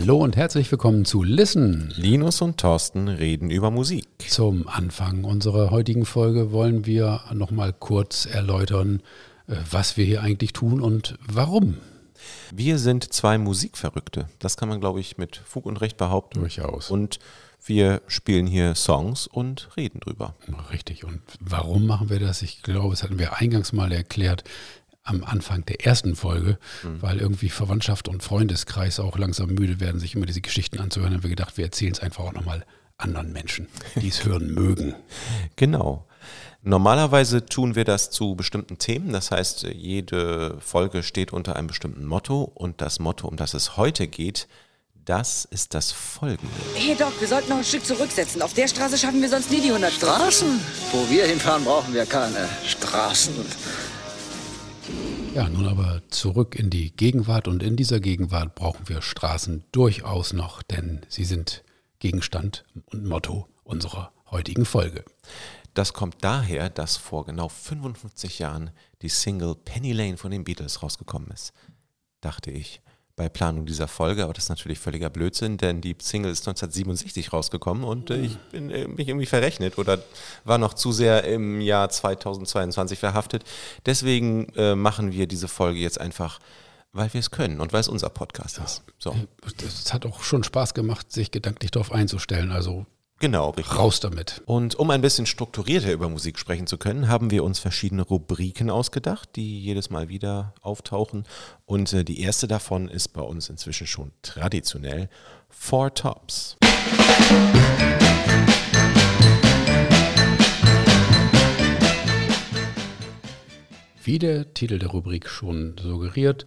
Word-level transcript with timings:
Hallo 0.00 0.18
und 0.18 0.36
herzlich 0.36 0.70
willkommen 0.70 1.04
zu 1.04 1.24
Listen. 1.24 1.92
Linus 1.96 2.40
und 2.40 2.56
Thorsten 2.58 3.08
reden 3.08 3.50
über 3.50 3.72
Musik. 3.72 4.06
Zum 4.28 4.68
Anfang 4.68 5.24
unserer 5.24 5.72
heutigen 5.72 6.04
Folge 6.04 6.52
wollen 6.52 6.86
wir 6.86 7.22
nochmal 7.34 7.72
kurz 7.72 8.24
erläutern, 8.24 9.02
äh, 9.48 9.56
was 9.68 9.96
wir 9.96 10.04
hier 10.04 10.22
eigentlich 10.22 10.52
tun 10.52 10.80
und 10.80 11.18
warum. 11.26 11.78
Wir 12.54 12.78
sind 12.78 13.12
zwei 13.12 13.38
Musikverrückte. 13.38 14.28
Das 14.38 14.56
kann 14.56 14.68
man, 14.68 14.78
glaube 14.78 15.00
ich, 15.00 15.18
mit 15.18 15.36
Fug 15.36 15.66
und 15.66 15.78
Recht 15.78 15.96
behaupten. 15.96 16.38
Durchaus. 16.38 16.92
Und 16.92 17.18
wir 17.66 18.00
spielen 18.06 18.46
hier 18.46 18.76
Songs 18.76 19.26
und 19.26 19.68
reden 19.76 19.98
drüber. 19.98 20.36
Richtig. 20.72 21.02
Und 21.02 21.22
warum 21.40 21.86
machen 21.86 22.08
wir 22.08 22.20
das? 22.20 22.42
Ich 22.42 22.62
glaube, 22.62 22.90
das 22.90 23.02
hatten 23.02 23.18
wir 23.18 23.38
eingangs 23.38 23.72
mal 23.72 23.90
erklärt 23.90 24.44
am 25.08 25.24
Anfang 25.24 25.64
der 25.64 25.84
ersten 25.86 26.14
Folge, 26.14 26.58
mhm. 26.82 27.02
weil 27.02 27.18
irgendwie 27.18 27.48
Verwandtschaft 27.48 28.08
und 28.08 28.22
Freundeskreis 28.22 29.00
auch 29.00 29.16
langsam 29.16 29.50
müde 29.50 29.80
werden, 29.80 30.00
sich 30.00 30.14
immer 30.14 30.26
diese 30.26 30.42
Geschichten 30.42 30.78
anzuhören. 30.78 31.14
Haben 31.14 31.22
wir 31.22 31.30
gedacht, 31.30 31.56
wir 31.56 31.64
erzählen 31.64 31.92
es 31.92 32.00
einfach 32.00 32.24
auch 32.24 32.34
nochmal 32.34 32.64
anderen 32.98 33.32
Menschen, 33.32 33.68
die 33.96 34.08
es 34.08 34.24
hören 34.24 34.52
mögen. 34.52 34.94
Genau. 35.56 36.04
Normalerweise 36.62 37.46
tun 37.46 37.74
wir 37.74 37.84
das 37.84 38.10
zu 38.10 38.34
bestimmten 38.34 38.78
Themen. 38.78 39.12
Das 39.12 39.30
heißt, 39.30 39.62
jede 39.74 40.58
Folge 40.60 41.02
steht 41.02 41.32
unter 41.32 41.56
einem 41.56 41.68
bestimmten 41.68 42.04
Motto 42.04 42.42
und 42.42 42.80
das 42.80 42.98
Motto, 42.98 43.28
um 43.28 43.36
das 43.36 43.54
es 43.54 43.76
heute 43.76 44.08
geht, 44.08 44.48
das 45.04 45.46
ist 45.46 45.74
das 45.74 45.90
folgende. 45.92 46.52
Hey 46.74 46.94
Doc, 46.94 47.18
wir 47.18 47.28
sollten 47.28 47.48
noch 47.48 47.58
ein 47.58 47.64
Stück 47.64 47.86
zurücksetzen. 47.86 48.42
Auf 48.42 48.52
der 48.52 48.68
Straße 48.68 48.98
schaffen 48.98 49.22
wir 49.22 49.28
sonst 49.28 49.50
nie 49.50 49.60
die 49.60 49.68
100 49.68 49.90
Straßen? 49.92 50.60
Wo 50.92 51.08
wir 51.10 51.24
hinfahren, 51.26 51.64
brauchen 51.64 51.94
wir 51.94 52.04
keine 52.04 52.46
Straßen. 52.66 53.34
Ja, 55.34 55.48
nun 55.48 55.66
aber 55.66 56.02
zurück 56.08 56.56
in 56.56 56.70
die 56.70 56.90
Gegenwart 56.90 57.48
und 57.48 57.62
in 57.62 57.76
dieser 57.76 58.00
Gegenwart 58.00 58.54
brauchen 58.54 58.88
wir 58.88 59.02
Straßen 59.02 59.64
durchaus 59.72 60.32
noch, 60.32 60.62
denn 60.62 61.02
sie 61.08 61.24
sind 61.24 61.62
Gegenstand 61.98 62.64
und 62.86 63.04
Motto 63.04 63.46
unserer 63.62 64.12
heutigen 64.30 64.64
Folge. 64.64 65.04
Das 65.74 65.92
kommt 65.92 66.16
daher, 66.22 66.70
dass 66.70 66.96
vor 66.96 67.24
genau 67.24 67.48
55 67.48 68.40
Jahren 68.40 68.70
die 69.02 69.08
Single 69.08 69.54
Penny 69.54 69.92
Lane 69.92 70.16
von 70.16 70.30
den 70.30 70.44
Beatles 70.44 70.82
rausgekommen 70.82 71.30
ist. 71.30 71.52
Dachte 72.20 72.50
ich, 72.50 72.80
bei 73.18 73.28
Planung 73.28 73.66
dieser 73.66 73.88
Folge, 73.88 74.24
aber 74.24 74.32
das 74.32 74.44
ist 74.44 74.48
natürlich 74.48 74.78
völliger 74.78 75.10
Blödsinn, 75.10 75.58
denn 75.58 75.82
die 75.82 75.94
Single 76.00 76.32
ist 76.32 76.48
1967 76.48 77.32
rausgekommen 77.32 77.84
und 77.84 78.10
äh, 78.10 78.20
ich 78.20 78.38
bin 78.50 78.70
äh, 78.70 78.88
mich 78.88 79.08
irgendwie 79.08 79.26
verrechnet 79.26 79.76
oder 79.76 79.98
war 80.44 80.56
noch 80.56 80.72
zu 80.72 80.92
sehr 80.92 81.24
im 81.24 81.60
Jahr 81.60 81.90
2022 81.90 82.98
verhaftet. 82.98 83.44
Deswegen 83.84 84.46
äh, 84.56 84.74
machen 84.74 85.12
wir 85.12 85.26
diese 85.26 85.48
Folge 85.48 85.78
jetzt 85.78 86.00
einfach 86.00 86.38
weil 86.92 87.12
wir 87.12 87.20
es 87.20 87.30
können 87.30 87.60
und 87.60 87.74
weil 87.74 87.80
es 87.80 87.88
unser 87.88 88.08
Podcast 88.08 88.56
ja. 88.56 88.64
ist. 88.64 88.82
So. 88.98 89.14
Es 89.62 89.92
hat 89.92 90.06
auch 90.06 90.22
schon 90.22 90.42
Spaß 90.42 90.72
gemacht, 90.72 91.12
sich 91.12 91.30
gedanklich 91.30 91.70
darauf 91.70 91.92
einzustellen. 91.92 92.50
Also 92.50 92.86
Genau, 93.20 93.50
richtig. 93.50 93.76
Raus 93.76 93.98
damit. 93.98 94.42
Und 94.46 94.76
um 94.76 94.90
ein 94.90 95.00
bisschen 95.00 95.26
strukturierter 95.26 95.92
über 95.92 96.08
Musik 96.08 96.38
sprechen 96.38 96.68
zu 96.68 96.78
können, 96.78 97.08
haben 97.08 97.32
wir 97.32 97.42
uns 97.42 97.58
verschiedene 97.58 98.02
Rubriken 98.02 98.70
ausgedacht, 98.70 99.30
die 99.34 99.60
jedes 99.60 99.90
Mal 99.90 100.08
wieder 100.08 100.54
auftauchen. 100.60 101.24
Und 101.66 101.92
äh, 101.92 102.04
die 102.04 102.20
erste 102.20 102.46
davon 102.46 102.88
ist 102.88 103.08
bei 103.08 103.20
uns 103.20 103.48
inzwischen 103.48 103.88
schon 103.88 104.12
traditionell 104.22 105.08
Four 105.48 105.94
Tops. 105.94 106.56
Wie 114.04 114.20
der 114.20 114.54
Titel 114.54 114.78
der 114.78 114.90
Rubrik 114.90 115.28
schon 115.28 115.74
suggeriert, 115.76 116.46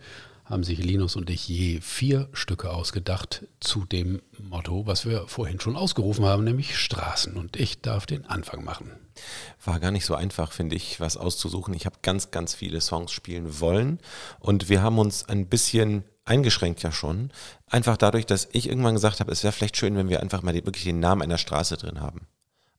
haben 0.52 0.64
sich 0.64 0.80
Linus 0.80 1.16
und 1.16 1.30
ich 1.30 1.48
je 1.48 1.80
vier 1.82 2.28
Stücke 2.34 2.72
ausgedacht 2.72 3.48
zu 3.60 3.86
dem 3.86 4.22
Motto, 4.38 4.86
was 4.86 5.06
wir 5.06 5.28
vorhin 5.28 5.60
schon 5.60 5.76
ausgerufen 5.76 6.26
haben, 6.26 6.44
nämlich 6.44 6.78
Straßen. 6.78 7.38
Und 7.38 7.56
ich 7.56 7.82
darf 7.82 8.06
den 8.06 8.26
Anfang 8.26 8.64
machen. 8.64 8.92
War 9.64 9.80
gar 9.80 9.92
nicht 9.92 10.06
so 10.06 10.14
einfach, 10.14 10.52
finde 10.52 10.76
ich, 10.76 11.00
was 11.00 11.18
auszusuchen. 11.18 11.74
Ich 11.74 11.86
habe 11.86 11.98
ganz, 12.02 12.32
ganz 12.32 12.54
viele 12.54 12.82
Songs 12.82 13.12
spielen 13.12 13.60
wollen 13.60 14.00
und 14.40 14.70
wir 14.70 14.82
haben 14.82 15.00
uns 15.00 15.28
ein 15.28 15.48
bisschen 15.48 16.04
eingeschränkt 16.26 16.84
ja 16.84 16.92
schon. 16.92 17.32
Einfach 17.68 17.98
dadurch, 17.98 18.26
dass 18.26 18.50
ich 18.52 18.68
irgendwann 18.68 18.96
gesagt 18.96 19.20
habe, 19.20 19.32
es 19.32 19.44
wäre 19.44 19.54
vielleicht 19.54 19.78
schön, 19.78 19.96
wenn 19.96 20.10
wir 20.10 20.22
einfach 20.22 20.42
mal 20.42 20.54
wirklich 20.54 20.84
den 20.84 21.00
Namen 21.00 21.22
einer 21.22 21.38
Straße 21.38 21.78
drin 21.78 22.02
haben. 22.02 22.28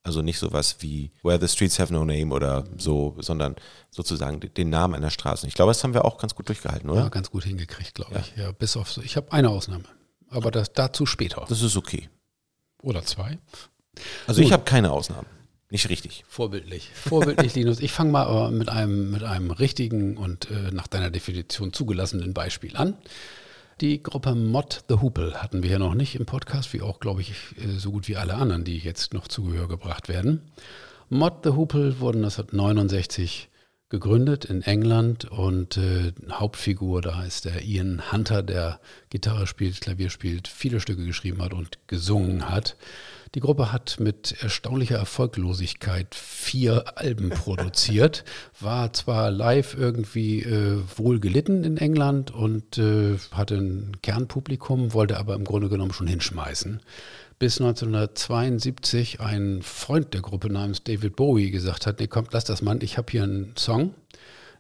Also 0.05 0.21
nicht 0.21 0.39
sowas 0.39 0.77
wie 0.81 1.13
Where 1.23 1.41
the 1.41 1.47
Streets 1.47 1.79
Have 1.79 1.93
No 1.93 2.05
Name 2.05 2.35
oder 2.35 2.65
so, 2.77 3.17
sondern 3.21 3.55
sozusagen 3.91 4.41
den 4.41 4.69
Namen 4.69 4.95
einer 4.95 5.11
Straße. 5.11 5.47
Ich 5.47 5.55
glaube, 5.55 5.71
das 5.71 5.85
haben 5.85 5.95
wir 5.95 6.05
auch 6.05 6.19
ganz 6.19 6.35
gut 6.35 6.49
durchgehalten, 6.49 6.91
oder? 6.91 7.03
Ja, 7.03 7.09
ganz 7.09 7.31
gut 7.31 7.45
hingekriegt, 7.45 7.95
glaube 7.95 8.15
ja. 8.15 8.21
ich. 8.21 8.37
Ja, 8.37 8.53
bis 8.53 8.77
auf, 8.77 8.97
ich 8.99 9.17
habe 9.17 9.33
eine 9.33 9.51
Ausnahme, 9.51 9.85
aber 10.29 10.51
das 10.51 10.73
dazu 10.73 11.07
später. 11.07 11.45
Das 11.49 11.63
ist 11.63 11.77
okay. 11.77 12.09
Oder 12.83 13.05
zwei. 13.05 13.39
Also 14.27 14.41
gut. 14.41 14.47
ich 14.47 14.53
habe 14.53 14.65
keine 14.65 14.91
Ausnahmen. 14.91 15.27
Nicht 15.71 15.89
richtig. 15.89 16.25
Vorbildlich. 16.29 16.91
Vorbildlich, 16.93 17.55
Linus. 17.55 17.81
Ich 17.81 17.93
fange 17.93 18.11
mal 18.11 18.51
mit 18.51 18.69
einem, 18.69 19.11
mit 19.11 19.23
einem 19.23 19.51
richtigen 19.51 20.19
und 20.19 20.51
äh, 20.51 20.71
nach 20.71 20.87
deiner 20.87 21.11
Definition 21.11 21.73
zugelassenen 21.73 22.35
Beispiel 22.35 22.77
an. 22.77 22.95
Die 23.81 24.03
Gruppe 24.03 24.35
Mod 24.35 24.85
the 24.89 24.97
Hoople 25.01 25.43
hatten 25.43 25.63
wir 25.63 25.71
ja 25.71 25.79
noch 25.79 25.95
nicht 25.95 26.15
im 26.15 26.27
Podcast, 26.27 26.73
wie 26.73 26.83
auch, 26.83 27.01
glaube 27.01 27.23
ich, 27.23 27.33
äh, 27.57 27.79
so 27.79 27.91
gut 27.91 28.09
wie 28.09 28.17
alle 28.17 28.35
anderen, 28.35 28.65
die 28.65 28.79
jetzt 28.79 29.15
noch 29.15 29.29
zu 29.29 29.43
Gehör 29.45 29.69
gebracht 29.69 30.09
werden. 30.09 30.43
Mod 31.09 31.45
the 31.45 31.51
Hoople 31.51 32.01
wurden 32.01 32.25
1969 32.25 33.49
gegründet 33.89 34.47
in 34.47 34.63
England 34.63 35.27
und 35.27 35.77
äh, 35.77 36.13
Hauptfigur 36.31 37.03
da 37.03 37.25
ist 37.25 37.45
der 37.45 37.63
Ian 37.63 38.11
Hunter, 38.11 38.43
der 38.43 38.81
Gitarre 39.11 39.47
spielt, 39.47 39.83
Klavier 39.83 40.09
spielt, 40.09 40.49
viele 40.49 40.81
Stücke 40.81 41.05
geschrieben 41.05 41.43
hat 41.43 41.53
und 41.53 41.79
gesungen 41.89 42.49
hat. 42.49 42.77
Die 43.35 43.41
Gruppe 43.41 43.73
hat 43.73 43.99
mit 43.99 44.43
erstaunlicher 44.43 44.99
Erfolglosigkeit 44.99 46.15
vier 46.15 46.99
Alben 46.99 47.31
produziert, 47.31 48.25
war 48.61 48.93
zwar 48.93 49.31
live 49.31 49.75
irgendwie 49.75 50.43
äh, 50.43 50.79
wohl 50.97 51.19
gelitten 51.19 51.65
in 51.65 51.79
England 51.79 52.31
und 52.31 52.77
äh, 52.77 53.17
hatte 53.31 53.55
ein 53.55 53.97
Kernpublikum, 54.03 54.93
wollte 54.93 55.17
aber 55.17 55.35
im 55.35 55.45
Grunde 55.45 55.71
genommen 55.71 55.95
schon 55.95 56.09
hinschmeißen. 56.09 56.81
Bis 57.39 57.59
1972 57.59 59.21
ein 59.21 59.63
Freund 59.63 60.13
der 60.13 60.21
Gruppe 60.21 60.51
namens 60.51 60.85
David 60.85 61.17
Bowie 61.17 61.51
gesagt 61.51 61.87
hat, 61.87 62.01
nee, 62.01 62.09
kommt, 62.09 62.35
lass 62.35 62.45
das 62.45 62.61
mal, 62.61 62.83
ich 62.83 62.99
habe 62.99 63.11
hier 63.11 63.23
einen 63.23 63.55
Song, 63.57 63.95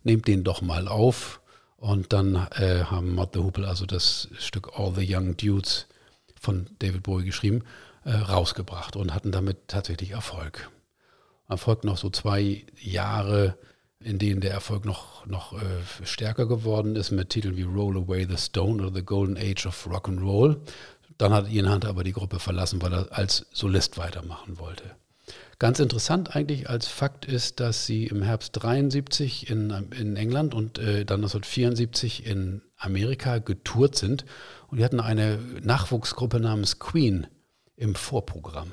nehmt 0.03 0.27
den 0.27 0.45
doch 0.45 0.63
mal 0.63 0.89
auf. 0.89 1.41
Und 1.77 2.13
dann 2.13 2.37
äh, 2.53 2.85
haben 2.85 3.15
Mod 3.15 3.31
the 3.35 3.41
Hoople 3.41 3.67
also 3.67 3.87
das 3.87 4.29
Stück 4.39 4.79
All 4.79 4.95
the 4.95 5.05
Young 5.07 5.37
Dudes 5.37 5.89
von 6.41 6.67
David 6.79 7.03
Bowie 7.03 7.25
geschrieben 7.25 7.65
äh, 8.05 8.13
rausgebracht 8.13 8.97
und 8.97 9.15
hatten 9.15 9.33
damit 9.33 9.69
tatsächlich 9.69 10.13
Erfolg. 10.13 10.71
Erfolg 11.49 11.85
noch 11.85 11.99
so 11.99 12.11
zwei 12.11 12.65
Jahre, 12.81 13.57
in 14.01 14.19
denen 14.19 14.41
der 14.41 14.53
Erfolg 14.53 14.85
noch, 14.85 15.27
noch 15.27 15.53
äh, 15.53 16.05
stärker 16.05 16.47
geworden 16.47 16.97
ist 16.97 17.11
mit 17.11 17.31
Titeln 17.31 17.57
wie 17.57 17.63
Roll 17.63 17.97
Away 17.97 18.27
the 18.29 18.37
Stone 18.37 18.83
oder 18.83 18.95
The 18.95 19.05
Golden 19.05 19.37
Age 19.37 19.67
of 19.67 19.87
Rock 19.89 20.09
and 20.09 20.23
Roll. 20.23 20.61
Dann 21.19 21.33
hat 21.33 21.51
Ian 21.51 21.71
Hunter 21.71 21.89
aber 21.89 22.05
die 22.05 22.13
Gruppe 22.13 22.39
verlassen, 22.39 22.83
weil 22.83 22.93
er 22.93 23.13
als 23.13 23.47
Solist 23.53 23.99
weitermachen 23.99 24.59
wollte. 24.59 24.97
Ganz 25.59 25.79
interessant 25.79 26.35
eigentlich 26.35 26.69
als 26.69 26.89
Fakt 26.89 27.25
ist, 27.25 27.61
dass 27.61 27.87
sie 27.87 28.07
im 28.07 28.23
Herbst 28.23 28.51
73 28.61 29.49
in, 29.49 29.71
in 29.97 30.17
England 30.17 30.55
und 30.55 30.79
äh, 30.79 31.05
dann 31.05 31.21
1974 31.21 32.27
in 32.27 32.63
Amerika 32.77 33.39
getourt 33.39 33.95
sind 33.95 34.25
und 34.67 34.79
die 34.79 34.85
hatten 34.85 34.99
eine 34.99 35.39
Nachwuchsgruppe 35.63 36.41
namens 36.41 36.81
Queen 36.81 37.29
im 37.77 37.95
Vorprogramm. 37.95 38.73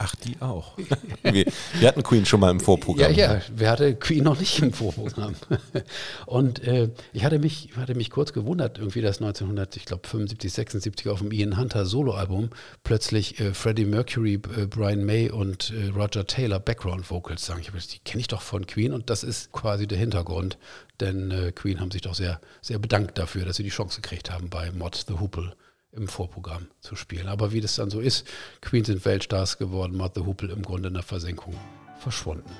Ach, 0.00 0.14
die 0.14 0.40
auch. 0.40 0.78
wir, 1.24 1.44
wir, 1.80 1.88
hatten 1.88 2.04
Queen 2.04 2.24
schon 2.24 2.38
mal 2.38 2.52
im 2.52 2.60
Vorprogramm. 2.60 3.12
Ja, 3.12 3.34
ja, 3.34 3.42
wir 3.52 3.68
hatten 3.68 3.98
Queen 3.98 4.22
noch 4.22 4.38
nicht 4.38 4.60
im 4.60 4.72
Vorprogramm. 4.72 5.34
Und 6.26 6.62
äh, 6.62 6.90
ich 7.12 7.24
hatte 7.24 7.40
mich, 7.40 7.70
hatte 7.76 7.96
mich 7.96 8.10
kurz 8.10 8.32
gewundert, 8.32 8.78
irgendwie, 8.78 9.00
dass 9.00 9.16
1900, 9.16 9.76
ich 9.76 9.86
glaube 9.86 10.06
75, 10.06 10.52
76 10.52 11.08
auf 11.08 11.18
dem 11.18 11.32
Ian 11.32 11.58
Hunter 11.58 11.84
Soloalbum 11.84 12.50
plötzlich 12.84 13.40
äh, 13.40 13.52
Freddie 13.52 13.86
Mercury, 13.86 14.34
äh, 14.34 14.66
Brian 14.66 15.04
May 15.04 15.30
und 15.30 15.72
äh, 15.72 15.88
Roger 15.88 16.24
Taylor 16.24 16.60
Background 16.60 17.10
Vocals 17.10 17.44
sagen. 17.44 17.60
Ich 17.60 17.68
habe 17.68 17.78
die 17.80 17.98
kenne 17.98 18.20
ich 18.20 18.28
doch 18.28 18.42
von 18.42 18.68
Queen 18.68 18.92
und 18.92 19.10
das 19.10 19.24
ist 19.24 19.50
quasi 19.50 19.88
der 19.88 19.98
Hintergrund, 19.98 20.58
denn 21.00 21.32
äh, 21.32 21.50
Queen 21.50 21.80
haben 21.80 21.90
sich 21.90 22.02
doch 22.02 22.14
sehr, 22.14 22.40
sehr 22.60 22.78
bedankt 22.78 23.18
dafür, 23.18 23.44
dass 23.44 23.56
sie 23.56 23.64
die 23.64 23.70
Chance 23.70 24.00
gekriegt 24.00 24.30
haben 24.30 24.48
bei 24.48 24.70
Mod 24.70 25.06
the 25.08 25.14
Hoople 25.14 25.56
im 25.98 26.08
Vorprogramm 26.08 26.68
zu 26.80 26.96
spielen. 26.96 27.28
Aber 27.28 27.52
wie 27.52 27.60
das 27.60 27.76
dann 27.76 27.90
so 27.90 28.00
ist, 28.00 28.26
Queen 28.60 28.84
sind 28.84 29.04
Weltstars 29.04 29.58
geworden, 29.58 29.96
Martha 29.96 30.24
Huppel 30.24 30.50
im 30.50 30.62
Grunde 30.62 30.88
in 30.88 30.94
der 30.94 31.02
Versenkung 31.02 31.54
verschwunden. 31.98 32.50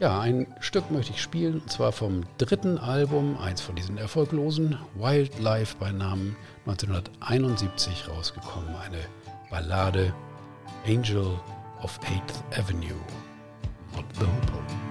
Ja, 0.00 0.20
ein 0.20 0.46
Stück 0.60 0.90
möchte 0.92 1.12
ich 1.12 1.20
spielen, 1.20 1.60
und 1.60 1.72
zwar 1.72 1.90
vom 1.90 2.24
dritten 2.38 2.78
Album, 2.78 3.36
eins 3.36 3.60
von 3.60 3.74
diesen 3.74 3.98
erfolglosen, 3.98 4.78
Wildlife 4.94 5.76
bei 5.80 5.90
Namen 5.90 6.36
1971 6.66 8.08
rausgekommen, 8.08 8.76
eine 8.76 9.00
Ballade 9.50 10.14
Angel 10.86 11.40
of 11.82 11.98
8th 12.00 12.58
Avenue, 12.58 12.94
Not 13.96 14.04
the 14.14 14.24
Hoople. 14.24 14.87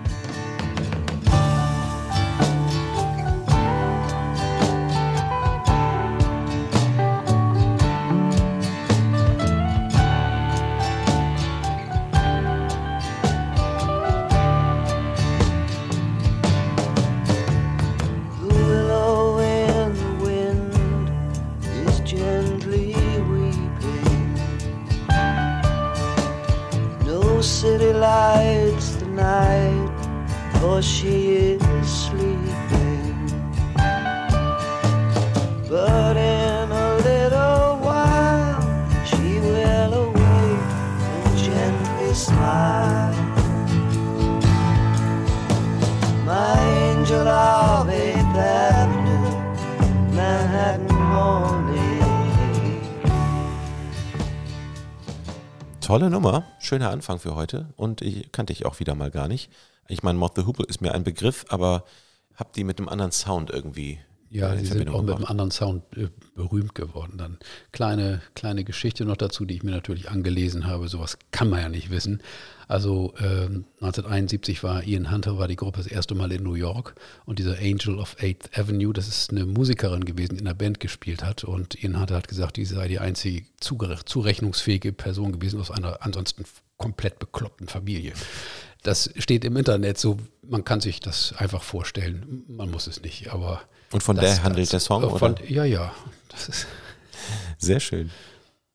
City 28.02 29.00
the 29.00 29.06
night, 29.08 29.90
for 30.60 30.82
she 30.82 31.36
is 31.36 31.62
sleeping. 31.88 33.16
But 35.70 36.16
in 36.18 36.72
a 36.72 36.96
little 36.98 37.78
while, 37.88 38.62
she 39.06 39.40
will 39.40 39.94
awake 40.06 40.68
and 41.14 41.38
gently 41.38 42.14
smile. 42.14 43.16
My 46.26 46.56
angel 46.92 47.28
of 47.28 47.90
Eighth 47.90 48.38
Avenue, 48.38 49.32
Manhattan 50.16 50.88
morning. 51.14 51.98
Tolle 55.82 56.10
Nummer, 56.10 56.44
schöner 56.68 56.92
Anfang 56.92 57.18
für 57.20 57.36
heute 57.36 57.74
und 57.78 58.02
ich 58.02 58.32
kannte 58.32 58.54
ich 58.54 58.66
auch 58.66 58.80
wieder 58.80 58.94
mal 58.94 59.10
gar 59.10 59.28
nicht. 59.28 59.50
Ich 59.88 60.04
meine, 60.04 60.20
Moth 60.20 60.36
the 60.36 60.46
Hoople 60.46 60.66
ist 60.66 60.82
mir 60.82 60.94
ein 60.94 61.04
Begriff, 61.04 61.46
aber 61.50 61.86
hab 62.36 62.54
die 62.54 62.66
mit 62.66 62.78
einem 62.78 62.90
anderen 62.90 63.12
Sound 63.14 63.50
irgendwie. 63.50 64.00
Ja, 64.30 64.54
in 64.54 64.60
die 64.60 64.66
sind 64.66 64.90
auch 64.90 65.02
mit 65.02 65.16
einem 65.16 65.26
anderen 65.26 65.52
Sound 65.52 65.84
äh, 65.96 66.10
berühmt 66.36 66.76
geworden. 66.76 67.18
Dann 67.18 67.38
kleine, 67.72 68.22
kleine 68.36 68.64
Geschichte 68.64 69.06
noch 69.06 69.18
dazu, 69.18 69.46
die 69.46 69.56
ich 69.56 69.64
mir 69.64 69.72
natürlich 69.72 70.10
angelesen 70.10 70.68
habe. 70.68 70.88
Sowas 70.88 71.18
kann 71.32 71.50
man 71.50 71.62
ja 71.62 71.70
nicht 71.70 71.90
wissen. 71.90 72.22
Also 72.68 73.14
ähm, 73.20 73.66
1971 73.80 74.62
war 74.62 74.84
Ian 74.84 75.10
Hunter, 75.10 75.38
war 75.38 75.48
die 75.48 75.56
Gruppe 75.56 75.78
das 75.78 75.88
erste 75.88 76.16
Mal 76.16 76.34
in 76.34 76.44
New 76.44 76.56
York 76.56 76.96
und 77.26 77.40
dieser 77.40 77.58
Angel 77.60 77.98
of 77.98 78.18
Eighth 78.20 78.58
Avenue, 78.58 78.92
das 78.92 79.08
ist 79.08 79.32
eine 79.32 79.46
Musikerin 79.46 80.04
gewesen, 80.04 80.36
die 80.36 80.40
in 80.40 80.46
der 80.46 80.54
Band 80.54 80.82
gespielt 80.82 81.24
hat 81.24 81.46
und 81.46 81.82
Ian 81.82 81.98
Hunter 81.98 82.16
hat 82.16 82.28
gesagt, 82.28 82.58
die 82.58 82.66
sei 82.66 82.90
die 82.90 83.00
einzige 83.00 83.46
zurechnungsfähige 83.60 84.92
Person 84.92 85.32
gewesen 85.32 85.62
aus 85.62 85.72
einer 85.72 86.00
ansonsten 86.02 86.44
komplett 86.76 87.20
bekloppten 87.20 87.70
Familie. 87.70 88.12
Das 88.84 89.12
steht 89.18 89.46
im 89.46 89.56
Internet 89.56 89.98
so, 89.98 90.18
man 90.42 90.66
kann 90.66 90.82
sich 90.82 91.00
das 91.00 91.34
einfach 91.38 91.64
vorstellen, 91.64 92.44
man 92.48 92.70
muss 92.70 92.88
es 92.88 93.02
nicht, 93.02 93.34
aber 93.34 93.62
Und 93.92 94.04
von 94.04 94.16
das- 94.16 94.26
der 94.36 94.44
handelt 94.44 94.64
das- 94.66 94.70
der 94.72 94.80
Song, 94.80 95.04
äh, 95.04 95.18
von, 95.18 95.34
oder? 95.34 95.46
Ja, 95.50 95.64
ja. 95.64 95.92
Das 96.30 96.50
ist, 96.50 96.68
Sehr 97.58 97.80
schön. 97.80 98.12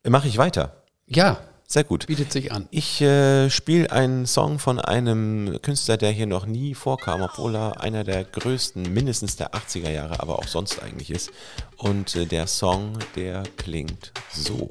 Mache 0.07 0.27
ich 0.29 0.37
weiter. 0.39 0.83
ja, 1.07 1.39
Sehr 1.69 1.85
gut. 1.85 2.07
bietet 2.09 2.33
sich 2.33 2.51
an. 2.53 2.67
Ich 2.71 3.01
äh, 3.01 3.49
spiele 3.51 3.91
einen 3.93 4.27
Song 4.27 4.59
von 4.59 4.79
einem 4.81 5.59
Künstler, 5.63 5.97
der 5.97 6.11
hier 6.11 6.27
noch 6.27 6.45
nie 6.45 6.75
vorkam, 6.75 7.23
obwohl 7.23 7.55
er 7.55 7.81
einer 7.81 8.03
der 8.05 8.25
größten, 8.25 8.93
mindestens 8.93 9.37
der 9.37 9.55
80er 9.55 9.91
Jahre, 9.91 10.19
aber 10.21 10.39
auch 10.41 10.49
sonst 10.49 10.83
eigentlich 10.83 11.11
ist. 11.11 11.31
Und 11.77 12.17
äh, 12.17 12.27
der 12.27 12.47
Song, 12.49 12.99
der 13.17 13.45
klingt 13.57 14.13
so. 14.33 14.69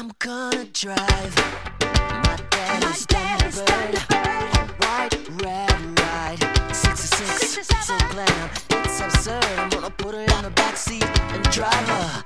I'm 0.00 0.12
gonna 0.20 0.64
drive 0.66 1.34
my 1.80 2.38
daddy's 2.50 3.04
Thunderbird, 3.04 3.94
a 4.12 4.66
white 4.78 5.28
red 5.42 5.98
ride, 5.98 6.38
66, 6.72 7.66
so 7.84 7.98
glam, 8.12 8.50
it's 8.70 9.00
absurd. 9.00 9.44
I'm 9.58 9.68
gonna 9.70 9.90
put 9.90 10.14
her 10.14 10.20
in 10.20 10.42
the 10.44 10.52
back 10.54 10.76
seat 10.76 11.02
and 11.02 11.42
drive 11.50 11.88
her 11.88 12.24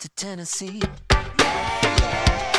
to 0.00 0.08
Tennessee. 0.10 0.82
Tennessee. 1.08 2.49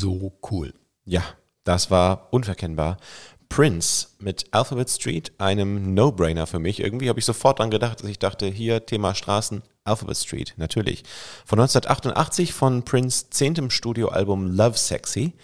So 0.00 0.32
cool. 0.50 0.72
Ja, 1.04 1.22
das 1.64 1.90
war 1.90 2.28
unverkennbar. 2.32 2.98
Prince 3.48 4.08
mit 4.18 4.46
Alphabet 4.50 4.90
Street, 4.90 5.32
einem 5.38 5.94
No-Brainer 5.94 6.46
für 6.46 6.58
mich. 6.58 6.80
Irgendwie 6.80 7.08
habe 7.08 7.18
ich 7.18 7.24
sofort 7.24 7.58
dran 7.58 7.70
gedacht, 7.70 8.00
dass 8.00 8.10
ich 8.10 8.18
dachte, 8.18 8.46
hier 8.46 8.86
Thema 8.86 9.14
Straßen, 9.14 9.62
Alphabet 9.84 10.16
Street, 10.16 10.54
natürlich. 10.56 11.04
Von 11.44 11.60
1988 11.60 12.52
von 12.52 12.84
Prince 12.84 13.30
zehntem 13.30 13.70
Studioalbum 13.70 14.48
Love 14.48 14.76
Sexy. 14.76 15.34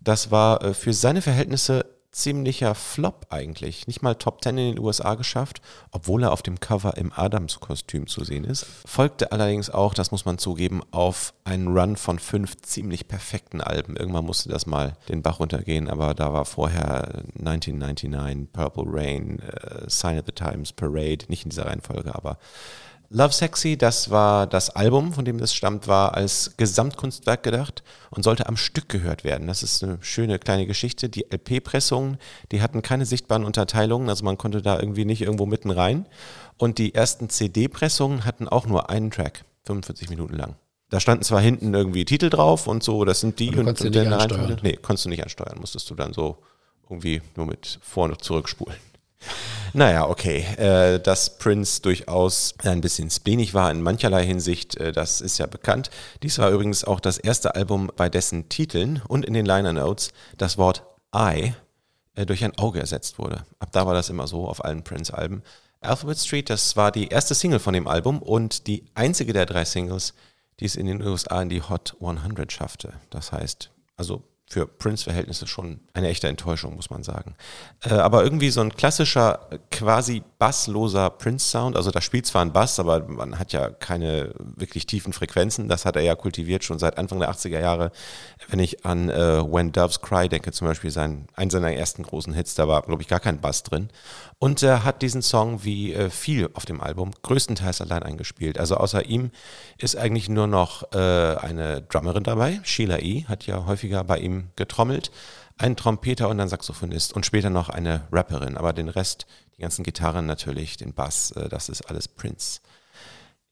Das 0.00 0.30
war 0.30 0.62
äh, 0.62 0.74
für 0.74 0.92
seine 0.92 1.20
Verhältnisse 1.20 1.84
ziemlicher 2.10 2.74
Flop 2.74 3.26
eigentlich. 3.30 3.86
Nicht 3.86 4.02
mal 4.02 4.14
Top 4.14 4.42
10 4.42 4.58
in 4.58 4.74
den 4.74 4.84
USA 4.84 5.14
geschafft, 5.14 5.60
obwohl 5.90 6.22
er 6.22 6.32
auf 6.32 6.42
dem 6.42 6.58
Cover 6.60 6.96
im 6.96 7.12
Adams-Kostüm 7.14 8.06
zu 8.06 8.24
sehen 8.24 8.44
ist. 8.44 8.64
Folgte 8.86 9.32
allerdings 9.32 9.70
auch, 9.70 9.94
das 9.94 10.10
muss 10.10 10.24
man 10.24 10.38
zugeben, 10.38 10.82
auf 10.90 11.34
einen 11.44 11.68
Run 11.68 11.96
von 11.96 12.18
fünf 12.18 12.56
ziemlich 12.62 13.08
perfekten 13.08 13.60
Alben. 13.60 13.96
Irgendwann 13.96 14.24
musste 14.24 14.48
das 14.48 14.66
mal 14.66 14.96
den 15.08 15.22
Bach 15.22 15.40
runtergehen, 15.40 15.88
aber 15.88 16.14
da 16.14 16.32
war 16.32 16.44
vorher 16.44 17.22
1999, 17.38 18.52
Purple 18.52 18.84
Rain, 18.86 19.38
äh, 19.40 19.88
Sign 19.88 20.18
of 20.18 20.24
the 20.26 20.32
Times, 20.32 20.72
Parade, 20.72 21.26
nicht 21.28 21.44
in 21.44 21.50
dieser 21.50 21.66
Reihenfolge, 21.66 22.14
aber 22.14 22.38
Love 23.10 23.32
Sexy, 23.32 23.78
das 23.78 24.10
war 24.10 24.46
das 24.46 24.68
Album, 24.68 25.14
von 25.14 25.24
dem 25.24 25.38
das 25.38 25.54
stammt, 25.54 25.88
war 25.88 26.14
als 26.14 26.52
Gesamtkunstwerk 26.58 27.42
gedacht 27.42 27.82
und 28.10 28.22
sollte 28.22 28.46
am 28.46 28.58
Stück 28.58 28.90
gehört 28.90 29.24
werden. 29.24 29.46
Das 29.48 29.62
ist 29.62 29.82
eine 29.82 29.96
schöne 30.02 30.38
kleine 30.38 30.66
Geschichte. 30.66 31.08
Die 31.08 31.24
LP-Pressungen, 31.30 32.18
die 32.52 32.60
hatten 32.60 32.82
keine 32.82 33.06
sichtbaren 33.06 33.44
Unterteilungen, 33.44 34.10
also 34.10 34.26
man 34.26 34.36
konnte 34.36 34.60
da 34.60 34.78
irgendwie 34.78 35.06
nicht 35.06 35.22
irgendwo 35.22 35.46
mitten 35.46 35.70
rein. 35.70 36.06
Und 36.58 36.76
die 36.76 36.94
ersten 36.94 37.30
CD-Pressungen 37.30 38.26
hatten 38.26 38.46
auch 38.46 38.66
nur 38.66 38.90
einen 38.90 39.10
Track, 39.10 39.44
45 39.64 40.10
Minuten 40.10 40.34
lang. 40.34 40.56
Da 40.90 41.00
standen 41.00 41.24
zwar 41.24 41.40
hinten 41.40 41.72
irgendwie 41.72 42.04
Titel 42.04 42.28
drauf 42.28 42.66
und 42.66 42.82
so, 42.82 43.06
das 43.06 43.20
sind 43.20 43.38
die 43.38 43.50
du 43.50 43.64
konntest 43.64 43.86
und 43.86 43.94
nicht 43.94 44.04
dann 44.04 44.12
ansteuern. 44.12 44.60
Nee, 44.62 44.76
konntest 44.76 45.06
du 45.06 45.08
nicht 45.08 45.22
ansteuern, 45.22 45.58
musstest 45.58 45.88
du 45.88 45.94
dann 45.94 46.12
so 46.12 46.38
irgendwie 46.84 47.22
nur 47.36 47.46
mit 47.46 47.78
vor- 47.82 48.04
und 48.04 48.22
zurückspulen. 48.22 48.76
Naja, 49.74 50.08
okay, 50.08 50.46
äh, 50.56 50.98
dass 50.98 51.38
Prince 51.38 51.82
durchaus 51.82 52.54
ein 52.64 52.80
bisschen 52.80 53.10
spleenig 53.10 53.52
war 53.52 53.70
in 53.70 53.82
mancherlei 53.82 54.24
Hinsicht, 54.24 54.76
äh, 54.76 54.92
das 54.92 55.20
ist 55.20 55.38
ja 55.38 55.46
bekannt. 55.46 55.90
Dies 56.22 56.38
war 56.38 56.50
übrigens 56.50 56.84
auch 56.84 57.00
das 57.00 57.18
erste 57.18 57.54
Album, 57.54 57.90
bei 57.94 58.08
dessen 58.08 58.48
Titeln 58.48 59.02
und 59.06 59.24
in 59.26 59.34
den 59.34 59.44
Liner 59.44 59.72
Notes 59.72 60.12
das 60.38 60.56
Wort 60.56 60.84
I 61.14 61.52
äh, 62.14 62.24
durch 62.24 62.44
ein 62.44 62.56
Auge 62.58 62.80
ersetzt 62.80 63.18
wurde. 63.18 63.44
Ab 63.58 63.70
da 63.72 63.86
war 63.86 63.94
das 63.94 64.08
immer 64.08 64.26
so 64.26 64.48
auf 64.48 64.64
allen 64.64 64.84
Prince-Alben. 64.84 65.42
Alphabet 65.80 66.18
Street, 66.18 66.50
das 66.50 66.76
war 66.76 66.90
die 66.90 67.08
erste 67.08 67.34
Single 67.34 67.60
von 67.60 67.74
dem 67.74 67.86
Album 67.86 68.20
und 68.20 68.66
die 68.66 68.84
einzige 68.94 69.32
der 69.32 69.46
drei 69.46 69.64
Singles, 69.64 70.14
die 70.60 70.64
es 70.64 70.76
in 70.76 70.86
den 70.86 71.02
USA 71.02 71.42
in 71.42 71.50
die 71.50 71.62
Hot 71.62 71.94
100 72.00 72.50
schaffte. 72.50 72.94
Das 73.10 73.32
heißt, 73.32 73.70
also 73.96 74.24
für 74.48 74.66
Prince-Verhältnisse 74.66 75.46
schon 75.46 75.80
eine 75.92 76.08
echte 76.08 76.26
Enttäuschung, 76.26 76.74
muss 76.74 76.88
man 76.88 77.02
sagen. 77.02 77.36
Äh, 77.84 77.94
aber 77.94 78.24
irgendwie 78.24 78.48
so 78.48 78.62
ein 78.62 78.74
klassischer, 78.74 79.40
quasi 79.70 80.22
bassloser 80.38 81.10
Prince-Sound. 81.10 81.76
Also 81.76 81.90
da 81.90 82.00
spielt 82.00 82.26
zwar 82.26 82.42
ein 82.42 82.52
Bass, 82.52 82.80
aber 82.80 83.00
man 83.08 83.38
hat 83.38 83.52
ja 83.52 83.68
keine 83.68 84.32
wirklich 84.38 84.86
tiefen 84.86 85.12
Frequenzen. 85.12 85.68
Das 85.68 85.84
hat 85.84 85.96
er 85.96 86.02
ja 86.02 86.14
kultiviert 86.14 86.64
schon 86.64 86.78
seit 86.78 86.96
Anfang 86.96 87.20
der 87.20 87.30
80er 87.30 87.60
Jahre. 87.60 87.92
Wenn 88.48 88.58
ich 88.58 88.86
an 88.86 89.10
äh, 89.10 89.42
When 89.42 89.72
Doves 89.72 90.00
Cry 90.00 90.30
denke, 90.30 90.50
zum 90.52 90.66
Beispiel 90.66 90.90
sein, 90.90 91.26
einen 91.34 91.50
seiner 91.50 91.72
ersten 91.72 92.02
großen 92.02 92.32
Hits, 92.32 92.54
da 92.54 92.66
war, 92.68 92.82
glaube 92.82 93.02
ich, 93.02 93.08
gar 93.08 93.20
kein 93.20 93.42
Bass 93.42 93.64
drin. 93.64 93.90
Und 94.40 94.62
er 94.62 94.84
hat 94.84 95.02
diesen 95.02 95.20
Song 95.20 95.64
wie 95.64 95.92
äh, 95.92 96.10
viel 96.10 96.48
auf 96.54 96.64
dem 96.64 96.80
Album 96.80 97.10
größtenteils 97.22 97.80
allein 97.80 98.04
eingespielt. 98.04 98.58
Also 98.58 98.76
außer 98.76 99.06
ihm 99.06 99.32
ist 99.78 99.96
eigentlich 99.96 100.28
nur 100.28 100.46
noch 100.46 100.92
äh, 100.92 100.96
eine 100.96 101.82
Drummerin 101.82 102.22
dabei. 102.22 102.60
Sheila 102.62 102.98
E. 103.00 103.24
hat 103.24 103.46
ja 103.46 103.66
häufiger 103.66 104.04
bei 104.04 104.18
ihm 104.18 104.50
getrommelt. 104.54 105.10
Ein 105.56 105.74
Trompeter 105.74 106.28
und 106.28 106.38
ein 106.38 106.48
Saxophonist 106.48 107.14
und 107.14 107.26
später 107.26 107.50
noch 107.50 107.68
eine 107.68 108.06
Rapperin. 108.12 108.56
Aber 108.56 108.72
den 108.72 108.88
Rest, 108.88 109.26
die 109.56 109.62
ganzen 109.62 109.82
Gitarren 109.82 110.26
natürlich, 110.26 110.76
den 110.76 110.94
Bass, 110.94 111.32
äh, 111.32 111.48
das 111.48 111.68
ist 111.68 111.82
alles 111.90 112.06
Prince. 112.06 112.60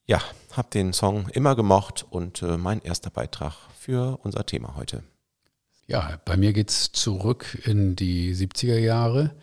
Ja, 0.07 0.23
hab 0.53 0.71
den 0.71 0.93
Song 0.93 1.29
immer 1.31 1.57
gemocht 1.57 2.07
und 2.09 2.43
äh, 2.43 2.57
mein 2.57 2.81
erster 2.81 3.11
Beitrag 3.11 3.55
für 3.77 4.21
unser 4.23 4.47
Thema 4.47 4.77
heute. 4.77 5.03
Ja, 5.89 6.21
bei 6.25 6.37
mir 6.37 6.53
geht 6.53 6.71
es 6.71 6.93
zurück 6.93 7.61
in 7.65 7.97
die 7.97 8.33
70er 8.37 8.79
Jahre. 8.79 9.35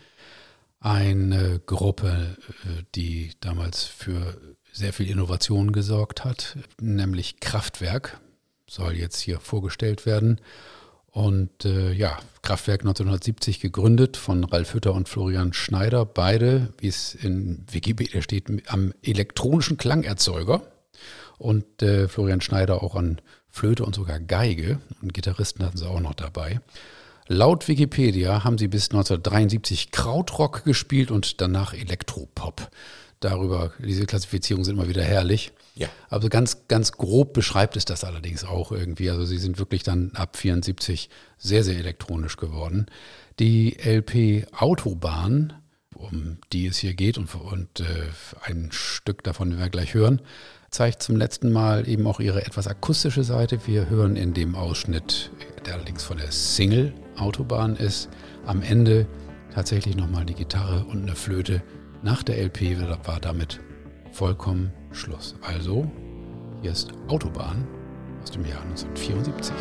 Eine 0.83 1.61
Gruppe, 1.65 2.35
äh, 2.65 2.83
die 2.93 3.31
damals 3.39 3.85
für 3.85 4.35
sehr 4.73 4.91
viel 4.91 5.09
Innovation 5.09 5.71
gesorgt 5.71 6.25
hat, 6.25 6.57
nämlich 6.81 7.39
Kraftwerk, 7.39 8.19
soll 8.67 8.97
jetzt 8.97 9.21
hier 9.21 9.39
vorgestellt 9.39 10.05
werden. 10.05 10.41
Und 11.05 11.63
äh, 11.63 11.93
ja, 11.93 12.19
Kraftwerk 12.41 12.81
1970 12.81 13.61
gegründet 13.61 14.17
von 14.17 14.43
Ralf 14.43 14.73
Hütter 14.73 14.93
und 14.93 15.07
Florian 15.07 15.53
Schneider, 15.53 16.03
beide, 16.05 16.73
wie 16.79 16.89
es 16.89 17.15
in 17.15 17.65
Wikipedia 17.71 18.21
steht, 18.21 18.49
am 18.67 18.93
elektronischen 19.03 19.77
Klangerzeuger. 19.77 20.63
Und 21.37 21.81
äh, 21.81 22.09
Florian 22.09 22.41
Schneider 22.41 22.83
auch 22.83 22.95
an 22.95 23.21
Flöte 23.47 23.85
und 23.85 23.95
sogar 23.95 24.19
Geige. 24.19 24.81
Und 25.01 25.13
Gitarristen 25.13 25.63
hatten 25.63 25.77
sie 25.77 25.87
auch 25.87 26.01
noch 26.01 26.13
dabei. 26.15 26.59
Laut 27.27 27.67
Wikipedia 27.67 28.43
haben 28.43 28.57
sie 28.57 28.67
bis 28.67 28.85
1973 28.85 29.91
Krautrock 29.91 30.63
gespielt 30.63 31.11
und 31.11 31.41
danach 31.41 31.73
Elektropop. 31.73 32.69
Darüber, 33.19 33.71
diese 33.79 34.05
Klassifizierungen 34.05 34.65
sind 34.65 34.77
immer 34.77 34.89
wieder 34.89 35.03
herrlich. 35.03 35.53
Ja. 35.75 35.87
Also 36.09 36.27
ganz, 36.27 36.67
ganz 36.67 36.91
grob 36.91 37.33
beschreibt 37.33 37.77
es 37.77 37.85
das 37.85 38.03
allerdings 38.03 38.43
auch 38.43 38.71
irgendwie. 38.71 39.09
Also 39.09 39.23
sie 39.23 39.37
sind 39.37 39.59
wirklich 39.59 39.83
dann 39.83 40.11
ab 40.13 40.35
74 40.35 41.09
sehr, 41.37 41.63
sehr 41.63 41.77
elektronisch 41.77 42.35
geworden. 42.35 42.87
Die 43.39 43.77
LP 43.79 44.45
Autobahn, 44.51 45.53
um 46.03 46.37
die 46.51 46.67
es 46.67 46.77
hier 46.77 46.93
geht 46.93 47.17
und, 47.17 47.33
und 47.35 47.79
äh, 47.79 47.83
ein 48.43 48.69
Stück 48.71 49.23
davon 49.23 49.51
werden 49.51 49.59
wir 49.59 49.69
gleich 49.69 49.93
hören, 49.93 50.21
zeigt 50.69 51.03
zum 51.03 51.15
letzten 51.15 51.51
Mal 51.51 51.87
eben 51.87 52.07
auch 52.07 52.19
ihre 52.19 52.45
etwas 52.45 52.67
akustische 52.67 53.23
Seite. 53.23 53.59
Wir 53.67 53.89
hören 53.89 54.15
in 54.15 54.33
dem 54.33 54.55
Ausschnitt, 54.55 55.31
der 55.65 55.75
allerdings 55.75 56.03
von 56.03 56.17
der 56.17 56.31
Single 56.31 56.93
Autobahn 57.17 57.75
ist, 57.75 58.09
am 58.45 58.61
Ende 58.61 59.07
tatsächlich 59.53 59.95
nochmal 59.95 60.25
die 60.25 60.33
Gitarre 60.33 60.85
und 60.85 61.03
eine 61.03 61.15
Flöte. 61.15 61.61
Nach 62.01 62.23
der 62.23 62.37
LP 62.43 62.79
war 63.05 63.19
damit 63.19 63.61
vollkommen 64.11 64.73
Schluss. 64.91 65.35
Also, 65.41 65.89
hier 66.61 66.71
ist 66.71 66.91
Autobahn 67.07 67.67
aus 68.21 68.31
dem 68.31 68.45
Jahr 68.45 68.61
1974. 68.61 69.53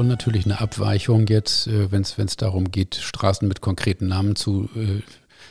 Und 0.00 0.08
natürlich 0.08 0.46
eine 0.46 0.62
Abweichung 0.62 1.26
jetzt, 1.26 1.66
äh, 1.66 1.92
wenn 1.92 2.00
es 2.00 2.36
darum 2.38 2.70
geht, 2.70 2.94
Straßen 2.94 3.46
mit 3.46 3.60
konkreten 3.60 4.06
Namen 4.06 4.34
zu, 4.34 4.70
äh, 4.74 5.02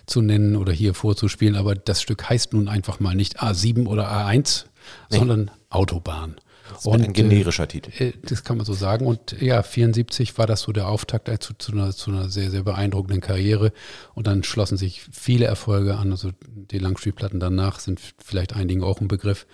zu 0.08 0.24
nennen 0.24 0.56
oder 0.56 0.74
hier 0.74 0.96
vorzuspielen. 0.96 1.56
Aber 1.56 1.76
das 1.76 2.02
Stück 2.02 2.28
heißt 2.28 2.54
nun 2.54 2.68
einfach 2.68 3.00
mal 3.00 3.14
nicht 3.14 3.44
A7 3.44 3.86
oder 3.86 4.12
A1, 4.12 4.66
Nee. 5.12 5.20
sondern 5.20 5.52
Autobahn. 5.70 6.38
Das 6.68 6.84
ist 6.84 6.92
ein 6.92 7.14
generischer 7.14 7.68
Titel. 7.68 7.92
Äh, 8.02 8.14
das 8.24 8.44
kann 8.44 8.58
man 8.58 8.66
so 8.66 8.74
sagen. 8.74 9.06
Und 9.06 9.40
ja, 9.40 9.62
74 9.62 10.36
war 10.40 10.48
das 10.48 10.62
so 10.62 10.72
der 10.72 10.88
Auftakt 10.88 11.30
zu, 11.44 11.54
zu, 11.54 11.72
einer, 11.74 11.92
zu 11.92 12.10
einer 12.10 12.28
sehr, 12.30 12.50
sehr 12.50 12.64
beeindruckenden 12.64 13.22
Karriere. 13.22 13.72
Und 14.16 14.26
dann 14.26 14.44
schlossen 14.44 14.80
sich 14.80 15.04
viele 15.12 15.46
Erfolge 15.46 15.96
an. 15.98 16.10
Also 16.10 16.32
die 16.48 16.80
Langspielplatten 16.80 17.40
danach 17.40 17.80
sind 17.80 18.00
vielleicht 18.18 18.56
einigen 18.56 18.82
auch 18.82 19.00
ein 19.00 19.10
Begriff. 19.10 19.46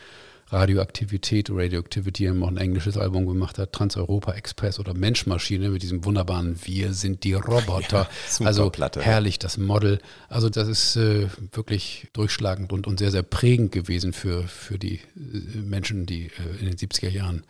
Radioaktivität, 0.48 1.50
Radioactivity 1.50 2.26
haben 2.26 2.44
auch 2.44 2.48
ein 2.48 2.58
englisches 2.58 2.98
Album 2.98 3.26
gemacht 3.26 3.58
hat, 3.58 3.74
Trans-Europa 3.74 4.34
Express 4.34 4.80
oder 4.80 4.94
Menschmaschine 4.94 5.70
mit 5.70 5.82
diesem 5.82 6.06
wunderbaren 6.06 6.56
Wir 6.64 6.94
sind 6.94 7.24
die 7.24 7.34
Roboter. 7.34 8.08
Ja, 8.40 8.46
also 8.46 8.70
Platte. 8.70 9.02
herrlich, 9.02 9.40
das 9.40 9.58
Model. 9.58 10.00
Also 10.30 10.50
das 10.50 10.68
ist 10.68 10.96
äh, 10.96 11.28
wirklich 11.52 12.08
durchschlagend 12.14 12.74
und, 12.74 12.88
und 12.88 13.00
sehr, 13.00 13.12
sehr 13.12 13.24
prägend 13.24 13.72
gewesen 13.72 14.14
für, 14.14 14.48
für 14.48 14.78
die 14.78 14.96
äh, 14.96 15.58
Menschen, 15.58 16.06
die 16.06 16.26
äh, 16.26 16.60
in 16.60 16.66
den 16.66 16.76
70er 16.76 17.10
Jahren 17.10 17.44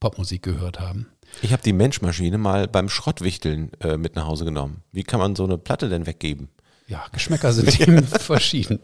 Popmusik 0.00 0.42
gehört 0.42 0.80
haben. 0.80 1.06
Ich 1.42 1.52
habe 1.52 1.62
die 1.62 1.72
Menschmaschine 1.72 2.38
mal 2.38 2.68
beim 2.68 2.88
Schrottwichteln 2.88 3.72
äh, 3.80 3.96
mit 3.96 4.16
nach 4.16 4.26
Hause 4.26 4.44
genommen. 4.44 4.82
Wie 4.92 5.02
kann 5.02 5.20
man 5.20 5.34
so 5.36 5.44
eine 5.44 5.58
Platte 5.58 5.88
denn 5.88 6.06
weggeben? 6.06 6.48
Ja, 6.86 7.06
Geschmäcker 7.12 7.52
sind 7.54 7.80
eben 7.80 8.04
verschieden. 8.06 8.78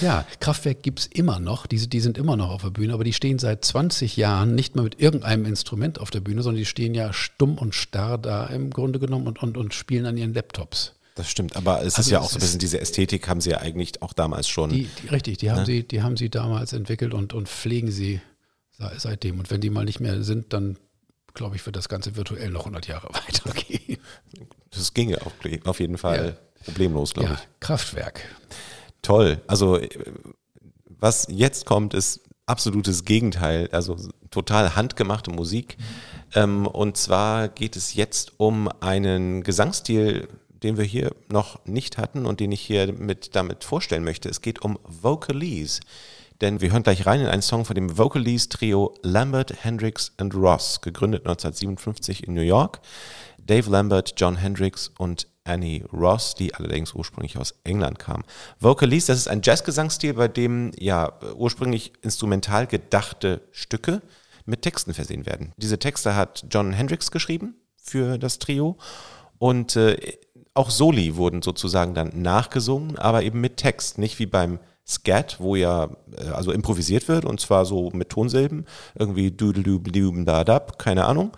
Ja, 0.00 0.24
Kraftwerk 0.38 0.82
gibt's 0.82 1.06
immer 1.06 1.40
noch. 1.40 1.66
Diese, 1.66 1.88
die 1.88 1.98
sind 2.00 2.16
immer 2.16 2.36
noch 2.36 2.50
auf 2.50 2.62
der 2.62 2.70
Bühne, 2.70 2.94
aber 2.94 3.02
die 3.02 3.12
stehen 3.12 3.38
seit 3.40 3.64
20 3.64 4.16
Jahren 4.16 4.54
nicht 4.54 4.76
mehr 4.76 4.84
mit 4.84 5.00
irgendeinem 5.00 5.46
Instrument 5.46 5.98
auf 6.00 6.10
der 6.10 6.20
Bühne, 6.20 6.42
sondern 6.42 6.58
die 6.60 6.66
stehen 6.66 6.94
ja 6.94 7.12
stumm 7.12 7.58
und 7.58 7.74
starr 7.74 8.16
da 8.18 8.46
im 8.46 8.70
Grunde 8.70 9.00
genommen 9.00 9.26
und, 9.26 9.42
und, 9.42 9.56
und 9.56 9.74
spielen 9.74 10.06
an 10.06 10.16
ihren 10.16 10.34
Laptops. 10.34 10.94
Das 11.16 11.28
stimmt, 11.28 11.56
aber 11.56 11.80
es 11.80 11.88
ist 11.88 11.98
Also 11.98 12.10
ja 12.12 12.18
es 12.20 12.24
auch 12.26 12.30
so 12.30 12.34
ein 12.36 12.38
ist- 12.38 12.44
bisschen 12.44 12.58
diese 12.60 12.80
Ästhetik 12.80 13.28
haben 13.28 13.40
sie 13.40 13.50
ja 13.50 13.58
eigentlich 13.58 14.00
auch 14.02 14.12
damals 14.12 14.48
schon. 14.48 14.70
Die, 14.70 14.88
die, 15.02 15.08
richtig, 15.08 15.38
die 15.38 15.50
haben, 15.50 15.58
Ne? 15.60 15.66
sie, 15.66 15.82
die 15.82 16.00
haben 16.02 16.16
sie 16.16 16.30
damals 16.30 16.72
entwickelt 16.72 17.12
und, 17.12 17.32
und 17.34 17.48
pflegen 17.48 17.90
sie 17.90 18.20
se- 18.78 18.92
seitdem. 18.98 19.38
Und 19.40 19.50
wenn 19.50 19.60
die 19.60 19.68
mal 19.68 19.84
nicht 19.84 19.98
mehr 20.00 20.22
sind, 20.22 20.52
dann 20.52 20.78
glaube 21.34 21.56
ich, 21.56 21.66
wird 21.66 21.74
das 21.76 21.88
Ganze 21.88 22.14
virtuell 22.16 22.50
noch 22.50 22.60
100 22.60 22.86
Jahre 22.86 23.08
weitergehen. 23.12 23.98
das 24.70 24.94
ginge 24.94 25.20
auf, 25.26 25.32
auf 25.64 25.80
jeden 25.80 25.98
Fall 25.98 26.36
Ja. 26.38 26.46
Problemlos, 26.64 27.14
glaube 27.14 27.30
Ja, 27.30 27.34
ich. 27.34 27.60
Kraftwerk. 27.60 28.24
Toll. 29.02 29.40
Also 29.46 29.78
äh, 29.78 29.88
was 30.98 31.26
jetzt 31.28 31.66
kommt, 31.66 31.94
ist 31.94 32.20
absolutes 32.46 33.04
Gegenteil. 33.04 33.68
Also 33.72 33.96
total 34.30 34.74
handgemachte 34.76 35.30
Musik. 35.30 35.76
Ähm, 36.34 36.66
und 36.66 36.96
zwar 36.96 37.48
geht 37.48 37.76
es 37.76 37.94
jetzt 37.94 38.32
um 38.38 38.68
einen 38.80 39.42
Gesangsstil, 39.42 40.28
den 40.62 40.76
wir 40.76 40.84
hier 40.84 41.12
noch 41.28 41.64
nicht 41.66 41.98
hatten 41.98 42.24
und 42.26 42.40
den 42.40 42.52
ich 42.52 42.60
hier 42.60 42.92
mit 42.92 43.34
damit 43.34 43.64
vorstellen 43.64 44.04
möchte. 44.04 44.28
Es 44.28 44.40
geht 44.40 44.62
um 44.62 44.78
Vocalese. 44.84 45.80
Denn 46.40 46.60
wir 46.60 46.72
hören 46.72 46.82
gleich 46.82 47.06
rein 47.06 47.20
in 47.20 47.26
einen 47.26 47.42
Song 47.42 47.64
von 47.64 47.74
dem 47.74 47.96
Vocalese-Trio 47.98 48.94
Lambert, 49.02 49.64
Hendrix 49.64 50.12
und 50.20 50.34
Ross, 50.34 50.80
gegründet 50.80 51.22
1957 51.26 52.26
in 52.26 52.34
New 52.34 52.40
York. 52.40 52.80
Dave 53.38 53.70
Lambert, 53.70 54.14
John 54.16 54.36
Hendricks 54.36 54.90
und 54.98 55.28
Annie 55.44 55.84
Ross, 55.92 56.34
die 56.34 56.54
allerdings 56.54 56.94
ursprünglich 56.94 57.36
aus 57.36 57.54
England 57.64 57.98
kam. 57.98 58.22
Vocalese, 58.60 59.08
das 59.08 59.18
ist 59.18 59.28
ein 59.28 59.42
Jazzgesangsstil, 59.42 60.14
bei 60.14 60.28
dem 60.28 60.70
ja 60.78 61.12
ursprünglich 61.34 61.92
instrumental 62.02 62.66
gedachte 62.66 63.42
Stücke 63.50 64.02
mit 64.44 64.62
Texten 64.62 64.94
versehen 64.94 65.26
werden. 65.26 65.52
Diese 65.56 65.78
Texte 65.78 66.14
hat 66.16 66.44
John 66.50 66.72
Hendricks 66.72 67.10
geschrieben 67.10 67.56
für 67.76 68.18
das 68.18 68.38
Trio 68.38 68.76
und 69.38 69.76
äh, 69.76 69.96
auch 70.54 70.70
Soli 70.70 71.16
wurden 71.16 71.42
sozusagen 71.42 71.94
dann 71.94 72.20
nachgesungen, 72.20 72.98
aber 72.98 73.22
eben 73.22 73.40
mit 73.40 73.56
Text, 73.56 73.98
nicht 73.98 74.18
wie 74.18 74.26
beim 74.26 74.58
Scat, 74.86 75.38
wo 75.40 75.56
ja 75.56 75.88
äh, 76.16 76.28
also 76.28 76.52
improvisiert 76.52 77.08
wird 77.08 77.24
und 77.24 77.40
zwar 77.40 77.64
so 77.64 77.90
mit 77.92 78.10
Tonsilben, 78.10 78.66
irgendwie 78.94 79.30
doodle-doo-doo-da-dab, 79.30 80.78
keine 80.78 81.06
Ahnung, 81.06 81.32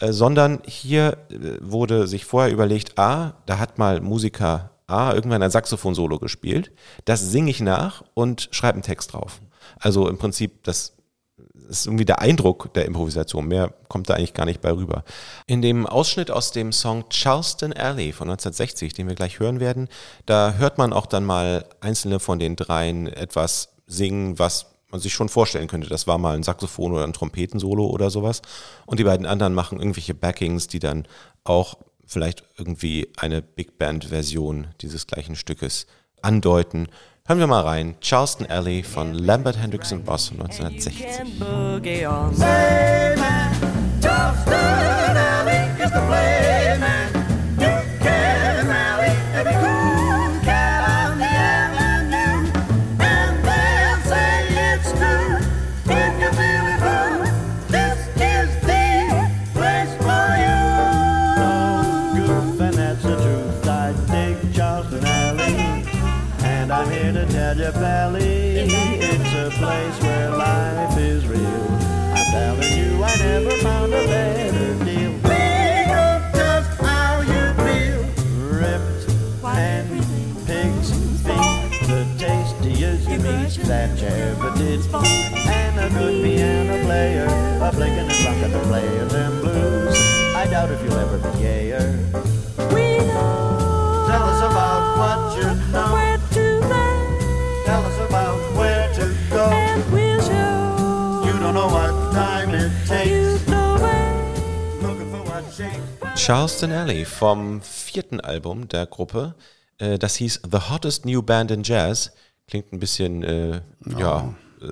sondern 0.00 0.60
hier 0.66 1.18
äh, 1.30 1.58
wurde 1.60 2.06
sich 2.06 2.24
vorher 2.24 2.52
überlegt, 2.52 2.98
ah, 2.98 3.34
da 3.46 3.58
hat 3.58 3.78
mal 3.78 4.00
Musiker 4.00 4.70
A 4.86 5.14
irgendwann 5.14 5.42
ein 5.42 5.50
Saxophon-Solo 5.50 6.18
gespielt, 6.18 6.72
das 7.04 7.20
singe 7.20 7.50
ich 7.50 7.60
nach 7.60 8.02
und 8.14 8.48
schreibe 8.50 8.74
einen 8.74 8.82
Text 8.82 9.12
drauf. 9.12 9.40
Also 9.78 10.08
im 10.08 10.18
Prinzip 10.18 10.64
das 10.64 10.94
ist 11.70 11.86
irgendwie 11.86 12.04
der 12.04 12.20
Eindruck 12.20 12.74
der 12.74 12.84
Improvisation. 12.84 13.46
Mehr 13.46 13.72
kommt 13.88 14.10
da 14.10 14.14
eigentlich 14.14 14.34
gar 14.34 14.44
nicht 14.44 14.60
bei 14.60 14.72
rüber. 14.72 15.04
In 15.46 15.62
dem 15.62 15.86
Ausschnitt 15.86 16.30
aus 16.30 16.50
dem 16.50 16.72
Song 16.72 17.08
Charleston 17.08 17.72
Alley 17.72 18.12
von 18.12 18.28
1960, 18.28 18.92
den 18.92 19.08
wir 19.08 19.14
gleich 19.14 19.38
hören 19.38 19.60
werden, 19.60 19.88
da 20.26 20.54
hört 20.54 20.78
man 20.78 20.92
auch 20.92 21.06
dann 21.06 21.24
mal 21.24 21.64
einzelne 21.80 22.18
von 22.18 22.38
den 22.38 22.56
dreien 22.56 23.06
etwas 23.06 23.70
singen, 23.86 24.38
was 24.38 24.69
man 24.90 25.00
sich 25.00 25.12
schon 25.12 25.28
vorstellen 25.28 25.68
könnte. 25.68 25.88
Das 25.88 26.06
war 26.06 26.18
mal 26.18 26.34
ein 26.34 26.42
Saxophon 26.42 26.92
oder 26.92 27.04
ein 27.04 27.12
Trompetensolo 27.12 27.86
oder 27.86 28.10
sowas. 28.10 28.42
Und 28.86 28.98
die 29.00 29.04
beiden 29.04 29.26
anderen 29.26 29.54
machen 29.54 29.78
irgendwelche 29.78 30.14
Backings, 30.14 30.66
die 30.66 30.78
dann 30.78 31.06
auch 31.44 31.76
vielleicht 32.06 32.44
irgendwie 32.58 33.08
eine 33.16 33.40
Big 33.42 33.78
Band-Version 33.78 34.68
dieses 34.80 35.06
gleichen 35.06 35.36
Stückes 35.36 35.86
andeuten. 36.22 36.88
Hören 37.26 37.38
wir 37.38 37.46
mal 37.46 37.62
rein. 37.62 37.94
Charleston 38.00 38.46
Alley 38.46 38.82
von 38.82 39.14
Lambert 39.14 39.56
Hendricks 39.56 39.92
und 39.92 40.04
Boss 40.04 40.28
von 40.28 40.40
1960. 40.40 40.98
can 40.98 41.38
boogie 41.38 42.06
And 84.92 85.78
a 85.78 85.88
good 85.96 86.22
piano 86.22 86.82
player, 86.84 87.26
a 87.62 87.70
blinking 87.72 88.08
and 88.10 88.24
rocking 88.24 88.52
and 88.54 88.64
playing 88.68 89.08
them 89.08 89.40
blues. 89.40 89.96
I 90.34 90.46
doubt 90.50 90.70
if 90.70 90.82
you'll 90.82 90.98
ever 90.98 91.18
be 91.18 91.38
gayer. 91.38 91.98
Tell 94.08 94.24
us 94.24 94.42
about 94.42 94.98
what 94.98 95.36
you 95.36 95.44
know. 95.72 95.92
Tell 97.64 97.82
us 97.84 97.98
about 98.08 98.38
where 98.56 98.92
to 98.94 99.14
go. 99.30 99.46
You 101.26 101.38
don't 101.38 101.54
know 101.54 101.68
what 101.68 102.12
time 102.12 102.50
it 102.54 102.70
takes. 102.86 103.46
Looking 104.82 105.10
for 105.12 105.22
what 105.30 105.44
shakes. 105.54 106.20
Charleston 106.20 106.72
Alley 106.72 107.04
vom 107.04 107.62
vierten 107.62 108.20
Album 108.20 108.68
der 108.68 108.86
Gruppe. 108.86 109.34
Äh, 109.78 109.98
Das 109.98 110.16
hieß 110.16 110.40
The 110.50 110.58
Hottest 110.70 111.04
New 111.06 111.22
Band 111.22 111.50
in 111.52 111.62
Jazz. 111.62 112.10
Klingt 112.48 112.72
ein 112.72 112.80
bisschen, 112.80 113.22
äh, 113.22 113.60
ja, 113.96 114.18
äh, 114.20 114.24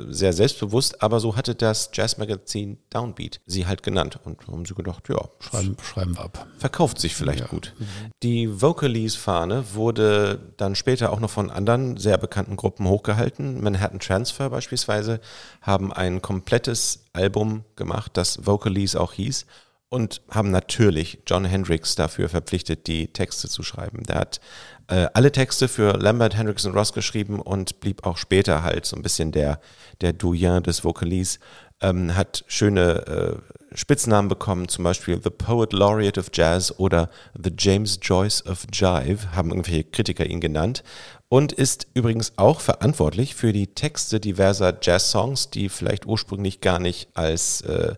sehr 0.09 0.33
selbstbewusst, 0.33 1.03
aber 1.03 1.21
so 1.21 1.37
hatte 1.37 1.55
das 1.55 1.91
Jazzmagazin 1.93 2.79
Downbeat 2.91 3.41
sie 3.47 3.67
halt 3.67 3.83
genannt. 3.83 4.19
Und 4.25 4.47
haben 4.47 4.65
sie 4.65 4.75
gedacht, 4.75 5.09
ja, 5.09 5.29
Schreiben, 5.41 5.77
schreiben 5.83 6.17
wir 6.17 6.25
ab. 6.25 6.47
verkauft 6.59 6.99
sich 6.99 7.15
vielleicht 7.15 7.49
gut. 7.49 7.75
Die 8.23 8.61
Vocalese-Fahne 8.61 9.75
wurde 9.75 10.53
dann 10.57 10.75
später 10.75 11.13
auch 11.13 11.21
noch 11.21 11.31
von 11.31 11.51
anderen 11.51 11.97
sehr 11.97 12.19
bekannten 12.19 12.57
Gruppen 12.57 12.87
hochgehalten. 12.87 13.63
Manhattan 13.63 14.01
Transfer 14.01 14.51
beispielsweise 14.51 15.21
haben 15.63 15.93
ein 15.93 16.23
komplettes 16.23 17.05
Album 17.13 17.65
gemacht, 17.77 18.13
das 18.15 18.47
Vocalese 18.47 19.01
auch 19.01 19.13
hieß 19.13 19.47
und 19.91 20.21
haben 20.31 20.51
natürlich 20.51 21.21
John 21.27 21.45
Hendricks 21.45 21.95
dafür 21.95 22.29
verpflichtet, 22.29 22.87
die 22.87 23.09
Texte 23.09 23.49
zu 23.49 23.63
schreiben. 23.63 24.03
Der 24.05 24.17
hat 24.17 24.41
äh, 24.89 25.07
alle 25.15 25.33
Texte 25.33 25.69
für 25.69 25.97
Lambert, 25.97 26.37
Hendricks 26.37 26.67
und 26.67 26.75
Ross 26.75 26.93
geschrieben 26.93 27.41
und 27.41 27.81
blieb 27.81 28.07
auch 28.07 28.19
später 28.19 28.63
halt 28.63 28.85
so 28.85 28.97
ein 28.97 29.03
bisschen 29.03 29.33
der, 29.33 29.61
der 30.01 30.13
Doyen 30.13 30.63
des 30.63 30.85
Vocalese. 30.85 31.39
Ähm, 31.81 32.17
hat 32.17 32.45
schöne 32.49 33.07
äh, 33.07 33.77
Spitznamen 33.77 34.29
bekommen, 34.29 34.69
zum 34.69 34.83
Beispiel 34.83 35.21
The 35.23 35.31
Poet 35.31 35.73
Laureate 35.73 36.19
of 36.19 36.31
Jazz 36.33 36.75
oder 36.79 37.09
The 37.41 37.53
James 37.57 38.01
Joyce 38.03 38.45
of 38.47 38.67
Jive, 38.73 39.33
haben 39.37 39.51
irgendwelche 39.51 39.85
Kritiker 39.85 40.27
ihn 40.27 40.41
genannt. 40.41 40.83
Und 41.29 41.53
ist 41.53 41.87
übrigens 41.95 42.33
auch 42.37 42.61
verantwortlich 42.61 43.35
für 43.35 43.53
die 43.53 43.69
Texte 43.69 44.19
diverser 44.19 44.77
Jazz-Songs, 44.81 45.51
die 45.51 45.69
vielleicht 45.69 46.07
ursprünglich 46.07 46.61
gar 46.61 46.79
nicht 46.79 47.11
als 47.15 47.61
äh, 47.61 47.95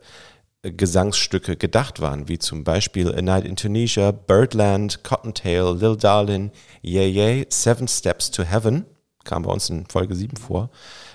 Gesangsstücke 0.63 1.57
gedacht 1.57 2.01
waren, 2.01 2.29
wie 2.29 2.39
zum 2.39 2.65
Beispiel 2.65 3.15
A 3.15 3.23
Night 3.23 3.47
in 3.47 3.57
Tunisia, 3.57 4.11
Birdland, 4.11 5.03
Cottontail, 5.03 5.75
Lil 5.75 5.97
Darlin, 5.97 6.51
Yeah 6.85 7.07
Yeah, 7.07 7.45
Seven 7.49 7.89
Steps 7.89 8.31
to 8.31 8.43
Heaven, 8.43 8.85
kam 9.25 9.45
bei 9.45 9.53
uns 9.53 9.71
in 9.71 9.87
Folge 9.87 10.15
7 10.15 10.37
vor. 10.37 10.71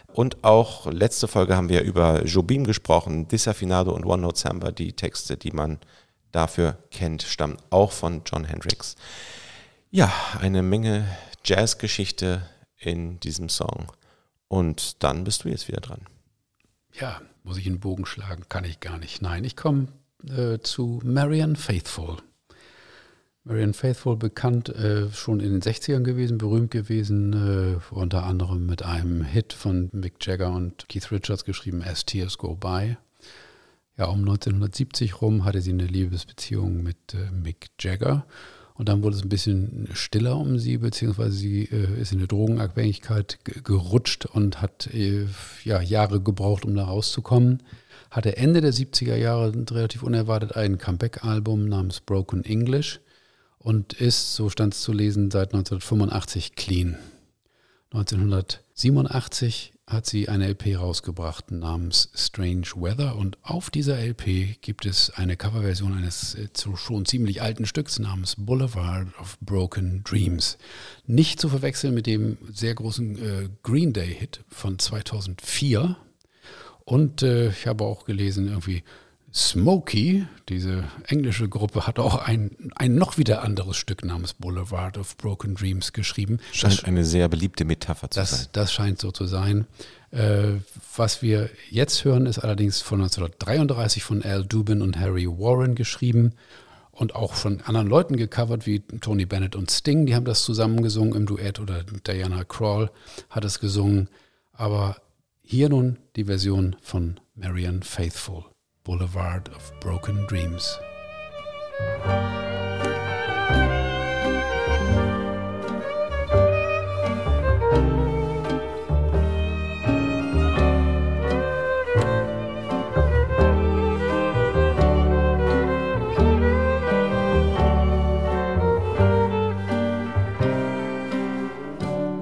Und 0.07 0.43
auch 0.43 0.85
letzte 0.87 1.27
Folge 1.27 1.55
haben 1.55 1.69
wir 1.69 1.81
über 1.81 2.23
Jobim 2.23 2.63
gesprochen, 2.63 3.27
Disafinado 3.27 3.91
und 3.91 4.05
One 4.05 4.21
Note 4.21 4.39
Samba. 4.39 4.71
Die 4.71 4.93
Texte, 4.93 5.37
die 5.37 5.51
man 5.51 5.79
dafür 6.31 6.77
kennt, 6.89 7.21
stammen 7.23 7.57
auch 7.69 7.91
von 7.91 8.21
John 8.25 8.45
Hendricks. 8.45 8.95
Ja, 9.91 10.11
eine 10.39 10.63
Menge 10.63 11.05
Jazzgeschichte 11.43 12.41
in 12.77 13.19
diesem 13.19 13.49
Song. 13.49 13.91
Und 14.47 15.03
dann 15.03 15.23
bist 15.23 15.43
du 15.43 15.49
jetzt 15.49 15.67
wieder 15.67 15.81
dran. 15.81 16.07
Ja, 16.93 17.21
muss 17.45 17.57
ich 17.57 17.67
einen 17.67 17.79
Bogen 17.79 18.05
schlagen? 18.05 18.43
Kann 18.49 18.65
ich 18.65 18.79
gar 18.79 18.97
nicht. 18.97 19.21
Nein, 19.21 19.43
ich 19.43 19.55
komme 19.55 19.87
äh, 20.27 20.59
zu 20.59 20.99
Marian 21.03 21.55
Faithful. 21.55 22.17
Marian 23.43 23.75
Faithful, 23.75 24.17
bekannt 24.17 24.69
äh, 24.69 25.11
schon 25.11 25.39
in 25.39 25.51
den 25.51 25.61
60ern 25.61 26.01
gewesen, 26.01 26.39
berühmt 26.39 26.71
gewesen, 26.71 27.33
äh, 27.33 27.93
unter 27.93 28.23
anderem 28.23 28.65
mit 28.65 28.81
einem 28.81 29.23
Hit 29.23 29.53
von 29.53 29.89
Mick 29.93 30.15
Jagger 30.19 30.51
und 30.51 30.89
Keith 30.89 31.11
Richards 31.11 31.45
geschrieben, 31.45 31.83
As 31.83 32.05
Tears 32.05 32.39
Go 32.39 32.55
By. 32.55 32.97
Ja, 33.97 34.05
um 34.05 34.19
1970 34.21 35.21
rum 35.21 35.45
hatte 35.45 35.61
sie 35.61 35.71
eine 35.71 35.85
Liebesbeziehung 35.85 36.81
mit 36.81 37.13
äh, 37.13 37.29
Mick 37.31 37.67
Jagger. 37.79 38.25
Und 38.77 38.89
dann 38.89 39.03
wurde 39.03 39.15
es 39.15 39.23
ein 39.23 39.29
bisschen 39.29 39.87
stiller 39.93 40.35
um 40.37 40.59
sie, 40.59 40.77
beziehungsweise 40.77 41.31
sie 41.31 41.63
äh, 41.63 42.01
ist 42.01 42.11
in 42.11 42.19
eine 42.19 42.27
Drogenabhängigkeit 42.27 43.39
ge- 43.45 43.61
gerutscht 43.63 44.25
und 44.25 44.61
hat 44.61 44.87
äh, 44.93 45.25
ja, 45.63 45.81
Jahre 45.81 46.19
gebraucht, 46.21 46.65
um 46.65 46.75
da 46.75 46.83
rauszukommen. 46.83 47.63
Hatte 48.11 48.35
Ende 48.35 48.59
der 48.61 48.73
70er 48.73 49.15
Jahre 49.15 49.53
relativ 49.71 50.03
unerwartet 50.03 50.55
ein 50.57 50.77
Comeback-Album 50.77 51.65
namens 51.69 52.01
Broken 52.01 52.43
English 52.43 52.99
und 53.59 53.93
ist, 53.93 54.35
so 54.35 54.49
stand 54.49 54.73
es 54.73 54.81
zu 54.81 54.91
lesen, 54.91 55.31
seit 55.31 55.53
1985 55.53 56.55
clean. 56.55 56.97
1987 57.93 59.73
hat 59.87 60.07
sie 60.07 60.29
eine 60.29 60.47
LP 60.47 60.77
rausgebracht 60.77 61.51
namens 61.51 62.09
Strange 62.15 62.67
Weather 62.75 63.15
und 63.15 63.37
auf 63.43 63.69
dieser 63.69 63.99
LP 63.99 64.59
gibt 64.61 64.85
es 64.85 65.11
eine 65.11 65.37
Coverversion 65.37 65.95
eines 65.95 66.33
äh, 66.35 66.47
schon 66.75 67.05
ziemlich 67.05 67.43
alten 67.43 67.67
Stücks 67.67 67.99
namens 67.99 68.35
Boulevard 68.35 69.07
of 69.19 69.37
Broken 69.41 70.03
Dreams. 70.03 70.57
Nicht 71.05 71.39
zu 71.39 71.49
verwechseln 71.49 71.93
mit 71.93 72.07
dem 72.07 72.37
sehr 72.51 72.73
großen 72.73 73.17
äh, 73.17 73.49
Green 73.61 73.93
Day 73.93 74.15
Hit 74.15 74.43
von 74.49 74.79
2004. 74.79 75.95
Und 76.83 77.21
äh, 77.21 77.49
ich 77.49 77.67
habe 77.67 77.83
auch 77.83 78.05
gelesen, 78.05 78.47
irgendwie 78.47 78.83
Smokey, 79.35 80.27
diese 80.47 80.85
englische 81.07 81.49
Gruppe, 81.49 81.85
hat 81.85 81.99
auch 81.99 82.15
ein, 82.15 82.71
ein 82.75 82.95
noch 82.95 83.17
wieder 83.17 83.43
anderes 83.43 83.75
Stück 83.75 84.05
namens 84.05 84.33
Boulevard 84.33 84.97
of 84.97 85.17
Broken 85.17 85.55
Dreams 85.55 85.91
geschrieben. 85.91 86.39
Scheint 86.53 86.85
eine 86.85 87.03
sehr 87.03 87.27
beliebte 87.27 87.65
Metapher 87.65 88.09
zu 88.09 88.23
sein. 88.23 88.25
Das, 88.25 88.51
das 88.53 88.71
scheint 88.71 89.01
so 89.01 89.11
zu 89.11 89.25
sein. 89.25 89.67
Äh, 90.11 90.53
was 90.95 91.21
wir 91.21 91.49
jetzt 91.69 92.05
hören, 92.05 92.27
ist 92.27 92.39
allerdings 92.39 92.81
von 92.81 93.01
1933 93.01 94.03
von 94.03 94.23
Al 94.23 94.45
Dubin 94.45 94.81
und 94.81 94.97
Harry 94.97 95.27
Warren 95.27 95.75
geschrieben 95.75 96.31
und 96.91 97.13
auch 97.13 97.33
von 97.33 97.59
anderen 97.59 97.89
Leuten 97.89 98.15
gecovert, 98.15 98.65
wie 98.65 98.79
Tony 99.01 99.25
Bennett 99.25 99.57
und 99.57 99.69
Sting. 99.69 100.05
Die 100.05 100.15
haben 100.15 100.23
das 100.23 100.43
zusammen 100.43 100.81
gesungen 100.81 101.13
im 101.13 101.25
Duett 101.25 101.59
oder 101.59 101.83
Diana 102.07 102.45
Krall 102.45 102.89
hat 103.29 103.43
es 103.43 103.59
gesungen. 103.59 104.07
Aber 104.53 104.95
hier 105.41 105.67
nun 105.67 105.99
die 106.15 106.23
Version 106.23 106.77
von 106.81 107.19
Marian 107.35 107.83
Faithful, 107.83 108.45
Boulevard 108.85 109.49
of 109.55 109.71
Broken 109.79 110.27
Dreams. 110.27 110.77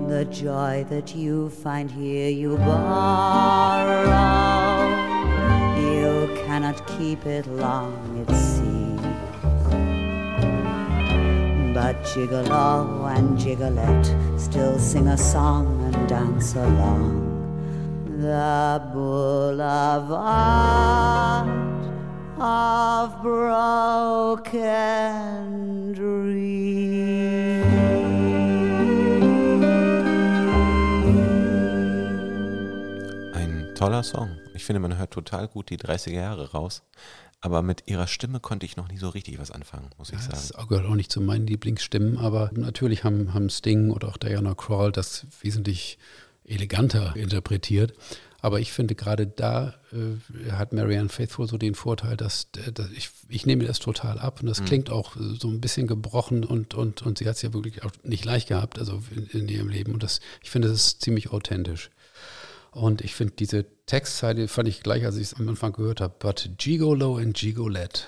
The 0.07 0.25
joy 0.31 0.85
that 0.89 1.13
you 1.13 1.49
find 1.49 1.91
here 1.91 2.29
you 2.29 2.55
borrow. 2.55 4.62
Cannot 6.53 6.85
keep 6.85 7.25
it 7.25 7.47
long, 7.47 7.97
it 8.21 8.29
seems. 8.35 9.01
But 11.73 11.95
Gigolo 12.03 13.07
and 13.09 13.39
Gigolette 13.39 14.05
still 14.39 14.77
sing 14.77 15.07
a 15.07 15.17
song 15.17 15.81
and 15.83 16.07
dance 16.07 16.53
along 16.53 17.23
the 18.05 18.87
boulevard 18.93 20.29
of 22.37 23.19
broken 23.23 24.53
dreams. 25.93 27.42
Toller 33.83 34.03
Song. 34.03 34.37
Ich 34.53 34.63
finde, 34.63 34.79
man 34.79 34.97
hört 34.97 35.11
total 35.11 35.47
gut 35.47 35.69
die 35.69 35.77
30er 35.77 36.11
Jahre 36.11 36.51
raus. 36.51 36.83
Aber 37.41 37.61
mit 37.61 37.83
ihrer 37.87 38.07
Stimme 38.07 38.39
konnte 38.39 38.65
ich 38.65 38.77
noch 38.77 38.87
nie 38.87 38.97
so 38.97 39.09
richtig 39.09 39.37
was 39.37 39.51
anfangen, 39.51 39.89
muss 39.97 40.11
ich 40.11 40.19
sagen. 40.19 40.31
Das 40.31 40.53
gehört 40.69 40.85
auch 40.85 40.95
nicht 40.95 41.11
zu 41.11 41.19
meinen 41.19 41.45
Lieblingsstimmen, 41.45 42.17
aber 42.17 42.49
natürlich 42.53 43.03
haben, 43.03 43.33
haben 43.33 43.49
Sting 43.49 43.91
oder 43.91 44.07
auch 44.07 44.15
Diana 44.15 44.55
Krall 44.55 44.93
das 44.93 45.25
wesentlich 45.41 45.97
eleganter 46.45 47.13
interpretiert. 47.17 47.93
Aber 48.39 48.61
ich 48.61 48.71
finde, 48.71 48.95
gerade 48.95 49.27
da 49.27 49.73
äh, 49.91 50.51
hat 50.51 50.71
Marianne 50.71 51.09
Faithfull 51.09 51.47
so 51.47 51.57
den 51.57 51.75
Vorteil, 51.75 52.15
dass, 52.15 52.47
äh, 52.65 52.71
dass 52.71 52.89
ich, 52.91 53.09
ich 53.27 53.45
nehme 53.45 53.65
das 53.65 53.79
total 53.79 54.19
ab 54.19 54.39
und 54.41 54.47
das 54.47 54.63
klingt 54.63 54.89
auch 54.89 55.15
so 55.17 55.49
ein 55.49 55.59
bisschen 55.59 55.87
gebrochen 55.87 56.45
und, 56.45 56.73
und, 56.73 57.01
und 57.01 57.17
sie 57.17 57.27
hat 57.27 57.35
es 57.35 57.41
ja 57.41 57.53
wirklich 57.53 57.83
auch 57.83 57.91
nicht 58.03 58.23
leicht 58.23 58.47
gehabt, 58.47 58.79
also 58.79 59.01
in, 59.13 59.27
in 59.27 59.49
ihrem 59.49 59.67
Leben. 59.67 59.93
Und 59.93 60.03
das, 60.03 60.21
ich 60.41 60.49
finde, 60.49 60.69
das 60.69 60.77
ist 60.77 61.01
ziemlich 61.01 61.31
authentisch. 61.31 61.89
Und 62.73 63.01
ich 63.01 63.13
finde 63.13 63.35
diese 63.37 63.65
Textzeile 63.85 64.47
fand 64.47 64.67
ich 64.67 64.81
gleich, 64.81 65.05
als 65.05 65.15
ich 65.17 65.23
es 65.23 65.33
am 65.35 65.47
Anfang 65.47 65.73
gehört 65.73 66.01
habe. 66.01 66.15
But 66.17 66.49
Gigolo 66.57 67.17
and 67.17 67.37
Gigolette 67.37 68.01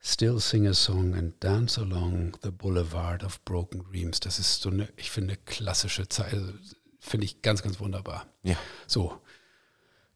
still 0.00 0.40
sing 0.40 0.66
a 0.66 0.74
song 0.74 1.14
and 1.14 1.32
dance 1.42 1.80
along 1.80 2.36
the 2.42 2.50
boulevard 2.50 3.22
of 3.22 3.44
broken 3.44 3.84
dreams. 3.90 4.20
Das 4.20 4.38
ist 4.38 4.62
so 4.62 4.70
eine, 4.70 4.88
ich 4.96 5.10
finde, 5.10 5.36
klassische 5.36 6.08
Zeile. 6.08 6.54
Finde 6.98 7.26
ich 7.26 7.42
ganz, 7.42 7.62
ganz 7.62 7.78
wunderbar. 7.80 8.26
Ja. 8.42 8.56
So. 8.86 9.20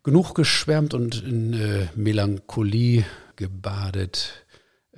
Genug 0.03 0.35
geschwärmt 0.35 0.95
und 0.95 1.23
in 1.23 1.53
äh, 1.53 1.89
Melancholie 1.95 3.05
gebadet. 3.37 4.42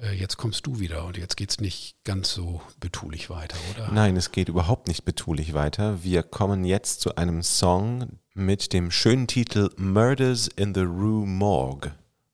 Äh, 0.00 0.14
jetzt 0.14 0.36
kommst 0.36 0.66
du 0.66 0.80
wieder 0.80 1.04
und 1.04 1.16
jetzt 1.16 1.36
geht 1.36 1.50
es 1.50 1.60
nicht 1.60 1.96
ganz 2.04 2.32
so 2.32 2.60
betulich 2.80 3.30
weiter, 3.30 3.56
oder? 3.74 3.92
Nein, 3.92 4.16
es 4.16 4.32
geht 4.32 4.48
überhaupt 4.48 4.88
nicht 4.88 5.04
betulich 5.04 5.54
weiter. 5.54 6.02
Wir 6.02 6.22
kommen 6.22 6.64
jetzt 6.64 7.00
zu 7.00 7.16
einem 7.16 7.42
Song 7.42 8.18
mit 8.34 8.72
dem 8.72 8.90
schönen 8.90 9.26
Titel 9.26 9.70
Murders 9.76 10.48
in 10.48 10.74
the 10.74 10.82
Rue 10.82 11.26
Morgue. 11.26 11.92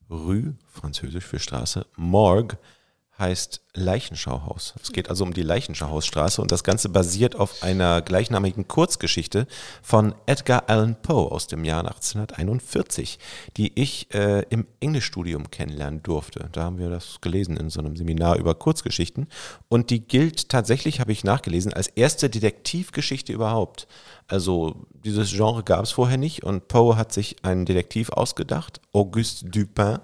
Rue, 0.09 0.55
französisch 0.67 1.25
für 1.25 1.39
Straße, 1.39 1.85
Morgue 1.95 2.57
heißt 3.21 3.61
Leichenschauhaus. 3.73 4.73
Es 4.81 4.91
geht 4.91 5.09
also 5.09 5.23
um 5.23 5.33
die 5.33 5.43
Leichenschauhausstraße 5.43 6.41
und 6.41 6.51
das 6.51 6.65
Ganze 6.65 6.89
basiert 6.89 7.37
auf 7.37 7.63
einer 7.63 8.01
gleichnamigen 8.01 8.67
Kurzgeschichte 8.67 9.47
von 9.81 10.13
Edgar 10.25 10.65
Allan 10.67 11.01
Poe 11.01 11.31
aus 11.31 11.47
dem 11.47 11.63
Jahr 11.63 11.85
1841, 11.85 13.17
die 13.55 13.79
ich 13.79 14.13
äh, 14.13 14.43
im 14.49 14.67
Englischstudium 14.81 15.49
kennenlernen 15.51 16.03
durfte. 16.03 16.49
Da 16.51 16.63
haben 16.63 16.79
wir 16.79 16.89
das 16.89 17.21
gelesen 17.21 17.55
in 17.55 17.69
so 17.69 17.79
einem 17.79 17.95
Seminar 17.95 18.37
über 18.37 18.55
Kurzgeschichten 18.55 19.27
und 19.69 19.89
die 19.89 20.05
gilt 20.05 20.49
tatsächlich, 20.49 20.99
habe 20.99 21.13
ich 21.13 21.23
nachgelesen, 21.23 21.71
als 21.71 21.87
erste 21.87 22.29
Detektivgeschichte 22.29 23.31
überhaupt. 23.31 23.87
Also 24.27 24.85
dieses 25.05 25.31
Genre 25.31 25.63
gab 25.63 25.83
es 25.83 25.91
vorher 25.91 26.17
nicht 26.17 26.43
und 26.43 26.67
Poe 26.67 26.97
hat 26.97 27.13
sich 27.13 27.37
einen 27.43 27.65
Detektiv 27.65 28.09
ausgedacht, 28.09 28.81
Auguste 28.91 29.45
Dupin 29.45 29.99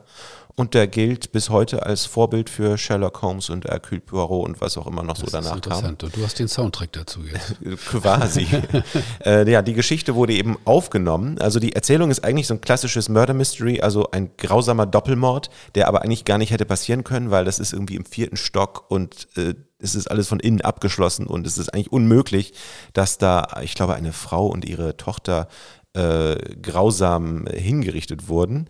und 0.60 0.74
der 0.74 0.88
gilt 0.88 1.32
bis 1.32 1.52
heute 1.52 1.86
als 1.86 2.08
Vorbild 2.08 2.50
für 2.50 2.80
Sherlock 2.80 3.22
Holmes 3.22 3.52
und 3.52 3.66
Hercule 3.66 4.02
Poirot 4.02 4.48
und 4.48 4.60
was 4.60 4.76
auch 4.76 4.88
immer 4.88 5.04
noch 5.04 5.16
so 5.16 5.28
Das 5.28 5.28
ist 5.28 5.34
danach 5.36 5.50
kam. 5.50 5.58
interessant. 5.58 6.04
Und 6.04 6.18
du 6.18 6.24
hast 6.24 6.40
den 6.40 6.48
Soundtrack 6.48 6.92
dazu 6.94 7.20
jetzt. 7.22 7.56
Quasi. 7.86 8.48
äh, 9.24 9.50
ja, 9.50 9.62
die 9.62 9.76
Geschichte 9.76 10.16
wurde 10.16 10.34
eben 10.34 10.58
aufgenommen. 10.66 11.38
Also 11.40 11.60
die 11.60 11.74
Erzählung 11.74 12.10
ist 12.10 12.24
eigentlich 12.24 12.48
so 12.48 12.56
ein 12.56 12.62
klassisches 12.62 13.08
Murder 13.08 13.36
Mystery, 13.36 13.82
also 13.82 14.10
ein 14.10 14.32
grausamer 14.36 14.88
Doppelmord, 14.88 15.52
der 15.76 15.88
aber 15.88 16.02
eigentlich 16.02 16.26
gar 16.26 16.40
nicht 16.40 16.50
hätte 16.50 16.66
passieren 16.66 17.04
können, 17.04 17.30
weil 17.30 17.46
das 17.46 17.60
ist 17.60 17.74
irgendwie 17.74 17.96
im 17.96 18.06
vierten 18.06 18.36
Stock 18.36 18.90
und 18.90 19.28
äh, 19.38 19.54
es 19.78 19.94
ist 19.94 20.10
alles 20.10 20.28
von 20.28 20.40
innen 20.40 20.62
abgeschlossen 20.62 21.28
und 21.28 21.46
es 21.46 21.60
ist 21.60 21.72
eigentlich 21.72 21.92
unmöglich, 21.92 22.54
dass 22.94 23.20
da, 23.20 23.60
ich 23.62 23.76
glaube, 23.76 23.94
eine 23.94 24.12
Frau 24.12 24.48
und 24.48 24.66
ihre 24.66 24.98
Tochter 24.98 25.50
äh, 25.94 26.36
grausam 26.62 27.46
hingerichtet 27.46 28.28
wurden. 28.28 28.70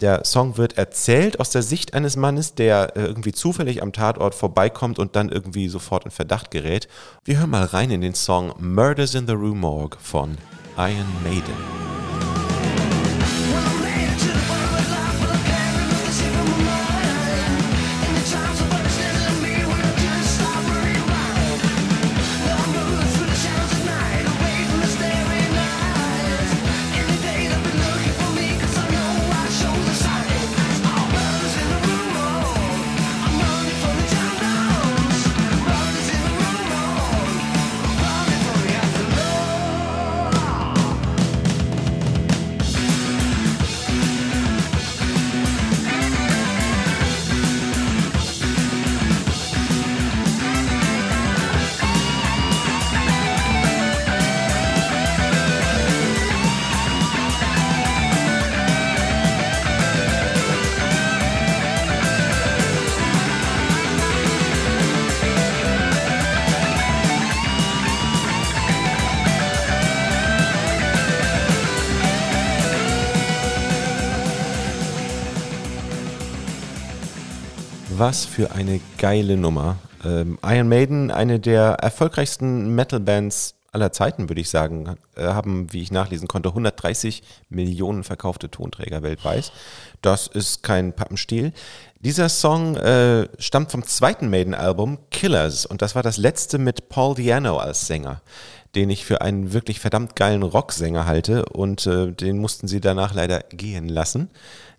Der 0.00 0.24
Song 0.24 0.56
wird 0.56 0.76
erzählt 0.76 1.38
aus 1.38 1.50
der 1.50 1.62
Sicht 1.62 1.94
eines 1.94 2.16
Mannes, 2.16 2.54
der 2.54 2.96
äh, 2.96 3.04
irgendwie 3.04 3.32
zufällig 3.32 3.80
am 3.80 3.92
Tatort 3.92 4.34
vorbeikommt 4.34 4.98
und 4.98 5.14
dann 5.14 5.28
irgendwie 5.28 5.68
sofort 5.68 6.04
in 6.04 6.10
Verdacht 6.10 6.50
gerät. 6.50 6.88
Wir 7.24 7.38
hören 7.38 7.50
mal 7.50 7.64
rein 7.64 7.90
in 7.90 8.00
den 8.00 8.14
Song 8.14 8.54
Murders 8.58 9.14
in 9.14 9.26
the 9.26 9.34
Rue 9.34 9.54
Morgue 9.54 9.98
von 10.00 10.36
Iron 10.76 11.06
Maiden. 11.22 12.23
Was 78.14 78.26
für 78.26 78.52
eine 78.52 78.80
geile 78.96 79.36
Nummer. 79.36 79.78
Ähm, 80.04 80.38
Iron 80.44 80.68
Maiden, 80.68 81.10
eine 81.10 81.40
der 81.40 81.78
erfolgreichsten 81.82 82.72
Metal-Bands 82.72 83.56
aller 83.72 83.90
Zeiten, 83.90 84.28
würde 84.28 84.40
ich 84.40 84.50
sagen, 84.50 84.94
äh, 85.16 85.24
haben, 85.24 85.72
wie 85.72 85.82
ich 85.82 85.90
nachlesen 85.90 86.28
konnte, 86.28 86.50
130 86.50 87.24
Millionen 87.48 88.04
verkaufte 88.04 88.52
Tonträger 88.52 89.02
weltweit. 89.02 89.50
Das 90.00 90.28
ist 90.28 90.62
kein 90.62 90.92
Pappenstiel. 90.92 91.52
Dieser 91.98 92.28
Song 92.28 92.76
äh, 92.76 93.26
stammt 93.40 93.72
vom 93.72 93.82
zweiten 93.82 94.30
Maiden-Album 94.30 94.98
Killers 95.10 95.66
und 95.66 95.82
das 95.82 95.96
war 95.96 96.04
das 96.04 96.16
letzte 96.16 96.58
mit 96.58 96.88
Paul 96.88 97.16
Diano 97.16 97.58
als 97.58 97.88
Sänger 97.88 98.22
den 98.74 98.90
ich 98.90 99.04
für 99.04 99.20
einen 99.20 99.52
wirklich 99.52 99.80
verdammt 99.80 100.16
geilen 100.16 100.42
Rocksänger 100.42 101.06
halte 101.06 101.44
und 101.46 101.86
äh, 101.86 102.12
den 102.12 102.38
mussten 102.38 102.68
sie 102.68 102.80
danach 102.80 103.14
leider 103.14 103.40
gehen 103.50 103.88
lassen. 103.88 104.30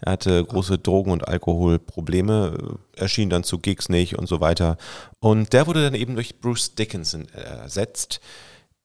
Er 0.01 0.13
hatte 0.13 0.43
große 0.43 0.77
Drogen- 0.77 1.11
und 1.11 1.27
Alkoholprobleme, 1.27 2.77
äh, 2.95 2.99
erschien 2.99 3.29
dann 3.29 3.43
zu 3.43 3.59
Gigs 3.59 3.89
nicht 3.89 4.17
und 4.17 4.27
so 4.27 4.39
weiter. 4.41 4.77
Und 5.19 5.53
der 5.53 5.67
wurde 5.67 5.83
dann 5.83 5.95
eben 5.95 6.15
durch 6.15 6.39
Bruce 6.39 6.75
Dickinson 6.75 7.27
ersetzt, 7.29 8.19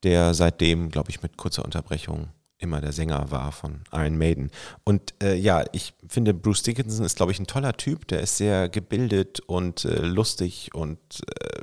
der 0.03 0.33
seitdem, 0.33 0.89
glaube 0.89 1.09
ich, 1.11 1.21
mit 1.21 1.37
kurzer 1.37 1.63
Unterbrechung 1.65 2.29
immer 2.61 2.79
der 2.79 2.91
Sänger 2.91 3.31
war 3.31 3.51
von 3.51 3.81
Iron 3.91 4.17
Maiden. 4.17 4.51
Und 4.83 5.13
äh, 5.21 5.35
ja, 5.35 5.65
ich 5.71 5.93
finde, 6.07 6.33
Bruce 6.33 6.63
Dickinson 6.63 7.05
ist, 7.05 7.17
glaube 7.17 7.31
ich, 7.31 7.39
ein 7.39 7.47
toller 7.47 7.73
Typ. 7.73 8.07
Der 8.07 8.21
ist 8.21 8.37
sehr 8.37 8.69
gebildet 8.69 9.39
und 9.41 9.83
äh, 9.85 10.01
lustig 10.01 10.69
und 10.73 10.99
äh, 11.41 11.61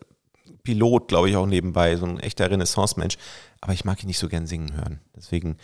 Pilot, 0.69 1.09
glaube 1.09 1.31
ich, 1.31 1.37
auch 1.37 1.47
nebenbei, 1.47 1.97
so 1.97 2.05
ein 2.05 2.21
echter 2.21 2.51
Renaissance-Mensch. 2.51 3.17
Aber 3.63 3.73
ich 3.73 3.87
mag 3.87 4.03
ihn 4.03 4.07
nicht 4.07 4.19
so 4.19 4.29
gern 4.29 4.47
singen 4.47 4.77
hören. 4.77 5.01
Deswegen 5.17 5.57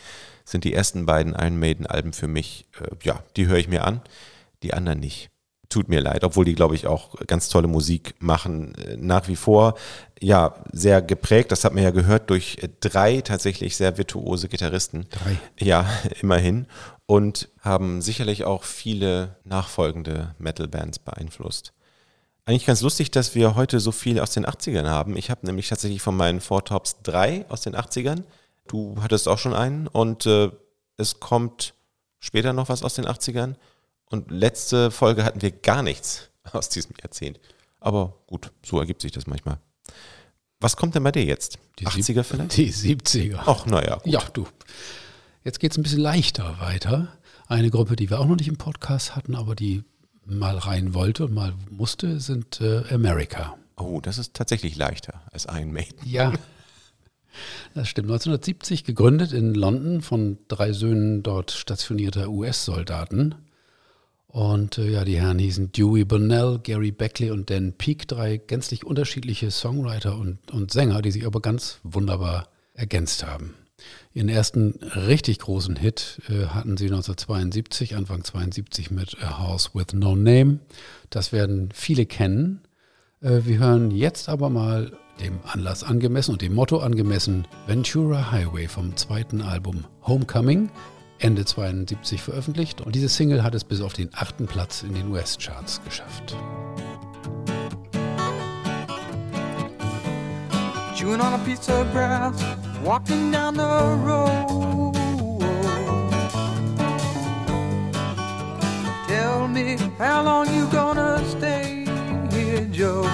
sind 0.46 0.64
die 0.64 0.72
ersten 0.72 1.04
beiden 1.04 1.34
Iron 1.34 1.58
Maiden-Alben 1.58 2.14
für 2.14 2.26
mich, 2.26 2.64
äh, 2.80 2.86
ja, 3.02 3.22
die 3.36 3.46
höre 3.46 3.58
ich 3.58 3.68
mir 3.68 3.84
an, 3.84 4.00
die 4.62 4.72
anderen 4.72 5.00
nicht. 5.00 5.28
Tut 5.68 5.90
mir 5.90 6.00
leid, 6.00 6.24
obwohl 6.24 6.46
die, 6.46 6.54
glaube 6.54 6.74
ich, 6.74 6.86
auch 6.86 7.16
ganz 7.26 7.50
tolle 7.50 7.68
Musik 7.68 8.14
machen. 8.18 8.74
Äh, 8.76 8.96
nach 8.96 9.28
wie 9.28 9.36
vor, 9.36 9.74
ja, 10.22 10.54
sehr 10.72 11.02
geprägt, 11.02 11.52
das 11.52 11.64
hat 11.64 11.74
man 11.74 11.82
ja 11.82 11.90
gehört, 11.90 12.30
durch 12.30 12.56
äh, 12.62 12.70
drei 12.80 13.20
tatsächlich 13.20 13.76
sehr 13.76 13.98
virtuose 13.98 14.48
Gitarristen. 14.48 15.04
Drei. 15.10 15.38
Ja, 15.60 15.86
immerhin. 16.22 16.66
Und 17.04 17.50
haben 17.60 18.00
sicherlich 18.00 18.44
auch 18.44 18.64
viele 18.64 19.36
nachfolgende 19.44 20.34
Metal-Bands 20.38 21.00
beeinflusst. 21.00 21.74
Eigentlich 22.46 22.66
ganz 22.66 22.82
lustig, 22.82 23.10
dass 23.10 23.34
wir 23.34 23.54
heute 23.54 23.80
so 23.80 23.90
viel 23.90 24.20
aus 24.20 24.32
den 24.32 24.44
80ern 24.44 24.86
haben. 24.86 25.16
Ich 25.16 25.30
habe 25.30 25.46
nämlich 25.46 25.68
tatsächlich 25.68 26.02
von 26.02 26.16
meinen 26.16 26.40
Four 26.40 26.64
Tops 26.64 26.96
drei 27.02 27.46
aus 27.48 27.62
den 27.62 27.74
80ern. 27.74 28.24
Du 28.68 28.96
hattest 29.02 29.28
auch 29.28 29.38
schon 29.38 29.54
einen 29.54 29.86
und 29.86 30.26
äh, 30.26 30.50
es 30.98 31.20
kommt 31.20 31.74
später 32.20 32.52
noch 32.52 32.68
was 32.68 32.82
aus 32.82 32.94
den 32.94 33.06
80ern. 33.06 33.54
Und 34.10 34.30
letzte 34.30 34.90
Folge 34.90 35.24
hatten 35.24 35.40
wir 35.40 35.50
gar 35.52 35.82
nichts 35.82 36.28
aus 36.52 36.68
diesem 36.68 36.92
Jahrzehnt. 37.02 37.40
Aber 37.80 38.14
gut, 38.26 38.52
so 38.64 38.78
ergibt 38.78 39.00
sich 39.00 39.12
das 39.12 39.26
manchmal. 39.26 39.58
Was 40.60 40.76
kommt 40.76 40.94
denn 40.94 41.02
bei 41.02 41.12
dir 41.12 41.24
jetzt? 41.24 41.58
Die 41.78 41.86
80er 41.86 42.02
Sieb- 42.02 42.24
vielleicht? 42.26 42.56
Die 42.56 42.72
70er. 42.72 43.40
Ach, 43.44 43.66
naja. 43.66 44.00
Ja, 44.04 44.20
du. 44.32 44.46
Jetzt 45.44 45.60
geht 45.60 45.72
es 45.72 45.78
ein 45.78 45.82
bisschen 45.82 46.00
leichter 46.00 46.58
weiter. 46.60 47.08
Eine 47.46 47.70
Gruppe, 47.70 47.96
die 47.96 48.08
wir 48.08 48.20
auch 48.20 48.26
noch 48.26 48.36
nicht 48.36 48.48
im 48.48 48.56
Podcast 48.56 49.16
hatten, 49.16 49.34
aber 49.34 49.54
die 49.54 49.84
mal 50.26 50.56
rein 50.58 50.94
wollte 50.94 51.24
und 51.24 51.34
mal 51.34 51.54
musste, 51.70 52.20
sind 52.20 52.60
äh, 52.60 52.82
America. 52.90 53.56
Oh, 53.76 54.00
das 54.00 54.18
ist 54.18 54.34
tatsächlich 54.34 54.76
leichter 54.76 55.22
als 55.32 55.46
Iron 55.46 55.72
Maiden. 55.72 55.98
Ja, 56.04 56.32
das 57.74 57.88
stimmt. 57.88 58.06
1970 58.06 58.84
gegründet 58.84 59.32
in 59.32 59.54
London 59.54 60.00
von 60.00 60.38
drei 60.48 60.72
Söhnen 60.72 61.22
dort 61.22 61.50
stationierter 61.50 62.28
US-Soldaten. 62.28 63.34
Und 64.26 64.78
äh, 64.78 64.90
ja, 64.90 65.04
die 65.04 65.20
Herren 65.20 65.38
hießen 65.38 65.72
Dewey 65.72 66.04
Bonnell, 66.04 66.58
Gary 66.62 66.90
Beckley 66.90 67.30
und 67.30 67.50
Dan 67.50 67.72
Peake, 67.72 68.06
drei 68.06 68.36
gänzlich 68.38 68.84
unterschiedliche 68.84 69.50
Songwriter 69.50 70.16
und, 70.18 70.50
und 70.52 70.72
Sänger, 70.72 71.02
die 71.02 71.12
sich 71.12 71.26
aber 71.26 71.40
ganz 71.40 71.78
wunderbar 71.84 72.48
ergänzt 72.74 73.24
haben. 73.24 73.54
Ihren 74.12 74.28
ersten 74.28 74.78
richtig 74.94 75.40
großen 75.40 75.76
Hit 75.76 76.20
äh, 76.28 76.46
hatten 76.46 76.76
sie 76.76 76.86
1972, 76.86 77.96
Anfang 77.96 78.22
72 78.22 78.90
mit 78.90 79.16
A 79.22 79.38
House 79.38 79.74
with 79.74 79.92
No 79.92 80.14
Name. 80.14 80.60
Das 81.10 81.32
werden 81.32 81.70
viele 81.72 82.06
kennen. 82.06 82.60
Äh, 83.20 83.40
wir 83.44 83.58
hören 83.58 83.90
jetzt 83.90 84.28
aber 84.28 84.50
mal 84.50 84.92
dem 85.20 85.38
Anlass 85.44 85.84
angemessen 85.84 86.32
und 86.32 86.42
dem 86.42 86.54
Motto 86.54 86.78
angemessen 86.78 87.46
Ventura 87.66 88.30
Highway 88.30 88.68
vom 88.68 88.96
zweiten 88.96 89.42
Album 89.42 89.84
Homecoming, 90.06 90.70
Ende 91.18 91.44
72 91.44 92.20
veröffentlicht. 92.20 92.80
Und 92.80 92.94
diese 92.94 93.08
Single 93.08 93.42
hat 93.42 93.54
es 93.54 93.64
bis 93.64 93.80
auf 93.80 93.92
den 93.92 94.10
achten 94.12 94.46
Platz 94.46 94.82
in 94.82 94.94
den 94.94 95.10
US-Charts 95.10 95.82
geschafft. 95.84 96.36
Chewing 100.96 101.20
on 101.20 101.34
a 101.34 101.38
piece 101.38 101.68
of 101.68 101.90
grass, 101.92 102.42
walking 102.84 103.30
down 103.30 103.54
the 103.54 103.98
road. 104.04 104.92
Tell 109.08 109.48
me 109.48 109.76
how 109.98 110.22
long 110.22 110.54
you 110.54 110.66
gonna 110.66 111.24
stay 111.26 111.86
here, 112.30 112.66
Joe? 112.66 113.08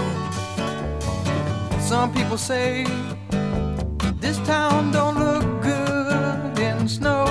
Some 1.78 2.12
people 2.12 2.36
say 2.36 2.84
this 4.18 4.38
town 4.38 4.90
don't 4.90 5.16
look 5.18 5.62
good 5.62 6.58
in 6.58 6.88
snow. 6.88 7.26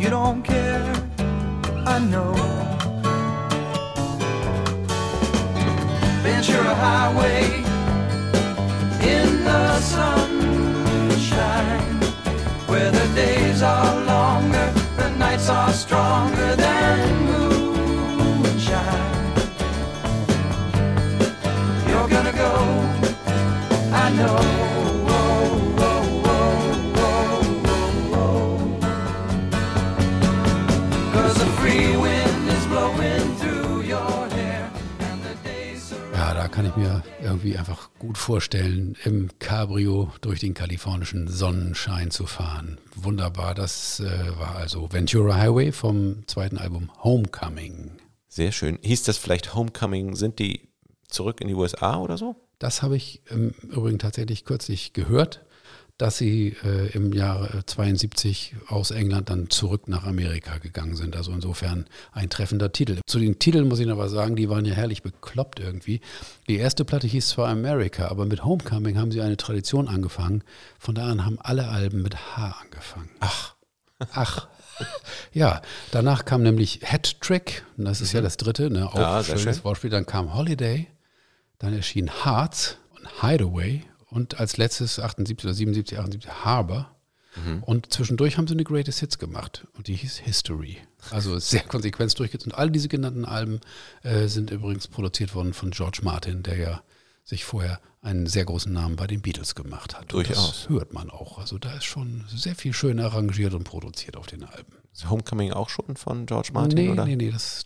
You 0.00 0.10
don't 0.10 0.42
care, 0.42 0.92
I 1.86 2.00
know. 2.00 2.34
Ventura 6.24 6.74
Highway 6.74 7.61
the 9.44 9.80
sunshine, 9.80 10.20
where 12.66 12.90
the 12.90 13.06
days 13.14 13.62
are 13.62 14.04
longer, 14.04 14.72
the 14.96 15.10
nights 15.18 15.48
are 15.48 15.72
stronger 15.72 16.56
than 16.56 17.26
moonshine. 17.26 18.82
You're 21.88 22.08
gonna 22.08 22.32
go, 22.32 22.52
I 23.92 24.10
know. 24.16 24.61
Kann 36.52 36.66
ich 36.66 36.76
mir 36.76 37.02
irgendwie 37.22 37.56
einfach 37.56 37.88
gut 37.98 38.18
vorstellen, 38.18 38.94
im 39.04 39.30
Cabrio 39.38 40.12
durch 40.20 40.38
den 40.38 40.52
kalifornischen 40.52 41.26
Sonnenschein 41.26 42.10
zu 42.10 42.26
fahren. 42.26 42.78
Wunderbar, 42.94 43.54
das 43.54 44.00
äh, 44.00 44.38
war 44.38 44.56
also 44.56 44.92
Ventura 44.92 45.36
Highway 45.36 45.72
vom 45.72 46.26
zweiten 46.26 46.58
Album 46.58 46.90
Homecoming. 47.02 47.92
Sehr 48.28 48.52
schön. 48.52 48.78
Hieß 48.82 49.04
das 49.04 49.16
vielleicht 49.16 49.54
Homecoming? 49.54 50.14
Sind 50.14 50.38
die 50.38 50.68
zurück 51.08 51.40
in 51.40 51.48
die 51.48 51.54
USA 51.54 51.96
oder 51.98 52.18
so? 52.18 52.36
Das 52.58 52.82
habe 52.82 52.96
ich 52.96 53.22
im 53.30 53.54
Übrigen 53.62 53.98
tatsächlich 53.98 54.44
kürzlich 54.44 54.92
gehört, 54.92 55.44
dass 56.02 56.18
sie 56.18 56.56
äh, 56.64 56.88
im 56.96 57.12
Jahre 57.12 57.64
72 57.64 58.56
aus 58.66 58.90
England 58.90 59.30
dann 59.30 59.50
zurück 59.50 59.86
nach 59.86 60.02
Amerika 60.02 60.58
gegangen 60.58 60.96
sind. 60.96 61.14
Also 61.14 61.30
insofern 61.30 61.86
ein 62.10 62.28
treffender 62.28 62.72
Titel. 62.72 62.98
Zu 63.06 63.20
den 63.20 63.38
Titeln 63.38 63.68
muss 63.68 63.78
ich 63.78 63.86
noch 63.86 63.98
was 63.98 64.10
sagen, 64.10 64.34
die 64.34 64.48
waren 64.48 64.64
ja 64.64 64.74
herrlich 64.74 65.04
bekloppt 65.04 65.60
irgendwie. 65.60 66.00
Die 66.48 66.56
erste 66.56 66.84
Platte 66.84 67.06
hieß 67.06 67.28
zwar 67.28 67.50
America, 67.50 68.08
aber 68.08 68.26
mit 68.26 68.44
Homecoming 68.44 68.98
haben 68.98 69.12
sie 69.12 69.20
eine 69.20 69.36
Tradition 69.36 69.86
angefangen. 69.86 70.42
Von 70.76 70.96
da 70.96 71.06
an 71.06 71.24
haben 71.24 71.38
alle 71.40 71.68
Alben 71.68 72.02
mit 72.02 72.16
H 72.36 72.56
angefangen. 72.60 73.10
Ach. 73.20 73.54
Ach. 74.12 74.48
Ja, 75.32 75.62
danach 75.92 76.24
kam 76.24 76.42
nämlich 76.42 76.80
Hat 76.84 77.20
Trick, 77.20 77.64
das 77.76 78.00
ist 78.00 78.12
ja 78.12 78.20
das 78.20 78.38
dritte, 78.38 78.70
ne, 78.70 78.88
auch 78.88 78.96
Ja, 78.98 79.22
schönes 79.22 79.42
schön. 79.42 79.64
Wortspiel. 79.64 79.90
Dann 79.90 80.04
kam 80.06 80.34
Holiday, 80.34 80.88
dann 81.60 81.72
erschien 81.74 82.10
Hearts 82.24 82.78
und 82.96 83.22
Hideaway 83.22 83.84
und 84.12 84.38
als 84.38 84.56
letztes 84.56 84.98
78 84.98 85.44
oder 85.44 85.54
77, 85.54 85.98
78 85.98 86.44
Harbor. 86.44 86.94
Und 87.62 87.90
zwischendurch 87.90 88.36
haben 88.36 88.46
sie 88.46 88.52
eine 88.52 88.64
Greatest 88.64 89.00
Hits 89.00 89.18
gemacht 89.18 89.66
und 89.74 89.86
die 89.86 89.94
hieß 89.94 90.18
History. 90.18 90.76
Also 91.10 91.38
sehr 91.38 91.62
konsequent 91.62 92.18
durchgezogen. 92.18 92.52
Und 92.52 92.58
all 92.58 92.70
diese 92.70 92.88
genannten 92.88 93.24
Alben 93.24 93.60
äh, 94.02 94.26
sind 94.26 94.50
übrigens 94.50 94.86
produziert 94.86 95.34
worden 95.34 95.54
von 95.54 95.70
George 95.70 96.00
Martin, 96.02 96.42
der 96.42 96.58
ja 96.58 96.82
sich 97.24 97.44
vorher 97.44 97.80
einen 98.02 98.26
sehr 98.26 98.44
großen 98.44 98.70
Namen 98.70 98.96
bei 98.96 99.06
den 99.06 99.22
Beatles 99.22 99.54
gemacht 99.54 99.96
hat. 99.96 100.12
Durchaus. 100.12 100.36
Das 100.36 100.68
hört 100.68 100.92
man 100.92 101.08
auch. 101.08 101.38
Also 101.38 101.56
da 101.56 101.72
ist 101.74 101.84
schon 101.84 102.24
sehr 102.28 102.54
viel 102.54 102.74
schön 102.74 103.00
arrangiert 103.00 103.54
und 103.54 103.64
produziert 103.64 104.16
auf 104.16 104.26
den 104.26 104.44
Alben. 104.44 104.74
Ist 104.92 105.08
Homecoming 105.08 105.52
auch 105.52 105.70
schon 105.70 105.96
von 105.96 106.26
George 106.26 106.50
Martin, 106.52 106.76
nee, 106.76 106.90
oder? 106.90 107.06
nee, 107.06 107.16
nee, 107.16 107.30
das, 107.30 107.64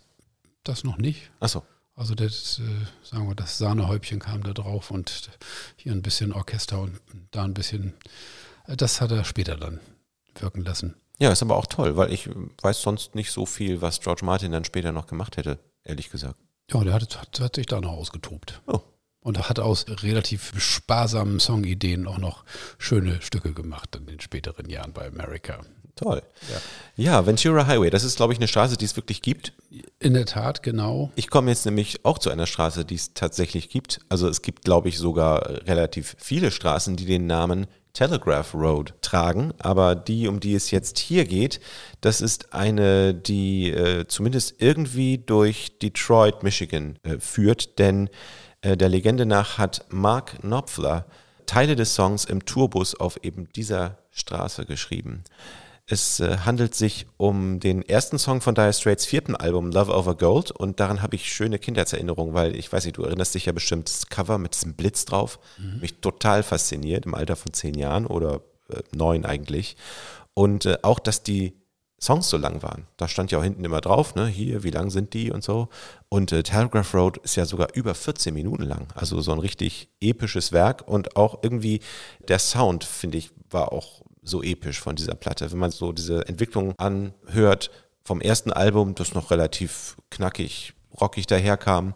das 0.63 0.85
noch 0.85 0.97
nicht. 0.97 1.29
Achso. 1.41 1.63
Also 1.97 2.13
das, 2.13 2.59
äh, 2.59 2.85
sagen 3.03 3.27
wir, 3.27 3.33
das 3.33 3.57
Sahnehäubchen 3.57 4.19
kam 4.19 4.43
da 4.43 4.53
drauf 4.53 4.91
und 4.91 5.31
hier 5.77 5.91
ein 5.91 6.03
bisschen 6.03 6.31
Orchester 6.31 6.79
und 6.79 7.01
da 7.31 7.43
ein 7.43 7.55
bisschen, 7.55 7.95
äh, 8.67 8.77
das 8.77 9.01
hat 9.01 9.11
er 9.11 9.25
später 9.25 9.57
dann 9.57 9.79
wirken 10.39 10.63
lassen. 10.63 10.95
Ja, 11.17 11.31
ist 11.31 11.41
aber 11.41 11.57
auch 11.57 11.65
toll, 11.65 11.97
weil 11.97 12.13
ich 12.13 12.29
weiß 12.61 12.83
sonst 12.83 13.15
nicht 13.15 13.31
so 13.31 13.47
viel, 13.47 13.81
was 13.81 13.99
George 13.99 14.23
Martin 14.23 14.51
dann 14.51 14.63
später 14.63 14.91
noch 14.91 15.07
gemacht 15.07 15.37
hätte, 15.37 15.57
ehrlich 15.83 16.11
gesagt. 16.11 16.35
Ja, 16.71 16.83
der 16.83 16.93
hat, 16.93 17.19
hat, 17.19 17.39
hat 17.39 17.55
sich 17.55 17.65
da 17.65 17.81
noch 17.81 17.93
ausgetobt. 17.93 18.61
Oh. 18.67 18.81
Und 19.21 19.37
er 19.37 19.49
hat 19.49 19.59
aus 19.59 19.85
relativ 19.87 20.53
sparsamen 20.61 21.39
Songideen 21.39 22.07
auch 22.07 22.19
noch 22.19 22.45
schöne 22.77 23.23
Stücke 23.23 23.53
gemacht 23.53 23.95
in 23.95 24.05
den 24.05 24.19
späteren 24.19 24.69
Jahren 24.69 24.93
bei 24.93 25.07
America. 25.07 25.65
Toll. 25.97 26.21
Ja. 26.95 27.25
Ventura 27.25 27.67
Highway, 27.67 27.89
das 27.89 28.03
ist, 28.03 28.15
glaube 28.15 28.33
ich, 28.33 28.39
eine 28.39 28.47
Straße, 28.47 28.77
die 28.77 28.85
es 28.85 28.95
wirklich 28.95 29.21
gibt. 29.21 29.53
In 29.99 30.13
der 30.13 30.25
Tat, 30.25 30.63
genau. 30.63 31.11
Ich 31.15 31.29
komme 31.29 31.49
jetzt 31.51 31.65
nämlich 31.65 32.05
auch 32.05 32.17
zu 32.19 32.29
einer 32.29 32.45
Straße, 32.45 32.85
die 32.85 32.95
es 32.95 33.13
tatsächlich 33.13 33.69
gibt. 33.69 33.99
Also 34.09 34.27
es 34.27 34.41
gibt, 34.41 34.63
glaube 34.63 34.89
ich, 34.89 34.97
sogar 34.97 35.67
relativ 35.67 36.15
viele 36.19 36.51
Straßen, 36.51 36.95
die 36.95 37.05
den 37.05 37.27
Namen 37.27 37.67
Telegraph 37.93 38.53
Road 38.53 38.93
tragen. 39.01 39.53
Aber 39.57 39.95
die, 39.95 40.27
um 40.27 40.39
die 40.39 40.53
es 40.53 40.71
jetzt 40.71 40.99
hier 40.99 41.25
geht, 41.25 41.59
das 42.01 42.21
ist 42.21 42.53
eine, 42.53 43.13
die 43.13 43.71
äh, 43.71 44.07
zumindest 44.07 44.61
irgendwie 44.61 45.17
durch 45.17 45.79
Detroit, 45.79 46.43
Michigan 46.43 46.99
äh, 47.03 47.17
führt. 47.19 47.79
Denn 47.79 48.09
äh, 48.61 48.77
der 48.77 48.89
Legende 48.89 49.25
nach 49.25 49.57
hat 49.57 49.85
Mark 49.89 50.41
Knopfler 50.41 51.05
Teile 51.47 51.75
des 51.75 51.95
Songs 51.95 52.25
im 52.25 52.45
Tourbus 52.45 52.93
auf 52.93 53.23
eben 53.23 53.49
dieser 53.55 53.97
Straße 54.11 54.65
geschrieben. 54.65 55.23
Es 55.89 56.19
äh, 56.19 56.39
handelt 56.39 56.75
sich 56.75 57.07
um 57.15 57.61
den 57.61 57.81
ersten 57.81 58.19
Song 58.19 58.41
von 58.41 58.55
Dire 58.55 58.73
Straits 58.73 59.05
vierten 59.05 59.37
Album 59.37 59.71
Love 59.71 59.95
Over 59.95 60.15
Gold 60.15 60.51
und 60.51 60.81
daran 60.81 61.01
habe 61.01 61.15
ich 61.15 61.31
schöne 61.31 61.59
Kindheitserinnerungen, 61.59 62.33
weil 62.33 62.57
ich 62.57 62.71
weiß 62.71 62.83
nicht, 62.83 62.97
du 62.97 63.03
erinnerst 63.03 63.35
dich 63.35 63.45
ja 63.45 63.53
bestimmt 63.53 63.87
das 63.87 64.07
Cover 64.07 64.37
mit 64.37 64.53
diesem 64.53 64.73
Blitz 64.73 65.05
drauf, 65.05 65.39
mich 65.79 66.01
total 66.01 66.43
fasziniert 66.43 67.05
im 67.05 67.15
Alter 67.15 67.37
von 67.37 67.53
zehn 67.53 67.73
Jahren 67.73 68.05
oder 68.05 68.41
äh, 68.69 68.81
neun 68.93 69.25
eigentlich 69.25 69.77
und 70.33 70.65
äh, 70.65 70.77
auch, 70.81 70.99
dass 70.99 71.23
die 71.23 71.53
Songs 71.99 72.29
so 72.29 72.37
lang 72.37 72.61
waren. 72.61 72.85
Da 72.97 73.07
stand 73.07 73.31
ja 73.31 73.39
auch 73.39 73.43
hinten 73.43 73.63
immer 73.63 73.81
drauf, 73.81 74.13
ne, 74.13 74.27
hier, 74.27 74.63
wie 74.63 74.69
lang 74.69 74.91
sind 74.91 75.13
die 75.13 75.31
und 75.31 75.43
so. 75.43 75.69
Und 76.09 76.31
äh, 76.31 76.43
Telegraph 76.43 76.93
Road 76.93 77.17
ist 77.17 77.37
ja 77.37 77.45
sogar 77.45 77.69
über 77.73 77.95
14 77.95 78.33
Minuten 78.33 78.63
lang. 78.63 78.87
Also 78.93 79.19
so 79.21 79.31
ein 79.31 79.39
richtig 79.39 79.89
episches 79.99 80.51
Werk 80.51 80.87
und 80.87 81.15
auch 81.15 81.39
irgendwie 81.41 81.79
der 82.27 82.37
Sound, 82.37 82.83
finde 82.83 83.17
ich, 83.17 83.31
war 83.49 83.71
auch 83.71 84.03
so 84.27 84.43
episch 84.43 84.79
von 84.79 84.95
dieser 84.95 85.15
Platte. 85.15 85.51
Wenn 85.51 85.59
man 85.59 85.71
so 85.71 85.91
diese 85.91 86.27
Entwicklung 86.27 86.73
anhört 86.77 87.71
vom 88.03 88.21
ersten 88.21 88.51
Album, 88.51 88.95
das 88.95 89.13
noch 89.13 89.31
relativ 89.31 89.97
knackig, 90.11 90.73
rockig 90.99 91.27
daherkam 91.27 91.93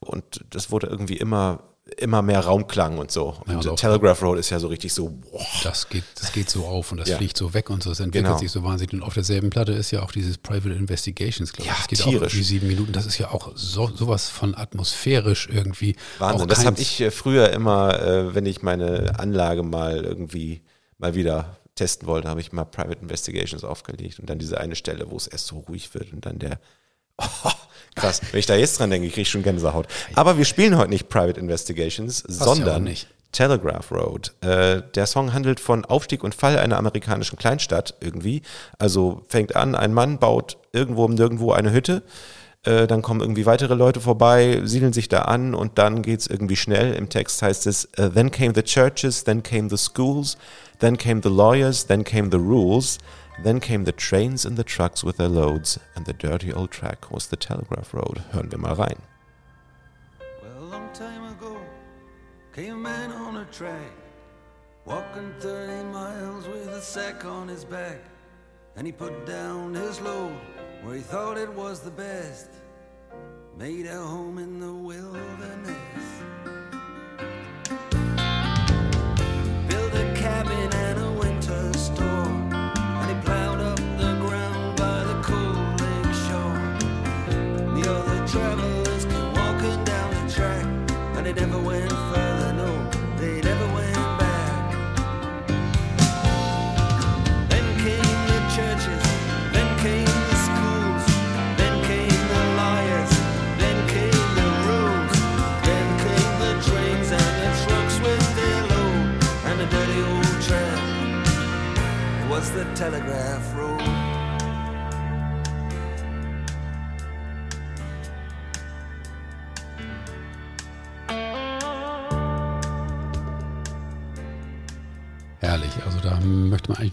und 0.00 0.44
das 0.50 0.70
wurde 0.70 0.86
irgendwie 0.88 1.16
immer 1.16 1.60
immer 1.98 2.22
mehr 2.22 2.40
Raumklang 2.40 2.96
und 2.96 3.10
so. 3.10 3.36
Ja, 3.46 3.56
und 3.58 3.76
Telegraph 3.76 4.22
Road 4.22 4.38
ist 4.38 4.48
ja 4.48 4.58
so 4.58 4.68
richtig 4.68 4.94
so, 4.94 5.10
boah, 5.10 5.44
Das 5.62 5.86
geht, 5.90 6.02
das 6.18 6.32
geht 6.32 6.48
so 6.48 6.64
auf 6.64 6.90
und 6.90 6.96
das 6.98 7.10
Ja. 7.10 7.18
fliegt 7.18 7.36
so 7.36 7.52
weg 7.52 7.68
und 7.68 7.82
so. 7.82 7.90
Es 7.90 8.00
entwickelt 8.00 8.24
Genau. 8.24 8.38
sich 8.38 8.50
so 8.50 8.62
wahnsinnig. 8.62 8.94
Und 8.94 9.02
auf 9.02 9.12
derselben 9.12 9.50
Platte 9.50 9.72
ist 9.72 9.90
ja 9.90 10.02
auch 10.02 10.10
dieses 10.10 10.38
Private 10.38 10.70
Investigations, 10.74 11.52
glaube 11.52 11.64
ich. 11.66 11.70
Ja, 11.70 11.76
das 11.76 11.88
geht 11.88 11.98
tierisch. 11.98 12.16
auch 12.16 12.22
irgendwie 12.22 12.42
sieben 12.42 12.68
Minuten. 12.68 12.92
Das 12.92 13.04
ist 13.04 13.18
ja 13.18 13.30
auch 13.32 13.52
so, 13.54 13.88
sowas 13.94 14.30
von 14.30 14.54
atmosphärisch 14.54 15.46
irgendwie. 15.52 15.94
Wahnsinn. 16.18 16.48
Das 16.48 16.64
habe 16.64 16.80
ich 16.80 17.02
äh, 17.02 17.10
früher 17.10 17.50
immer, 17.50 18.00
äh, 18.00 18.34
wenn 18.34 18.46
ich 18.46 18.62
meine 18.62 19.18
Anlage 19.18 19.62
mal 19.62 20.04
irgendwie 20.04 20.62
mal 20.96 21.14
wieder 21.14 21.58
testen 21.74 22.06
wollte, 22.06 22.28
habe 22.28 22.40
ich 22.40 22.52
mal 22.52 22.64
Private 22.64 23.00
Investigations 23.00 23.64
aufgelegt 23.64 24.20
und 24.20 24.30
dann 24.30 24.38
diese 24.38 24.60
eine 24.60 24.76
Stelle, 24.76 25.10
wo 25.10 25.16
es 25.16 25.26
erst 25.26 25.46
so 25.46 25.58
ruhig 25.58 25.92
wird 25.94 26.12
und 26.12 26.26
dann 26.26 26.38
der 26.38 26.58
Oh, 27.44 27.50
krass, 27.94 28.20
wenn 28.32 28.40
ich 28.40 28.46
da 28.46 28.56
jetzt 28.56 28.80
dran 28.80 28.90
denke, 28.90 29.08
kriege 29.08 29.22
ich 29.22 29.30
schon 29.30 29.44
Gänsehaut. 29.44 29.86
Aber 30.14 30.36
wir 30.36 30.44
spielen 30.44 30.76
heute 30.76 30.90
nicht 30.90 31.08
Private 31.08 31.38
Investigations, 31.38 32.24
ja 32.26 32.34
auch 32.44 32.54
sondern 32.54 32.84
nicht. 32.84 33.08
Telegraph 33.34 33.90
Road. 33.90 34.32
Äh, 34.40 34.82
der 34.94 35.06
Song 35.06 35.32
handelt 35.32 35.60
von 35.60 35.84
Aufstieg 35.84 36.24
und 36.24 36.34
Fall 36.34 36.58
einer 36.58 36.78
amerikanischen 36.78 37.36
Kleinstadt 37.36 37.94
irgendwie. 38.00 38.42
Also 38.78 39.22
fängt 39.28 39.56
an, 39.56 39.74
ein 39.74 39.92
Mann 39.92 40.18
baut 40.18 40.56
irgendwo 40.72 41.04
um 41.04 41.14
nirgendwo 41.14 41.52
eine 41.52 41.72
Hütte. 41.72 42.02
Äh, 42.62 42.86
dann 42.86 43.02
kommen 43.02 43.20
irgendwie 43.20 43.44
weitere 43.44 43.74
Leute 43.74 44.00
vorbei, 44.00 44.62
siedeln 44.64 44.92
sich 44.92 45.08
da 45.08 45.22
an 45.22 45.54
und 45.54 45.78
dann 45.78 46.02
geht 46.02 46.20
es 46.20 46.26
irgendwie 46.26 46.56
schnell. 46.56 46.94
Im 46.94 47.08
Text 47.10 47.42
heißt 47.42 47.66
es, 47.66 47.88
uh, 47.98 48.08
then 48.08 48.30
came 48.30 48.52
the 48.54 48.62
churches, 48.62 49.24
then 49.24 49.42
came 49.42 49.68
the 49.68 49.76
schools, 49.76 50.38
then 50.78 50.96
came 50.96 51.20
the 51.20 51.30
lawyers, 51.30 51.84
then 51.84 52.04
came 52.04 52.30
the 52.30 52.40
rules, 52.40 52.98
then 53.42 53.60
came 53.60 53.84
the 53.84 53.92
trains 53.92 54.44
and 54.44 54.56
the 54.56 54.64
trucks 54.64 55.02
with 55.02 55.16
their 55.16 55.28
loads, 55.28 55.78
and 55.94 56.06
the 56.06 56.12
dirty 56.12 56.52
old 56.52 56.70
track 56.70 57.10
was 57.10 57.26
the 57.26 57.36
Telegraph 57.36 57.92
Road. 57.92 58.22
Hören 58.32 58.50
wir 58.50 58.58
mal 58.58 58.74
rein. 58.76 59.00
Well, 60.42 60.64
a 60.64 60.68
long 60.70 60.88
time 60.92 61.24
ago, 61.32 61.56
came 62.52 62.74
a 62.74 62.76
man 62.76 63.10
on 63.12 63.36
a 63.36 63.44
track, 63.46 63.92
walking 64.84 65.32
30 65.40 65.84
miles 65.92 66.46
with 66.46 66.68
a 66.68 66.80
sack 66.80 67.24
on 67.24 67.48
his 67.48 67.64
back. 67.64 68.00
And 68.76 68.86
he 68.86 68.92
put 68.92 69.26
down 69.26 69.74
his 69.74 70.00
load 70.00 70.36
where 70.82 70.96
he 70.96 71.00
thought 71.00 71.38
it 71.38 71.52
was 71.52 71.80
the 71.80 71.90
best, 71.90 72.50
made 73.56 73.86
a 73.86 73.96
home 73.96 74.38
in 74.38 74.60
the 74.60 74.72
wilderness. 74.72 75.83
Cabin 80.24 80.72
and 80.72 80.98
a 81.00 81.12
winter 81.20 81.70
store, 81.74 82.32
and 82.98 83.08
he 83.10 83.16
plowed 83.26 83.60
up 83.60 83.76
the 83.98 84.12
ground 84.22 84.74
by 84.74 85.04
the 85.04 85.16
cold 85.20 85.78
lake 85.82 86.14
shore. 86.24 86.60
The 87.76 87.82
other 87.94 88.26
travelers 88.26 88.73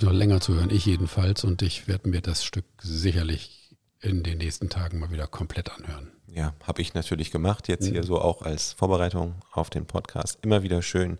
noch 0.03 0.11
länger 0.11 0.41
zuhören, 0.41 0.69
ich 0.69 0.85
jedenfalls. 0.85 1.43
Und 1.43 1.61
ich 1.61 1.87
werde 1.87 2.09
mir 2.09 2.21
das 2.21 2.43
Stück 2.43 2.65
sicherlich 2.81 3.75
in 4.01 4.23
den 4.23 4.39
nächsten 4.39 4.69
Tagen 4.69 4.99
mal 4.99 5.11
wieder 5.11 5.27
komplett 5.27 5.71
anhören. 5.71 6.11
Ja, 6.33 6.53
habe 6.63 6.81
ich 6.81 6.93
natürlich 6.93 7.29
gemacht, 7.29 7.67
jetzt 7.67 7.87
hier 7.87 8.03
so 8.03 8.19
auch 8.19 8.41
als 8.41 8.71
Vorbereitung 8.71 9.35
auf 9.51 9.69
den 9.69 9.85
Podcast. 9.85 10.39
Immer 10.41 10.63
wieder 10.63 10.81
schön. 10.81 11.17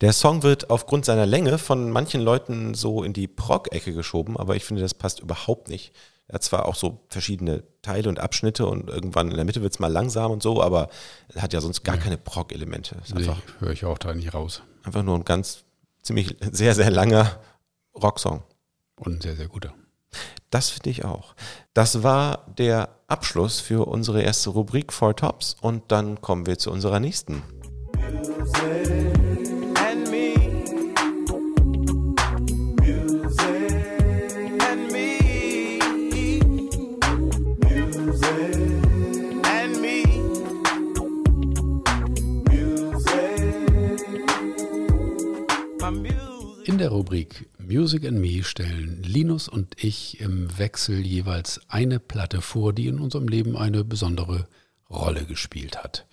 Der 0.00 0.12
Song 0.12 0.42
wird 0.42 0.70
aufgrund 0.70 1.04
seiner 1.04 1.24
Länge 1.24 1.56
von 1.58 1.90
manchen 1.90 2.20
Leuten 2.20 2.74
so 2.74 3.04
in 3.04 3.12
die 3.12 3.28
Prog-Ecke 3.28 3.92
geschoben, 3.92 4.36
aber 4.36 4.56
ich 4.56 4.64
finde, 4.64 4.82
das 4.82 4.94
passt 4.94 5.20
überhaupt 5.20 5.68
nicht. 5.68 5.92
Er 6.26 6.34
hat 6.34 6.42
zwar 6.42 6.66
auch 6.66 6.74
so 6.74 7.00
verschiedene 7.08 7.62
Teile 7.82 8.08
und 8.08 8.18
Abschnitte 8.18 8.66
und 8.66 8.88
irgendwann 8.88 9.30
in 9.30 9.36
der 9.36 9.44
Mitte 9.44 9.62
wird 9.62 9.72
es 9.72 9.78
mal 9.78 9.92
langsam 9.92 10.32
und 10.32 10.42
so, 10.42 10.62
aber 10.62 10.88
er 11.34 11.42
hat 11.42 11.52
ja 11.52 11.60
sonst 11.60 11.84
gar 11.84 11.96
keine 11.96 12.18
Prog-Elemente. 12.18 12.96
Nee, 13.14 13.30
höre 13.60 13.70
ich 13.70 13.84
auch 13.84 13.98
da 13.98 14.14
nicht 14.14 14.34
raus. 14.34 14.62
einfach 14.82 15.02
nur 15.02 15.16
ein 15.16 15.24
ganz, 15.24 15.64
ziemlich, 16.02 16.36
sehr, 16.50 16.74
sehr 16.74 16.90
langer 16.90 17.38
Rocksong. 18.02 18.42
Und 18.96 19.16
ein 19.16 19.20
sehr, 19.20 19.36
sehr 19.36 19.48
guter. 19.48 19.74
Das 20.50 20.70
finde 20.70 20.90
ich 20.90 21.04
auch. 21.04 21.34
Das 21.74 22.02
war 22.02 22.46
der 22.58 22.88
Abschluss 23.06 23.60
für 23.60 23.86
unsere 23.86 24.22
erste 24.22 24.50
Rubrik 24.50 24.92
Four 24.92 25.14
Tops 25.14 25.56
und 25.60 25.84
dann 25.92 26.20
kommen 26.20 26.46
wir 26.46 26.58
zu 26.58 26.70
unserer 26.70 26.98
nächsten. 27.00 27.42
and 29.76 30.10
me. 30.10 30.34
Music 32.80 34.62
and 34.62 34.92
me. 34.92 35.78
Music 37.62 38.56
and 39.44 39.80
me. 39.80 40.04
Music. 42.48 43.30
My 45.80 45.90
music. 45.90 46.68
In 46.68 46.78
der 46.78 46.90
Rubrik 46.90 47.48
Music 47.70 48.04
and 48.04 48.18
Me 48.18 48.42
stellen 48.42 49.00
Linus 49.04 49.46
und 49.46 49.76
ich 49.80 50.20
im 50.20 50.58
Wechsel 50.58 51.06
jeweils 51.06 51.60
eine 51.68 52.00
Platte 52.00 52.42
vor, 52.42 52.72
die 52.72 52.88
in 52.88 52.98
unserem 52.98 53.28
Leben 53.28 53.56
eine 53.56 53.84
besondere 53.84 54.48
Rolle 54.90 55.24
gespielt 55.24 55.80
hat. 55.80 56.04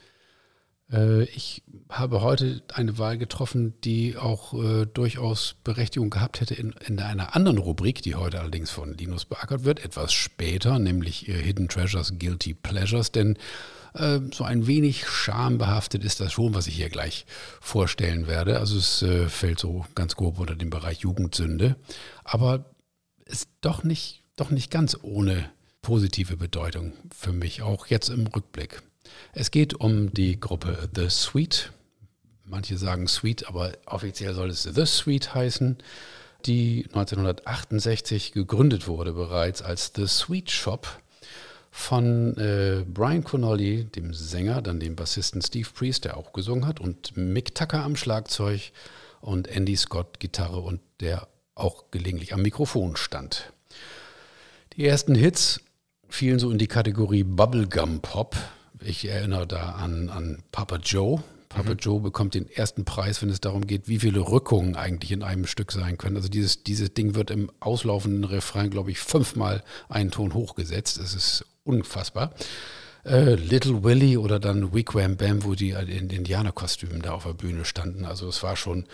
Äh, 0.91 1.23
Ich 1.23 1.63
habe 1.89 2.21
heute 2.21 2.62
eine 2.73 2.97
Wahl 2.97 3.17
getroffen, 3.17 3.73
die 3.84 4.17
auch 4.17 4.54
äh, 4.54 4.86
durchaus 4.86 5.56
Berechtigung 5.63 6.10
gehabt 6.10 6.41
hätte 6.41 6.54
in, 6.54 6.73
in 6.86 7.00
einer 7.00 7.36
anderen 7.36 7.58
Rubrik, 7.58 8.02
die 8.02 8.15
heute 8.15 8.39
allerdings 8.39 8.71
von 8.71 8.93
Linus 8.93 9.26
beackert 9.26 9.63
wird, 9.63 9.84
etwas 9.84 10.12
später, 10.13 10.80
nämlich 10.80 11.19
Hidden 11.19 11.69
Treasures, 11.69 12.19
Guilty 12.19 12.54
Pleasures, 12.54 13.12
denn 13.12 13.38
äh, 13.93 14.19
so 14.34 14.43
ein 14.43 14.67
wenig 14.67 15.08
schambehaftet 15.08 16.04
ist 16.04 16.19
das 16.19 16.34
schon, 16.34 16.54
was 16.54 16.67
ich 16.67 16.76
hier 16.76 16.89
gleich 16.89 17.26
vorstellen 17.62 18.28
werde. 18.28 18.60
Also 18.60 18.78
es 18.78 19.02
äh, 19.02 19.30
fällt 19.30 19.60
so 19.60 19.86
ganz 19.95 20.15
grob 20.15 20.39
unter 20.39 20.56
den 20.56 20.69
Bereich 20.69 21.00
Jugendsünde, 21.00 21.78
aber 22.23 22.65
ist 23.26 23.50
doch 23.62 23.84
nicht, 23.84 24.23
doch 24.36 24.52
nicht 24.52 24.71
ganz 24.71 24.97
ohne 25.02 25.50
positive 25.82 26.36
Bedeutung 26.36 26.93
für 27.15 27.32
mich, 27.32 27.62
auch 27.62 27.88
jetzt 27.88 28.10
im 28.10 28.28
Rückblick. 28.28 28.82
Es 29.33 29.51
geht 29.51 29.73
um 29.73 30.13
die 30.13 30.39
Gruppe 30.39 30.89
The 30.95 31.09
Sweet. 31.09 31.71
Manche 32.43 32.77
sagen 32.77 33.07
Sweet, 33.07 33.47
aber 33.47 33.73
offiziell 33.85 34.33
soll 34.33 34.49
es 34.49 34.63
The 34.63 34.85
Sweet 34.85 35.35
heißen, 35.35 35.77
die 36.45 36.85
1968 36.87 38.31
gegründet 38.31 38.87
wurde 38.87 39.13
bereits 39.13 39.61
als 39.61 39.91
The 39.95 40.08
Sweet 40.08 40.49
Shop 40.51 40.87
von 41.71 42.35
äh, 42.37 42.85
Brian 42.87 43.23
Connolly, 43.23 43.83
dem 43.85 44.13
Sänger, 44.13 44.62
dann 44.62 44.79
dem 44.79 44.95
Bassisten 44.95 45.41
Steve 45.41 45.69
Priest, 45.73 46.05
der 46.05 46.17
auch 46.17 46.33
gesungen 46.33 46.65
hat, 46.65 46.79
und 46.79 47.15
Mick 47.15 47.53
Tucker 47.53 47.83
am 47.83 47.95
Schlagzeug 47.95 48.71
und 49.21 49.47
Andy 49.47 49.75
Scott 49.75 50.19
Gitarre 50.19 50.60
und 50.60 50.81
der 51.01 51.27
auch 51.53 51.91
gelegentlich 51.91 52.33
am 52.33 52.41
Mikrofon 52.41 52.95
stand. 52.95 53.51
Die 54.75 54.85
ersten 54.85 55.15
Hits 55.15 55.62
fielen 56.10 56.39
so 56.39 56.49
in 56.49 56.58
die 56.58 56.67
Kategorie 56.67 57.23
Bubblegum 57.23 57.99
Pop. 58.01 58.35
Ich 58.84 59.08
erinnere 59.08 59.48
da 59.48 59.71
an, 59.71 60.10
an 60.10 60.44
Papa 60.52 60.78
Joe. 60.78 61.23
Papa 61.50 61.71
Joe 61.73 62.02
bekommt 62.02 62.34
den 62.34 62.50
ersten 62.50 62.86
Preis, 62.86 63.21
wenn 63.21 63.30
es 63.30 63.42
darum 63.42 63.65
geht, 63.65 63.88
wie 63.88 64.00
viele 64.00 64.19
Rückungen 64.19 64.75
eigentlich 64.75 65.12
in 65.12 65.23
einem 65.23 65.48
Stück 65.48 65.71
sein 65.71 65.98
können. 65.98 66.17
Also 66.17 66.30
dieses, 66.30 66.63
dieses 66.63 66.94
Ding 66.94 67.15
wird 67.15 67.32
im 67.32 67.50
auslaufenden 67.60 68.25
Refrain, 68.25 68.69
glaube 68.69 68.92
ich, 68.92 69.00
fünfmal 69.00 69.63
einen 69.90 70.12
Ton 70.12 70.34
hochgesetzt. 70.34 71.00
Es 71.00 71.15
ist 71.15 71.46
unfassbar. 71.63 72.34
Äh, 73.06 73.36
Little 73.36 73.84
Willie 73.84 74.19
oder 74.19 74.40
dann 74.40 74.73
Wig 74.73 74.94
Wham 74.94 75.15
Bam, 75.15 75.46
wo 75.46 75.56
die 75.56 75.69
in 75.69 76.10
Indianerkostümen 76.10 77.02
da 77.02 77.13
auf 77.13 77.23
der 77.23 77.34
Bühne 77.34 77.63
standen. 77.63 78.04
Also 78.04 78.28
es 78.28 78.44
war 78.44 78.58
schon 78.58 78.86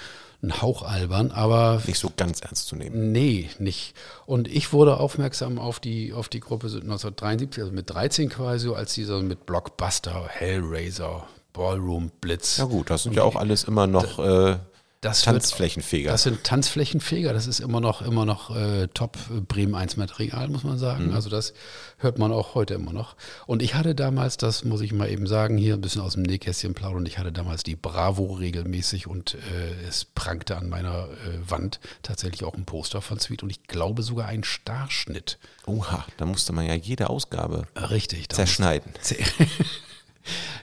ein 0.43 0.61
Hauch 0.61 0.83
albern, 0.83 1.31
aber 1.31 1.81
Nicht 1.87 1.99
so 1.99 2.11
ganz 2.15 2.41
ernst 2.41 2.67
zu 2.67 2.75
nehmen. 2.75 3.11
Nee, 3.11 3.49
nicht. 3.59 3.95
Und 4.25 4.47
ich 4.47 4.73
wurde 4.73 4.97
aufmerksam 4.97 5.57
auf 5.57 5.79
die, 5.79 6.13
auf 6.13 6.27
die 6.27 6.41
Gruppe 6.41 6.67
1973, 6.67 7.63
also 7.63 7.73
mit 7.73 7.89
13 7.89 8.29
quasi, 8.29 8.69
als 8.69 8.93
die 8.93 9.05
so 9.05 9.19
mit 9.21 9.45
Blockbuster, 9.45 10.27
Hellraiser, 10.27 11.25
Ballroom, 11.53 12.11
Blitz. 12.19 12.57
Ja 12.57 12.65
gut, 12.65 12.89
das 12.89 13.03
sind 13.03 13.15
ja 13.15 13.23
auch 13.23 13.37
alles 13.37 13.63
immer 13.63 13.87
noch 13.87 14.19
äh, 14.19 14.57
Das 15.03 15.25
wird- 15.25 15.35
Tanzflächenfeger. 15.35 16.11
Das 16.11 16.23
sind 16.23 16.43
Tanzflächenfeger, 16.43 17.33
das 17.33 17.45
ist 17.45 17.59
immer 17.59 17.79
noch, 17.81 18.01
immer 18.01 18.25
noch 18.25 18.55
äh, 18.55 18.87
Top 18.93 19.17
äh, 19.29 19.41
Bremen 19.41 19.75
1 19.75 19.97
Material, 19.97 20.47
muss 20.47 20.63
man 20.63 20.79
sagen. 20.79 21.07
Mhm. 21.09 21.13
Also 21.13 21.29
das 21.29 21.53
hört 21.97 22.17
man 22.17 22.31
auch 22.31 22.55
heute 22.55 22.73
immer 22.73 22.93
noch. 22.93 23.15
Und 23.45 23.61
ich 23.61 23.75
hatte 23.75 23.93
damals, 23.95 24.37
das 24.37 24.63
muss 24.63 24.81
ich 24.81 24.93
mal 24.93 25.09
eben 25.09 25.27
sagen, 25.27 25.57
hier 25.57 25.75
ein 25.75 25.81
bisschen 25.81 26.01
aus 26.01 26.13
dem 26.13 26.23
Nähkästchen 26.23 26.73
plaudern, 26.73 27.05
ich 27.05 27.17
hatte 27.19 27.31
damals 27.31 27.63
die 27.63 27.75
Bravo 27.75 28.33
regelmäßig 28.33 29.05
und 29.07 29.35
äh, 29.35 29.87
es 29.87 30.05
prangte 30.05 30.57
an 30.57 30.69
meiner 30.69 31.09
äh, 31.09 31.49
Wand 31.49 31.79
tatsächlich 32.01 32.43
auch 32.43 32.53
ein 32.55 32.65
Poster 32.65 33.01
von 33.01 33.19
Sweet 33.19 33.43
und 33.43 33.49
ich 33.49 33.63
glaube 33.63 34.03
sogar 34.03 34.27
ein 34.27 34.43
Starschnitt. 34.43 35.37
Oha, 35.65 36.05
da 36.17 36.25
musste 36.25 36.53
man 36.53 36.65
ja 36.65 36.75
jede 36.75 37.09
Ausgabe 37.09 37.63
Richtig. 37.75 38.29
zerschneiden. 38.29 38.91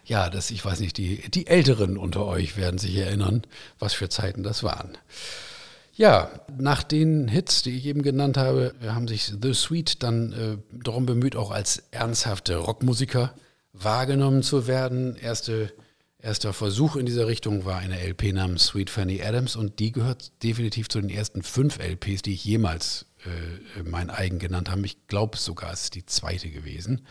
Ja, 0.04 0.30
das, 0.30 0.50
ich 0.50 0.64
weiß 0.64 0.80
nicht, 0.80 0.96
die, 0.96 1.30
die 1.30 1.46
Älteren 1.46 1.96
unter 1.96 2.26
euch 2.26 2.56
werden 2.56 2.78
sich 2.78 2.96
erinnern, 2.96 3.42
was 3.78 3.92
für 3.92 4.08
Zeiten 4.08 4.42
das 4.42 4.62
waren. 4.62 4.96
Ja, 5.94 6.30
nach 6.56 6.82
den 6.82 7.28
Hits, 7.28 7.62
die 7.62 7.76
ich 7.76 7.84
eben 7.86 8.02
genannt 8.02 8.36
habe, 8.36 8.74
haben 8.86 9.06
sich 9.06 9.32
The 9.42 9.52
Sweet 9.52 10.02
dann 10.02 10.32
äh, 10.32 10.56
darum 10.82 11.04
bemüht, 11.04 11.36
auch 11.36 11.50
als 11.50 11.82
ernsthafte 11.90 12.56
Rockmusiker 12.56 13.34
wahrgenommen 13.72 14.42
zu 14.42 14.66
werden. 14.66 15.16
Erste, 15.16 15.72
erster 16.18 16.52
Versuch 16.52 16.96
in 16.96 17.06
dieser 17.06 17.26
Richtung 17.26 17.64
war 17.64 17.78
eine 17.78 18.00
LP 18.00 18.32
namens 18.32 18.66
Sweet 18.66 18.88
Fanny 18.88 19.22
Adams 19.22 19.56
und 19.56 19.78
die 19.78 19.92
gehört 19.92 20.42
definitiv 20.42 20.88
zu 20.88 21.00
den 21.00 21.11
ersten 21.11 21.42
fünf 21.42 21.78
LPs, 21.78 22.22
die 22.22 22.32
ich 22.32 22.44
jemals 22.44 23.06
äh, 23.26 23.82
mein 23.82 24.11
eigen 24.11 24.38
genannt 24.38 24.70
habe. 24.70 24.86
Ich 24.86 25.06
glaube 25.06 25.36
sogar, 25.36 25.72
es 25.72 25.84
ist 25.84 25.94
die 25.94 26.06
zweite 26.06 26.48
gewesen. 26.50 27.06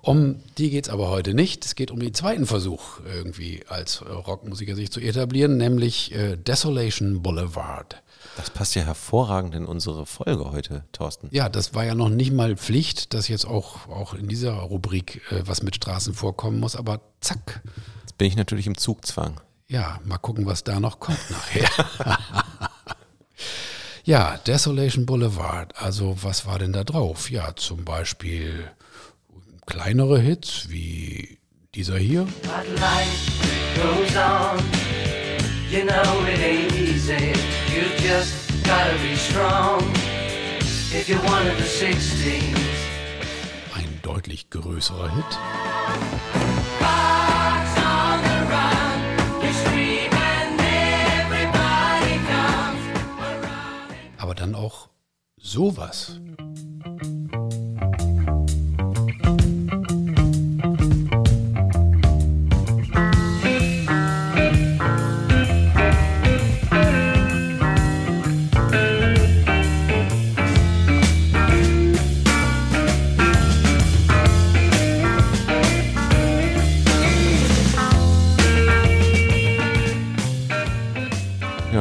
Um 0.00 0.36
die 0.58 0.70
geht 0.70 0.86
es 0.86 0.90
aber 0.90 1.08
heute 1.08 1.34
nicht. 1.34 1.64
Es 1.64 1.74
geht 1.74 1.90
um 1.90 1.98
den 1.98 2.14
zweiten 2.14 2.46
Versuch, 2.46 3.00
irgendwie 3.04 3.62
als 3.68 4.00
äh, 4.00 4.10
Rockmusiker 4.10 4.74
sich 4.74 4.92
zu 4.92 5.00
etablieren, 5.00 5.56
nämlich 5.56 6.14
äh, 6.14 6.36
Desolation 6.36 7.22
Boulevard. 7.22 8.02
Das 8.36 8.50
passt 8.50 8.74
ja 8.76 8.82
hervorragend 8.82 9.54
in 9.54 9.64
unsere 9.64 10.06
Folge 10.06 10.52
heute, 10.52 10.84
Thorsten. 10.92 11.28
Ja, 11.32 11.48
das 11.48 11.74
war 11.74 11.84
ja 11.84 11.94
noch 11.94 12.08
nicht 12.08 12.32
mal 12.32 12.56
Pflicht, 12.56 13.12
dass 13.14 13.28
jetzt 13.28 13.46
auch, 13.46 13.88
auch 13.88 14.14
in 14.14 14.28
dieser 14.28 14.52
Rubrik 14.52 15.22
äh, 15.32 15.42
was 15.44 15.62
mit 15.62 15.74
Straßen 15.74 16.14
vorkommen 16.14 16.60
muss, 16.60 16.76
aber 16.76 17.00
zack. 17.20 17.62
Jetzt 18.02 18.18
bin 18.18 18.28
ich 18.28 18.36
natürlich 18.36 18.66
im 18.66 18.76
Zugzwang. 18.76 19.40
Ja, 19.66 20.00
mal 20.04 20.18
gucken, 20.18 20.46
was 20.46 20.64
da 20.64 20.80
noch 20.80 21.00
kommt 21.00 21.18
nachher. 21.30 21.68
ja, 24.04 24.38
Desolation 24.38 25.04
Boulevard. 25.04 25.76
Also, 25.76 26.16
was 26.22 26.46
war 26.46 26.58
denn 26.58 26.72
da 26.72 26.84
drauf? 26.84 27.30
Ja, 27.30 27.54
zum 27.56 27.84
Beispiel 27.84 28.70
kleinere 29.68 30.18
Hits 30.18 30.70
wie 30.70 31.38
dieser 31.74 31.98
hier. 31.98 32.26
But 32.42 32.66
life 32.80 33.28
goes 33.76 34.16
on. 34.16 34.58
You 35.70 35.84
know 35.84 36.24
it 36.26 36.40
ain't 36.40 36.72
easy. 36.72 37.34
You 37.68 37.84
just 37.98 38.34
gotta 38.64 38.96
be 39.02 39.14
strong. 39.14 39.82
If 40.90 41.06
you're 41.08 41.22
one 41.24 41.46
of 41.46 41.58
the 41.58 41.64
16s. 41.64 42.56
Ein 43.74 44.00
deutlich 44.02 44.48
größerer 44.48 45.14
Hit. 45.14 45.38
Aber 54.16 54.34
dann 54.34 54.54
auch 54.54 54.88
sowas. 55.36 56.18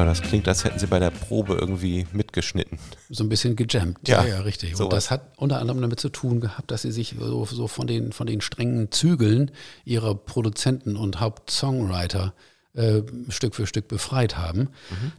Das 0.07 0.21
klingt, 0.21 0.47
als 0.47 0.63
hätten 0.63 0.79
sie 0.79 0.87
bei 0.87 0.99
der 0.99 1.11
Probe 1.11 1.55
irgendwie 1.55 2.07
mitgeschnitten. 2.13 2.79
so 3.09 3.23
ein 3.23 3.29
bisschen 3.29 3.55
gejammt. 3.55 4.07
Ja, 4.07 4.23
Ja, 4.23 4.37
ja, 4.37 4.41
richtig. 4.41 4.71
Und 4.71 4.77
sowas. 4.77 4.93
das 4.93 5.11
hat 5.11 5.33
unter 5.37 5.59
anderem 5.59 5.81
damit 5.81 5.99
zu 5.99 6.09
tun 6.09 6.41
gehabt, 6.41 6.71
dass 6.71 6.81
sie 6.81 6.91
sich 6.91 7.15
so, 7.19 7.45
so 7.45 7.67
von, 7.67 7.87
den, 7.87 8.11
von 8.11 8.27
den 8.27 8.41
strengen 8.41 8.91
Zügeln 8.91 9.51
ihrer 9.85 10.15
Produzenten 10.15 10.95
und 10.95 11.19
Hauptsongwriter 11.19 12.33
äh, 12.73 13.01
Stück 13.29 13.55
für 13.55 13.67
Stück 13.67 13.87
befreit 13.87 14.37
haben. 14.37 14.69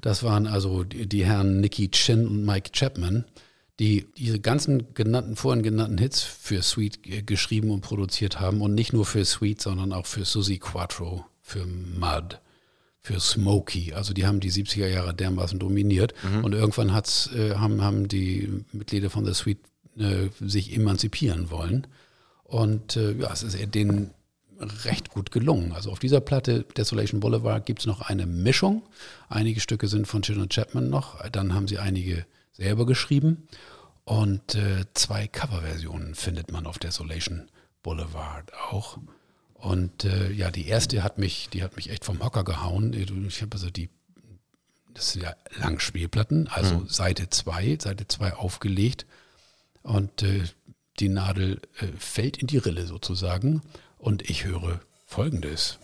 Das 0.00 0.22
waren 0.22 0.46
also 0.46 0.84
die, 0.84 1.08
die 1.08 1.24
Herren 1.24 1.60
Nicky 1.60 1.90
Chin 1.90 2.26
und 2.26 2.44
Mike 2.44 2.70
Chapman, 2.72 3.24
die 3.80 4.06
diese 4.16 4.40
ganzen 4.40 4.94
genannten, 4.94 5.36
vorhin 5.36 5.62
genannten 5.62 5.98
Hits 5.98 6.22
für 6.22 6.62
Sweet 6.62 7.26
geschrieben 7.26 7.70
und 7.70 7.80
produziert 7.80 8.40
haben 8.40 8.60
und 8.60 8.74
nicht 8.74 8.92
nur 8.92 9.04
für 9.04 9.24
Sweet, 9.24 9.60
sondern 9.60 9.92
auch 9.92 10.06
für 10.06 10.24
Susie 10.24 10.58
Quattro, 10.58 11.24
für 11.42 11.64
Mud 11.66 12.40
für 13.00 13.20
Smokey. 13.20 13.94
Also 13.94 14.12
die 14.12 14.26
haben 14.26 14.40
die 14.40 14.50
70er 14.50 14.86
Jahre 14.86 15.14
dermaßen 15.14 15.58
dominiert. 15.58 16.14
Und 16.42 16.52
irgendwann 16.54 16.92
hat's, 16.92 17.30
äh, 17.34 17.54
haben, 17.54 17.82
haben 17.82 18.08
die 18.08 18.64
Mitglieder 18.72 19.10
von 19.10 19.24
The 19.24 19.34
Sweet 19.34 19.58
äh, 19.98 20.28
sich 20.40 20.74
emanzipieren 20.74 21.50
wollen. 21.50 21.86
Und 22.44 22.96
äh, 22.96 23.12
ja, 23.12 23.32
es 23.32 23.42
ist 23.42 23.74
denen 23.74 24.10
recht 24.84 25.10
gut 25.10 25.30
gelungen. 25.30 25.72
Also 25.72 25.90
auf 25.90 25.98
dieser 25.98 26.20
Platte 26.20 26.64
Desolation 26.76 27.20
Boulevard 27.20 27.64
gibt 27.64 27.80
es 27.80 27.86
noch 27.86 28.00
eine 28.02 28.26
Mischung. 28.26 28.82
Einige 29.28 29.60
Stücke 29.60 29.88
sind 29.88 30.06
von 30.06 30.22
und 30.22 30.52
Chapman 30.52 30.90
noch. 30.90 31.26
Dann 31.30 31.54
haben 31.54 31.68
sie 31.68 31.78
einige 31.78 32.26
selber 32.52 32.86
geschrieben. 32.86 33.48
Und 34.04 34.54
äh, 34.54 34.84
zwei 34.94 35.26
Coverversionen 35.28 36.14
findet 36.14 36.50
man 36.50 36.66
auf 36.66 36.78
Desolation 36.78 37.48
Boulevard 37.82 38.52
auch. 38.70 38.98
Und 39.58 40.04
äh, 40.04 40.30
ja, 40.30 40.50
die 40.50 40.66
erste 40.66 41.02
hat 41.02 41.18
mich, 41.18 41.48
die 41.52 41.62
hat 41.62 41.76
mich 41.76 41.90
echt 41.90 42.04
vom 42.04 42.22
Hocker 42.22 42.44
gehauen. 42.44 42.92
Ich 42.92 43.42
habe 43.42 43.52
also 43.52 43.70
die, 43.70 43.90
das 44.94 45.12
sind 45.12 45.22
ja 45.22 45.34
Langspielplatten, 45.58 46.48
also 46.48 46.86
Seite 46.86 47.28
2, 47.28 47.78
Seite 47.80 48.06
2 48.06 48.34
aufgelegt. 48.34 49.04
Und 49.82 50.22
äh, 50.22 50.44
die 51.00 51.08
Nadel 51.08 51.60
äh, 51.80 51.86
fällt 51.98 52.36
in 52.36 52.46
die 52.46 52.58
Rille 52.58 52.86
sozusagen. 52.86 53.62
Und 53.98 54.28
ich 54.30 54.44
höre 54.44 54.80
folgendes. 55.06 55.78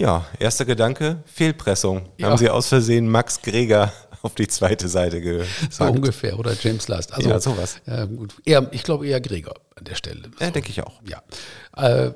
Ja, 0.00 0.24
erster 0.38 0.64
Gedanke, 0.64 1.22
Fehlpressung. 1.26 2.08
Ja. 2.16 2.28
Haben 2.28 2.38
sie 2.38 2.48
aus 2.48 2.68
Versehen 2.68 3.06
Max 3.06 3.42
Greger 3.42 3.92
auf 4.22 4.34
die 4.34 4.46
zweite 4.46 4.88
Seite 4.88 5.20
gepackt. 5.20 5.50
So 5.68 5.84
ungefähr. 5.84 6.38
Oder 6.38 6.54
James 6.58 6.88
Last. 6.88 7.12
Also, 7.12 7.28
Ja, 7.28 7.38
sowas. 7.38 7.82
Äh, 7.84 8.06
gut, 8.06 8.34
eher, 8.46 8.66
ich 8.72 8.82
glaube 8.82 9.06
eher 9.06 9.20
Gregor 9.20 9.56
an 9.76 9.84
der 9.84 9.96
Stelle. 9.96 10.30
Ja, 10.40 10.50
denke 10.50 10.70
ich 10.70 10.82
auch. 10.82 11.02
Ja. 11.04 11.22
Äh, 11.76 12.14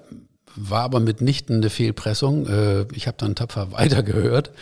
war 0.56 0.80
aber 0.80 0.98
mitnichten 0.98 1.56
eine 1.56 1.68
Fehlpressung. 1.68 2.46
Äh, 2.46 2.86
ich 2.94 3.06
habe 3.06 3.18
dann 3.18 3.34
tapfer 3.34 3.70
weitergehört. 3.72 4.52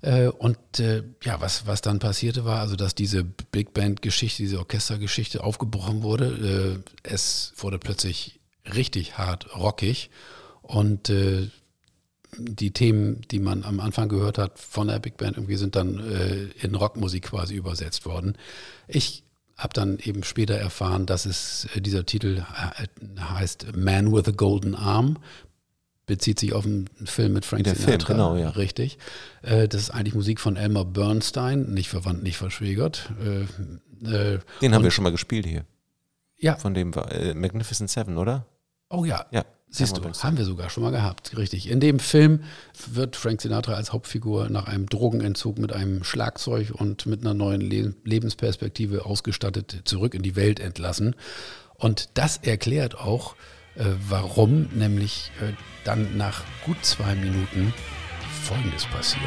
Äh, 0.00 0.26
und 0.26 0.58
äh, 0.80 1.04
ja, 1.22 1.40
was, 1.40 1.68
was 1.68 1.82
dann 1.82 2.00
passierte 2.00 2.44
war, 2.44 2.58
also 2.58 2.74
dass 2.74 2.96
diese 2.96 3.22
Big 3.22 3.74
Band-Geschichte, 3.74 4.42
diese 4.42 4.58
Orchestergeschichte 4.58 5.44
aufgebrochen 5.44 6.02
wurde. 6.02 6.82
Äh, 6.84 7.08
es 7.08 7.52
wurde 7.58 7.78
plötzlich 7.78 8.40
richtig 8.74 9.18
hart 9.18 9.54
rockig. 9.56 10.10
Und 10.62 11.10
äh, 11.10 11.48
die 12.36 12.70
Themen, 12.72 13.20
die 13.30 13.38
man 13.38 13.64
am 13.64 13.80
Anfang 13.80 14.08
gehört 14.08 14.38
hat 14.38 14.58
von 14.58 14.88
der 14.88 14.98
Big 14.98 15.16
Band, 15.16 15.36
irgendwie 15.36 15.56
sind 15.56 15.76
dann 15.76 15.98
äh, 15.98 16.44
in 16.64 16.74
Rockmusik 16.74 17.24
quasi 17.24 17.54
übersetzt 17.54 18.06
worden. 18.06 18.36
Ich 18.88 19.24
habe 19.56 19.74
dann 19.74 19.98
eben 19.98 20.24
später 20.24 20.54
erfahren, 20.54 21.04
dass 21.06 21.26
es 21.26 21.68
äh, 21.74 21.80
dieser 21.80 22.06
Titel 22.06 22.42
äh, 22.78 23.20
heißt 23.20 23.76
Man 23.76 24.12
with 24.12 24.26
a 24.28 24.30
Golden 24.30 24.74
Arm, 24.74 25.18
bezieht 26.06 26.40
sich 26.40 26.52
auf 26.52 26.64
einen 26.64 26.88
Film 27.04 27.34
mit 27.34 27.44
Frank 27.44 27.64
Der 27.64 27.74
Film, 27.76 27.86
Sinatra. 28.00 28.12
genau, 28.14 28.36
ja. 28.36 28.50
Richtig. 28.50 28.98
Äh, 29.42 29.68
das 29.68 29.82
ist 29.82 29.90
eigentlich 29.90 30.14
Musik 30.14 30.40
von 30.40 30.56
Elmer 30.56 30.84
Bernstein, 30.84 31.72
nicht 31.74 31.88
verwandt, 31.90 32.22
nicht 32.22 32.38
verschwägert. 32.38 33.10
Äh, 34.04 34.38
Den 34.60 34.74
haben 34.74 34.82
wir 34.82 34.90
schon 34.90 35.04
mal 35.04 35.10
gespielt 35.10 35.46
hier. 35.46 35.64
Ja, 36.38 36.56
Von 36.56 36.74
dem 36.74 36.92
war 36.96 37.08
Magnificent 37.34 37.88
Seven, 37.88 38.16
oder? 38.16 38.46
Oh 38.90 39.04
ja, 39.04 39.26
Ja, 39.30 39.44
siehst 39.72 39.96
haben 39.96 40.12
du, 40.12 40.18
haben 40.18 40.38
wir 40.38 40.44
sogar 40.44 40.70
schon 40.70 40.84
mal 40.84 40.90
gehabt, 40.90 41.36
richtig. 41.36 41.68
In 41.68 41.80
dem 41.80 41.98
Film 41.98 42.44
wird 42.86 43.16
Frank 43.16 43.40
Sinatra 43.40 43.74
als 43.74 43.92
Hauptfigur 43.92 44.48
nach 44.48 44.66
einem 44.66 44.88
Drogenentzug 44.88 45.58
mit 45.58 45.72
einem 45.72 46.04
Schlagzeug 46.04 46.70
und 46.72 47.06
mit 47.06 47.22
einer 47.22 47.34
neuen 47.34 47.60
Le 47.60 47.94
Lebensperspektive 48.04 49.06
ausgestattet 49.06 49.82
zurück 49.84 50.14
in 50.14 50.22
die 50.22 50.36
Welt 50.36 50.60
entlassen. 50.60 51.16
Und 51.74 52.10
das 52.14 52.36
erklärt 52.36 52.96
auch, 52.96 53.34
äh, 53.74 53.84
warum 54.08 54.68
nämlich 54.74 55.32
äh, 55.40 55.52
dann 55.84 56.16
nach 56.16 56.44
gut 56.64 56.76
zwei 56.82 57.14
Minuten 57.14 57.72
Folgendes 58.44 58.86
passiert. 58.86 59.22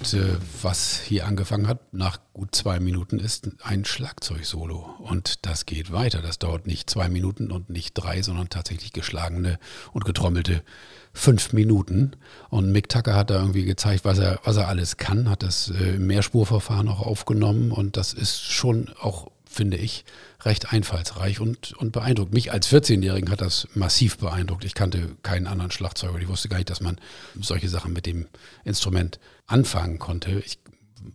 Und 0.00 0.14
äh, 0.14 0.38
was 0.62 0.98
hier 0.98 1.26
angefangen 1.26 1.68
hat, 1.68 1.92
nach 1.92 2.20
gut 2.32 2.54
zwei 2.54 2.80
Minuten, 2.80 3.18
ist 3.18 3.50
ein 3.62 3.84
Schlagzeugsolo. 3.84 4.96
Und 4.98 5.44
das 5.44 5.66
geht 5.66 5.92
weiter. 5.92 6.22
Das 6.22 6.38
dauert 6.38 6.66
nicht 6.66 6.88
zwei 6.88 7.10
Minuten 7.10 7.50
und 7.50 7.68
nicht 7.68 7.92
drei, 7.94 8.22
sondern 8.22 8.48
tatsächlich 8.48 8.94
geschlagene 8.94 9.58
und 9.92 10.06
getrommelte 10.06 10.62
fünf 11.12 11.52
Minuten. 11.52 12.12
Und 12.48 12.72
Mick 12.72 12.88
Tucker 12.88 13.14
hat 13.14 13.28
da 13.28 13.40
irgendwie 13.40 13.64
gezeigt, 13.64 14.06
was 14.06 14.18
er, 14.18 14.40
was 14.44 14.56
er 14.56 14.68
alles 14.68 14.96
kann, 14.96 15.28
hat 15.28 15.42
das 15.42 15.68
äh, 15.70 15.98
Mehrspurverfahren 15.98 16.88
auch 16.88 17.00
aufgenommen. 17.00 17.70
Und 17.70 17.98
das 17.98 18.14
ist 18.14 18.40
schon 18.40 18.88
auch, 19.00 19.30
finde 19.44 19.76
ich, 19.76 20.06
recht 20.44 20.72
einfallsreich 20.72 21.40
und, 21.40 21.72
und 21.74 21.92
beeindruckt. 21.92 22.32
Mich 22.32 22.52
als 22.52 22.68
14-Jährigen 22.68 23.30
hat 23.30 23.40
das 23.40 23.68
massiv 23.74 24.18
beeindruckt. 24.18 24.64
Ich 24.64 24.74
kannte 24.74 25.16
keinen 25.22 25.46
anderen 25.46 25.70
Schlagzeuger. 25.70 26.18
Ich 26.18 26.28
wusste 26.28 26.48
gar 26.48 26.56
nicht, 26.58 26.70
dass 26.70 26.80
man 26.80 26.98
solche 27.40 27.68
Sachen 27.68 27.92
mit 27.92 28.06
dem 28.06 28.26
Instrument 28.64 29.18
anfangen 29.46 29.98
konnte. 29.98 30.42
Ich, 30.44 30.58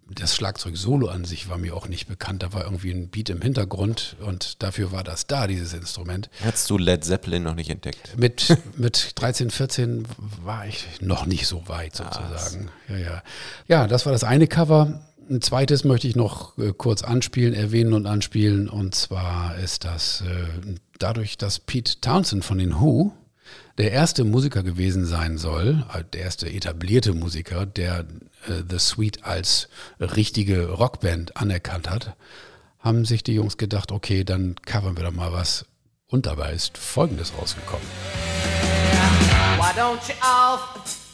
das 0.10 0.36
Schlagzeug-Solo 0.36 1.08
an 1.08 1.26
sich 1.26 1.50
war 1.50 1.58
mir 1.58 1.76
auch 1.76 1.88
nicht 1.88 2.08
bekannt. 2.08 2.44
Da 2.44 2.54
war 2.54 2.64
irgendwie 2.64 2.92
ein 2.92 3.10
Beat 3.10 3.30
im 3.30 3.42
Hintergrund 3.42 4.16
und 4.20 4.62
dafür 4.64 4.92
war 4.92 5.04
das 5.04 5.28
da, 5.28 5.48
dieses 5.48 5.74
Instrument. 5.74 6.30
Hast 6.44 6.70
du 6.70 6.78
Led 6.78 7.04
Zeppelin 7.04 7.44
noch 7.44 7.56
nicht 7.56 7.70
entdeckt? 7.70 8.18
Mit, 8.18 8.58
mit 8.78 9.12
13, 9.16 9.52
14 9.52 10.08
war 10.44 10.68
ich 10.68 10.88
noch 11.02 11.26
nicht 11.26 11.48
so 11.48 11.68
weit 11.68 11.96
sozusagen. 11.96 12.70
Ja, 12.90 12.98
ja. 12.98 13.24
ja, 13.68 13.88
das 13.88 14.06
war 14.06 14.14
das 14.14 14.24
eine 14.24 14.48
Cover. 14.48 15.02
Ein 15.28 15.42
zweites 15.42 15.84
möchte 15.84 16.08
ich 16.08 16.16
noch 16.16 16.56
äh, 16.58 16.72
kurz 16.78 17.02
anspielen, 17.02 17.56
erwähnen 17.56 17.94
und 17.94 18.06
anspielen. 18.06 18.70
Und 18.70 18.94
zwar 18.94 19.58
ist 19.58 19.84
das 19.84 20.22
äh, 20.22 20.76
dadurch, 21.00 21.38
dass 21.38 21.60
Pete 21.60 22.00
Townsend 22.00 22.46
von 22.46 22.60
den 22.60 22.80
Who 22.80 23.12
der 23.78 23.92
erste 23.92 24.24
Musiker 24.24 24.62
gewesen 24.62 25.06
sein 25.06 25.38
soll, 25.38 25.84
äh, 25.94 26.04
der 26.14 26.22
erste 26.22 26.48
etablierte 26.48 27.14
Musiker, 27.14 27.66
der 27.66 28.06
The 28.48 28.78
Sweet 28.78 29.24
als 29.26 29.70
richtige 30.00 30.70
Rockband 30.70 31.36
anerkannt 31.36 31.90
hat, 31.90 32.16
haben 32.78 33.06
sich 33.06 33.24
die 33.24 33.34
Jungs 33.34 33.58
gedacht, 33.58 33.92
okay, 33.92 34.24
dann 34.24 34.56
covern 34.68 34.96
wir 34.96 35.04
doch 35.04 35.12
mal 35.12 35.34
was. 35.34 35.66
Und 36.08 36.28
dabei 36.28 36.54
ist 36.54 36.78
Folgendes 36.78 37.34
rausgekommen. 37.36 37.88
Why 39.58 39.72
don't 39.76 40.08
you 40.08 40.14
all 40.22 40.60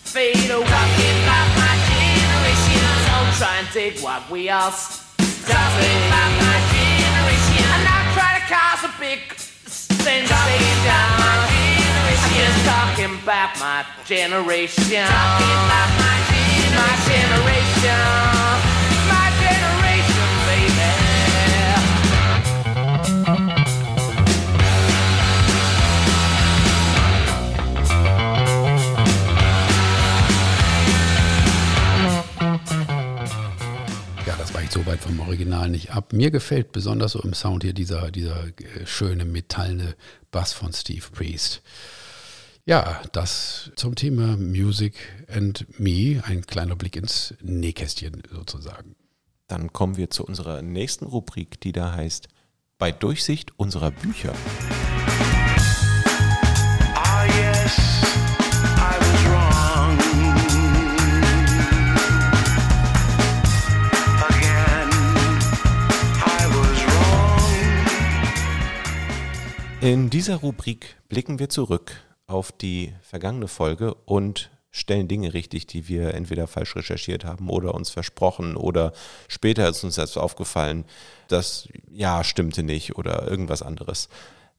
fade 0.04 0.54
away? 0.54 1.91
Don't 3.22 3.38
try 3.38 3.58
and 3.60 3.68
take 3.68 4.00
what 4.00 4.28
we 4.32 4.50
started. 4.50 5.06
Talking 5.46 5.98
about 6.10 6.32
my 6.42 6.58
generation. 6.74 7.70
And 7.70 7.84
not 7.86 8.06
try 8.18 8.42
to 8.42 8.44
cause 8.50 8.82
a 8.82 8.92
big 9.00 9.22
sensation. 9.38 10.26
I'm 12.18 12.58
talking 12.66 13.14
about 13.22 13.60
my 13.60 13.86
generation. 14.06 15.06
Talking 15.06 15.54
about 15.70 15.90
my 16.02 16.18
generation. 16.34 16.74
My 16.74 16.94
generation. 17.06 18.71
Weicht 34.72 34.86
so 34.86 34.92
weit 34.92 35.00
vom 35.02 35.20
Original 35.20 35.70
nicht 35.70 35.92
ab. 35.92 36.14
Mir 36.14 36.32
gefällt 36.32 36.72
besonders 36.72 37.14
so 37.14 37.22
im 37.22 37.34
Sound 37.34 37.64
hier 37.64 37.74
dieser, 37.74 38.12
dieser 38.12 38.48
äh, 38.48 38.86
schöne 38.86 39.26
metallene 39.26 39.96
Bass 40.32 40.54
von 40.54 40.72
Steve 40.72 41.06
Priest. 41.12 41.62
Ja, 42.66 43.02
das 43.12 43.72
zum 43.76 43.96
Thema 43.96 44.38
Music 44.38 44.94
and 45.28 45.66
Me, 45.78 46.24
ein 46.26 46.46
kleiner 46.46 46.76
Blick 46.76 46.96
ins 46.96 47.34
Nähkästchen 47.42 48.24
sozusagen. 48.32 48.96
Dann 49.48 49.74
kommen 49.74 49.98
wir 49.98 50.10
zu 50.10 50.26
unserer 50.26 50.62
nächsten 50.62 51.06
Rubrik, 51.06 51.60
die 51.60 51.74
da 51.74 51.94
heißt 51.94 52.30
Bei 52.78 52.92
Durchsicht 52.92 53.52
unserer 53.58 53.92
Bücher. 53.92 54.34
Ah, 56.96 57.26
yes, 57.26 58.01
In 69.82 70.12
dieser 70.12 70.36
Rubrik 70.36 70.96
blicken 71.10 71.40
wir 71.40 71.50
zurück 71.50 71.94
auf 72.28 72.52
die 72.52 72.94
vergangene 73.02 73.48
Folge 73.48 73.96
und 74.06 74.52
stellen 74.70 75.08
Dinge 75.08 75.34
richtig, 75.34 75.66
die 75.66 75.88
wir 75.88 76.14
entweder 76.14 76.46
falsch 76.46 76.76
recherchiert 76.76 77.26
haben 77.26 77.50
oder 77.50 77.74
uns 77.74 77.90
versprochen 77.90 78.56
oder 78.56 78.94
später 79.28 79.68
ist 79.68 79.84
uns 79.84 79.98
erst 79.98 80.20
aufgefallen, 80.20 80.86
das 81.30 81.68
ja 81.90 82.24
stimmte 82.24 82.62
nicht 82.62 82.96
oder 82.96 83.28
irgendwas 83.28 83.64
anderes. 83.64 84.08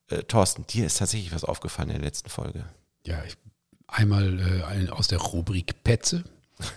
Äh, 0.08 0.24
Thorsten, 0.24 0.66
dir 0.66 0.86
ist 0.86 0.98
tatsächlich 0.98 1.32
was 1.32 1.44
aufgefallen 1.44 1.90
in 1.90 1.96
der 1.98 2.04
letzten 2.04 2.28
Folge. 2.28 2.64
Ja, 3.06 3.22
ich, 3.24 3.36
einmal 3.86 4.40
äh, 4.40 4.90
aus 4.90 5.06
der 5.06 5.18
Rubrik 5.18 5.84
Petze 5.84 6.24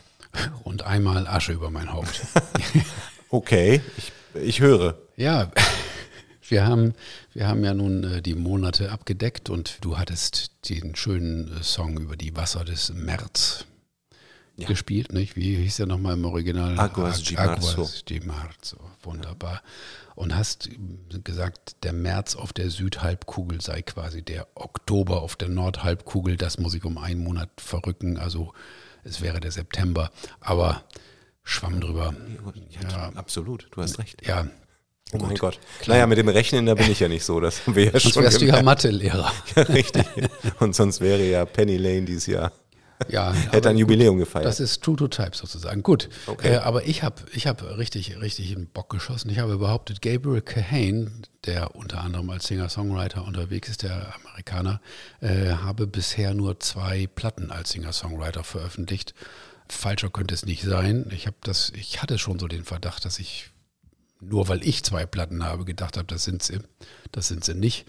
und 0.63 0.83
einmal 0.83 1.27
Asche 1.27 1.51
über 1.51 1.71
mein 1.71 1.91
Haupt. 1.91 2.21
Okay, 3.31 3.81
ich, 3.97 4.11
ich 4.35 4.59
höre. 4.61 4.97
Ja, 5.17 5.51
wir 6.49 6.65
haben, 6.65 6.93
wir 7.33 7.47
haben 7.47 7.63
ja 7.63 7.73
nun 7.73 8.03
äh, 8.03 8.21
die 8.21 8.35
Monate 8.35 8.91
abgedeckt 8.91 9.49
und 9.49 9.77
du 9.81 9.97
hattest 9.97 10.51
den 10.69 10.95
schönen 10.95 11.57
äh, 11.57 11.63
Song 11.63 11.97
über 11.97 12.15
die 12.17 12.35
Wasser 12.35 12.63
des 12.65 12.93
März 12.93 13.65
Ja. 14.57 14.67
gespielt, 14.67 15.11
nicht? 15.13 15.35
Wie 15.35 15.55
hieß 15.55 15.77
der 15.77 15.85
nochmal 15.87 16.13
im 16.13 16.25
Original? 16.25 16.79
Aguas 16.79 17.23
de 17.23 17.35
Marzo. 17.35 17.71
Aguas 17.73 18.05
de 18.05 18.25
Marzo, 18.25 18.77
wunderbar. 19.03 19.61
Und 20.15 20.35
hast 20.35 20.67
äh, 20.69 21.19
gesagt, 21.23 21.77
der 21.83 21.93
März 21.93 22.35
auf 22.35 22.53
der 22.53 22.69
Südhalbkugel 22.69 23.61
sei 23.61 23.81
quasi 23.81 24.21
der 24.21 24.47
Oktober 24.55 25.21
auf 25.21 25.35
der 25.35 25.49
Nordhalbkugel. 25.49 26.37
Das 26.37 26.57
muss 26.57 26.73
ich 26.73 26.85
um 26.85 26.97
einen 26.97 27.23
Monat 27.23 27.49
verrücken, 27.57 28.17
also 28.17 28.53
es 29.03 29.21
wäre 29.21 29.39
der 29.39 29.51
September. 29.51 30.09
Aber 30.39 30.83
schwamm 31.43 31.79
drüber. 31.81 32.15
Ja, 32.81 33.09
absolut, 33.15 33.67
du 33.71 33.81
hast 33.81 33.99
recht. 33.99 34.25
Ja, 34.25 34.47
Oh 35.13 35.17
mein 35.17 35.35
Gott. 35.35 35.59
Naja, 35.85 36.07
mit 36.07 36.17
dem 36.17 36.27
Rechnen, 36.29 36.65
da 36.65 36.73
bin 36.73 36.89
ich 36.91 36.99
ja 36.99 37.07
nicht 37.07 37.23
so. 37.23 37.39
Das 37.39 37.65
haben 37.65 37.75
wir 37.75 37.85
ja 37.85 37.91
sonst 37.91 38.13
schon 38.15 38.23
wärst 38.23 38.41
du 38.41 38.45
ja. 38.45 38.61
Mathelehrer. 38.63 39.31
Ja, 39.55 39.61
richtig. 39.63 40.03
Und 40.59 40.75
sonst 40.75 40.99
wäre 40.99 41.23
ja 41.23 41.45
Penny 41.45 41.77
Lane 41.77 42.03
dieses 42.03 42.25
Jahr. 42.25 42.51
Ja, 43.09 43.33
Hätte 43.51 43.69
ein 43.69 43.77
Jubiläum 43.77 44.17
gefeiert. 44.17 44.45
Das 44.45 44.59
ist 44.59 44.81
True 44.83 44.95
to 44.95 45.07
Type 45.07 45.31
sozusagen. 45.35 45.83
Gut, 45.83 46.09
Okay. 46.25 46.53
äh, 46.53 46.57
aber 46.57 46.87
ich 46.87 47.03
habe 47.03 47.21
ich 47.33 47.45
hab 47.45 47.61
richtig, 47.77 48.19
richtig 48.19 48.55
einen 48.55 48.67
Bock 48.67 48.89
geschossen. 48.89 49.29
Ich 49.29 49.37
habe 49.39 49.57
behauptet, 49.57 50.01
Gabriel 50.01 50.41
Kahane, 50.41 51.11
der 51.45 51.75
unter 51.75 52.01
anderem 52.01 52.29
als 52.31 52.47
Singer-Songwriter 52.47 53.23
unterwegs 53.25 53.69
ist, 53.69 53.83
der 53.83 54.15
Amerikaner, 54.23 54.81
äh, 55.21 55.51
habe 55.51 55.85
bisher 55.87 56.33
nur 56.33 56.59
zwei 56.61 57.07
Platten 57.07 57.51
als 57.51 57.71
Singer-Songwriter 57.71 58.43
veröffentlicht. 58.43 59.13
Falscher 59.69 60.09
könnte 60.09 60.33
es 60.33 60.45
nicht 60.45 60.63
sein. 60.63 61.09
Ich 61.13 61.27
habe 61.27 61.37
das, 61.43 61.71
ich 61.75 62.01
hatte 62.01 62.17
schon 62.17 62.39
so 62.39 62.47
den 62.47 62.63
Verdacht, 62.63 63.05
dass 63.05 63.19
ich 63.19 63.51
nur 64.27 64.47
weil 64.47 64.65
ich 64.67 64.83
zwei 64.83 65.05
Platten 65.05 65.43
habe, 65.43 65.65
gedacht 65.65 65.97
habe, 65.97 66.07
das 66.07 66.23
sind 66.23 66.43
sie. 66.43 66.59
Das 67.11 67.27
sind 67.27 67.43
sie 67.43 67.53
nicht. 67.53 67.85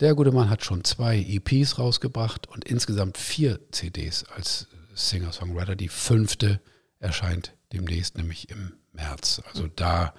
Der 0.00 0.14
gute 0.14 0.32
Mann 0.32 0.48
hat 0.48 0.64
schon 0.64 0.82
zwei 0.84 1.18
EPs 1.18 1.78
rausgebracht 1.78 2.48
und 2.48 2.64
insgesamt 2.64 3.18
vier 3.18 3.60
CDs 3.70 4.24
als 4.24 4.66
Singer-Songwriter. 4.94 5.76
Die 5.76 5.88
fünfte 5.88 6.60
erscheint 6.98 7.54
demnächst, 7.72 8.16
nämlich 8.16 8.48
im 8.50 8.72
März. 8.92 9.42
Also 9.48 9.68
da 9.68 10.14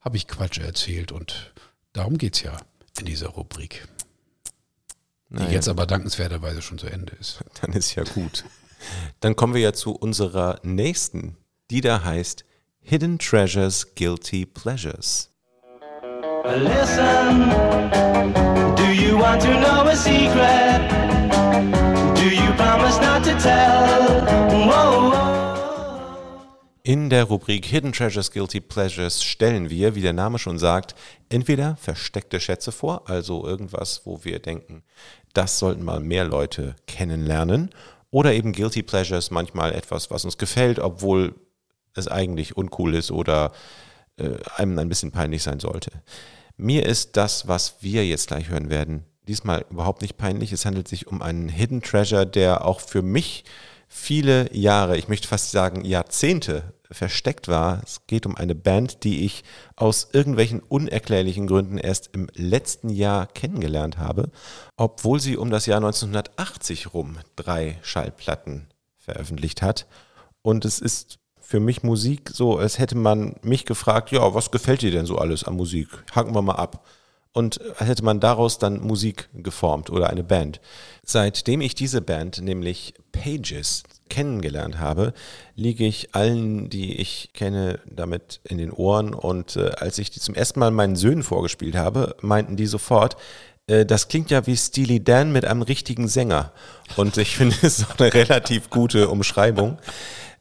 habe 0.00 0.16
ich 0.16 0.28
Quatsch 0.28 0.58
erzählt 0.58 1.10
und 1.12 1.52
darum 1.92 2.18
geht 2.18 2.36
es 2.36 2.42
ja 2.42 2.56
in 3.00 3.06
dieser 3.06 3.28
Rubrik, 3.28 3.88
die 5.28 5.34
Naja, 5.34 5.50
jetzt 5.50 5.68
aber 5.68 5.86
dankenswerterweise 5.86 6.62
schon 6.62 6.78
zu 6.78 6.86
Ende 6.86 7.16
ist. 7.16 7.40
dann 7.60 7.72
ist 7.72 7.94
ja 7.94 8.04
gut. 8.04 8.44
Dann 9.20 9.34
kommen 9.34 9.54
wir 9.54 9.60
ja 9.60 9.72
zu 9.72 9.92
unserer 9.92 10.60
nächsten, 10.62 11.36
die 11.70 11.80
da 11.80 12.04
heißt 12.04 12.44
Hidden 12.86 13.16
Treasures, 13.18 13.94
Guilty 13.94 14.44
Pleasures. 14.44 15.30
Listen, 16.44 17.48
do 18.76 18.92
you 18.92 19.16
want 19.16 19.40
to 19.40 19.58
know 19.58 19.88
a 19.88 19.96
secret? 19.96 20.90
Do 22.14 22.28
you 22.28 22.52
promise 22.58 23.00
not 23.00 23.24
to 23.24 23.34
tell? 23.40 24.20
Whoa, 24.68 25.10
whoa. 25.10 26.44
In 26.82 27.08
der 27.08 27.24
Rubrik 27.24 27.64
Hidden 27.64 27.92
Treasures, 27.92 28.30
Guilty 28.30 28.60
Pleasures 28.60 29.22
stellen 29.22 29.70
wir, 29.70 29.94
wie 29.94 30.02
der 30.02 30.12
Name 30.12 30.38
schon 30.38 30.58
sagt, 30.58 30.94
entweder 31.30 31.76
versteckte 31.76 32.38
Schätze 32.38 32.70
vor, 32.70 33.08
also 33.08 33.46
irgendwas, 33.46 34.02
wo 34.04 34.24
wir 34.24 34.40
denken, 34.40 34.82
das 35.32 35.58
sollten 35.58 35.84
mal 35.84 36.00
mehr 36.00 36.26
Leute 36.26 36.76
kennenlernen, 36.86 37.70
oder 38.10 38.34
eben 38.34 38.52
Guilty 38.52 38.82
Pleasures, 38.82 39.30
manchmal 39.30 39.72
etwas, 39.72 40.10
was 40.10 40.26
uns 40.26 40.36
gefällt, 40.36 40.78
obwohl 40.78 41.34
es 41.94 42.08
eigentlich 42.08 42.56
uncool 42.56 42.94
ist 42.94 43.10
oder 43.10 43.52
äh, 44.16 44.36
einem 44.56 44.78
ein 44.78 44.88
bisschen 44.88 45.12
peinlich 45.12 45.42
sein 45.42 45.60
sollte. 45.60 45.90
Mir 46.56 46.86
ist 46.86 47.16
das, 47.16 47.48
was 47.48 47.76
wir 47.80 48.06
jetzt 48.06 48.28
gleich 48.28 48.48
hören 48.48 48.70
werden, 48.70 49.04
diesmal 49.26 49.64
überhaupt 49.70 50.02
nicht 50.02 50.16
peinlich. 50.16 50.52
Es 50.52 50.64
handelt 50.64 50.88
sich 50.88 51.06
um 51.06 51.22
einen 51.22 51.48
Hidden 51.48 51.82
Treasure, 51.82 52.26
der 52.26 52.64
auch 52.64 52.80
für 52.80 53.02
mich 53.02 53.44
viele 53.88 54.54
Jahre, 54.54 54.96
ich 54.96 55.08
möchte 55.08 55.28
fast 55.28 55.50
sagen 55.50 55.84
Jahrzehnte 55.84 56.74
versteckt 56.90 57.48
war. 57.48 57.82
Es 57.84 58.06
geht 58.06 58.26
um 58.26 58.36
eine 58.36 58.54
Band, 58.54 59.04
die 59.04 59.24
ich 59.24 59.44
aus 59.76 60.08
irgendwelchen 60.12 60.60
unerklärlichen 60.60 61.46
Gründen 61.46 61.78
erst 61.78 62.10
im 62.12 62.28
letzten 62.34 62.88
Jahr 62.88 63.26
kennengelernt 63.26 63.98
habe, 63.98 64.30
obwohl 64.76 65.20
sie 65.20 65.36
um 65.36 65.50
das 65.50 65.66
Jahr 65.66 65.78
1980 65.78 66.94
rum 66.94 67.18
drei 67.36 67.78
Schallplatten 67.82 68.68
veröffentlicht 68.96 69.62
hat. 69.62 69.86
Und 70.42 70.64
es 70.64 70.78
ist 70.78 71.18
für 71.54 71.60
mich 71.60 71.84
Musik 71.84 72.32
so, 72.34 72.58
als 72.58 72.80
hätte 72.80 72.96
man 72.96 73.36
mich 73.42 73.64
gefragt, 73.64 74.10
ja, 74.10 74.34
was 74.34 74.50
gefällt 74.50 74.82
dir 74.82 74.90
denn 74.90 75.06
so 75.06 75.18
alles 75.18 75.44
an 75.44 75.54
Musik? 75.54 75.86
Haken 76.10 76.34
wir 76.34 76.42
mal 76.42 76.56
ab. 76.56 76.84
Und 77.32 77.60
als 77.78 77.88
hätte 77.88 78.04
man 78.04 78.18
daraus 78.18 78.58
dann 78.58 78.80
Musik 78.80 79.28
geformt 79.32 79.88
oder 79.88 80.10
eine 80.10 80.24
Band. 80.24 80.60
Seitdem 81.04 81.60
ich 81.60 81.76
diese 81.76 82.00
Band, 82.00 82.42
nämlich 82.42 82.94
Pages, 83.12 83.84
kennengelernt 84.08 84.80
habe, 84.80 85.14
liege 85.54 85.86
ich 85.86 86.12
allen, 86.16 86.70
die 86.70 86.96
ich 86.96 87.30
kenne, 87.34 87.78
damit 87.88 88.40
in 88.42 88.58
den 88.58 88.72
Ohren. 88.72 89.14
Und 89.14 89.54
äh, 89.54 89.70
als 89.78 89.98
ich 89.98 90.10
die 90.10 90.18
zum 90.18 90.34
ersten 90.34 90.58
Mal 90.58 90.72
meinen 90.72 90.96
Söhnen 90.96 91.22
vorgespielt 91.22 91.76
habe, 91.76 92.16
meinten 92.20 92.56
die 92.56 92.66
sofort, 92.66 93.16
äh, 93.68 93.86
das 93.86 94.08
klingt 94.08 94.32
ja 94.32 94.44
wie 94.48 94.56
Steely 94.56 95.04
Dan 95.04 95.30
mit 95.30 95.44
einem 95.44 95.62
richtigen 95.62 96.08
Sänger. 96.08 96.50
Und 96.96 97.16
ich 97.16 97.36
finde, 97.36 97.54
es 97.62 97.78
ist 97.78 97.90
auch 97.90 97.98
eine 98.00 98.12
relativ 98.12 98.70
gute 98.70 99.08
Umschreibung. 99.08 99.78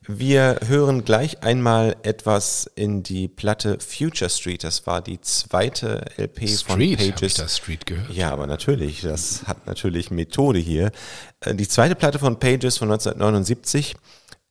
Wir 0.07 0.59
hören 0.67 1.05
gleich 1.05 1.43
einmal 1.43 1.95
etwas 2.03 2.69
in 2.75 3.03
die 3.03 3.27
Platte 3.27 3.77
Future 3.79 4.29
Street. 4.29 4.63
Das 4.63 4.85
war 4.85 5.01
die 5.01 5.21
zweite 5.21 6.05
LP 6.17 6.49
Street, 6.49 6.59
von 6.61 6.71
habe 6.73 6.83
ich 6.83 6.97
Pages. 7.15 7.33
da 7.35 7.47
Street 7.47 7.85
gehört. 7.85 8.11
Ja, 8.11 8.31
aber 8.31 8.45
natürlich, 8.47 9.01
das 9.01 9.43
hat 9.47 9.65
natürlich 9.65 10.11
Methode 10.11 10.59
hier. 10.59 10.91
Äh, 11.39 11.55
Die 11.55 11.67
zweite 11.67 11.95
Platte 11.95 12.19
von 12.19 12.39
Pages 12.39 12.77
von 12.77 12.91
1979 12.91 13.95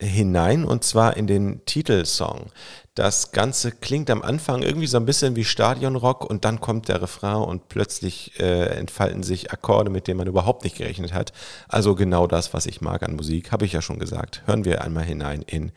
hinein 0.00 0.64
und 0.64 0.84
zwar 0.84 1.16
in 1.16 1.26
den 1.26 1.64
Titelsong. 1.64 2.46
Das 2.95 3.32
Ganze 3.32 3.72
klingt 3.72 4.11
am 4.11 4.20
Anfang 4.20 4.61
irgendwie 4.61 4.86
so 4.86 4.99
ein 4.99 5.07
bisschen 5.07 5.34
wie 5.34 5.45
Stadionrock 5.45 6.28
und 6.28 6.45
dann 6.45 6.61
kommt 6.61 6.88
der 6.88 7.01
Refrain 7.01 7.43
und 7.43 7.70
plötzlich 7.70 8.38
äh, 8.38 8.66
entfalten 8.66 9.22
sich 9.22 9.51
Akkorde, 9.51 9.88
mit 9.88 10.07
denen 10.07 10.18
man 10.18 10.26
überhaupt 10.26 10.62
nicht 10.62 10.76
gerechnet 10.76 11.14
hat. 11.14 11.32
Also 11.68 11.95
genau 11.95 12.26
das, 12.26 12.53
was 12.53 12.66
ich 12.66 12.82
mag 12.82 13.03
an 13.03 13.16
Musik, 13.16 13.51
habe 13.51 13.64
ich 13.64 13.72
ja 13.72 13.80
schon 13.80 13.99
gesagt. 13.99 14.43
Hören 14.45 14.66
wir 14.66 14.82
einmal 14.82 15.05
hinein 15.05 15.40
in 15.40 15.72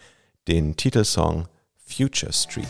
den 0.49 0.76
Titelsong 0.76 1.47
Future 1.88 2.34
Street. 2.34 2.68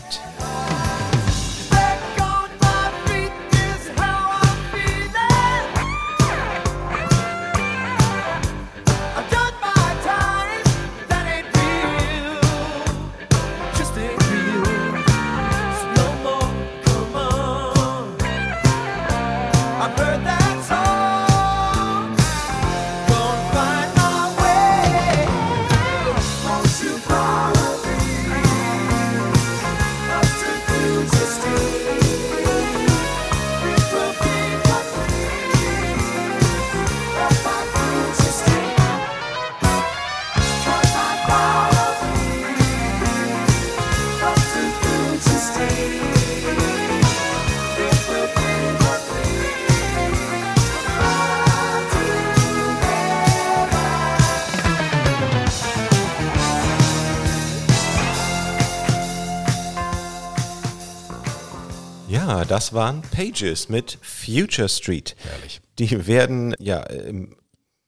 Das 62.56 62.72
waren 62.72 63.02
Pages 63.02 63.68
mit 63.68 63.98
Future 64.00 64.70
Street. 64.70 65.14
Herrlich. 65.18 65.60
Die 65.78 66.06
werden 66.06 66.54
ja 66.58 66.80
im 66.84 67.36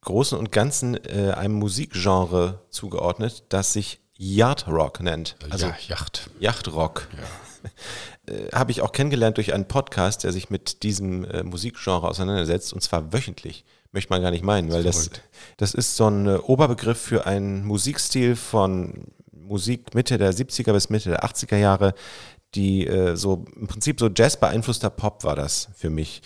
Großen 0.02 0.36
und 0.38 0.52
Ganzen 0.52 0.94
äh, 1.06 1.32
einem 1.34 1.54
Musikgenre 1.54 2.66
zugeordnet, 2.68 3.44
das 3.48 3.72
sich 3.72 4.00
Yacht 4.18 4.68
Rock 4.68 5.00
nennt. 5.00 5.36
Also 5.48 5.68
ja, 5.68 5.76
Yacht. 5.88 6.28
Yachtrock. 6.38 7.08
Äh, 8.26 8.50
Habe 8.52 8.70
ich 8.70 8.82
auch 8.82 8.92
kennengelernt 8.92 9.38
durch 9.38 9.54
einen 9.54 9.66
Podcast, 9.66 10.24
der 10.24 10.32
sich 10.32 10.50
mit 10.50 10.82
diesem 10.82 11.24
äh, 11.24 11.42
Musikgenre 11.44 12.06
auseinandersetzt, 12.06 12.74
und 12.74 12.82
zwar 12.82 13.10
wöchentlich. 13.14 13.64
Möchte 13.92 14.12
man 14.12 14.20
gar 14.20 14.30
nicht 14.30 14.44
meinen, 14.44 14.70
weil 14.70 14.82
das, 14.82 15.08
das 15.56 15.72
ist 15.72 15.96
so 15.96 16.08
ein 16.10 16.26
äh, 16.26 16.36
Oberbegriff 16.36 17.00
für 17.00 17.24
einen 17.24 17.64
Musikstil 17.64 18.36
von 18.36 19.06
Musik 19.32 19.94
Mitte 19.94 20.18
der 20.18 20.34
70er 20.34 20.74
bis 20.74 20.90
Mitte 20.90 21.08
der 21.08 21.24
80er 21.24 21.56
Jahre, 21.56 21.94
die 22.54 22.86
äh, 22.86 23.16
so 23.16 23.44
im 23.56 23.66
Prinzip 23.66 24.00
so 24.00 24.08
Jazz 24.14 24.38
beeinflusster 24.38 24.90
Pop 24.90 25.24
war 25.24 25.36
das 25.36 25.68
für 25.74 25.90
mich. 25.90 26.22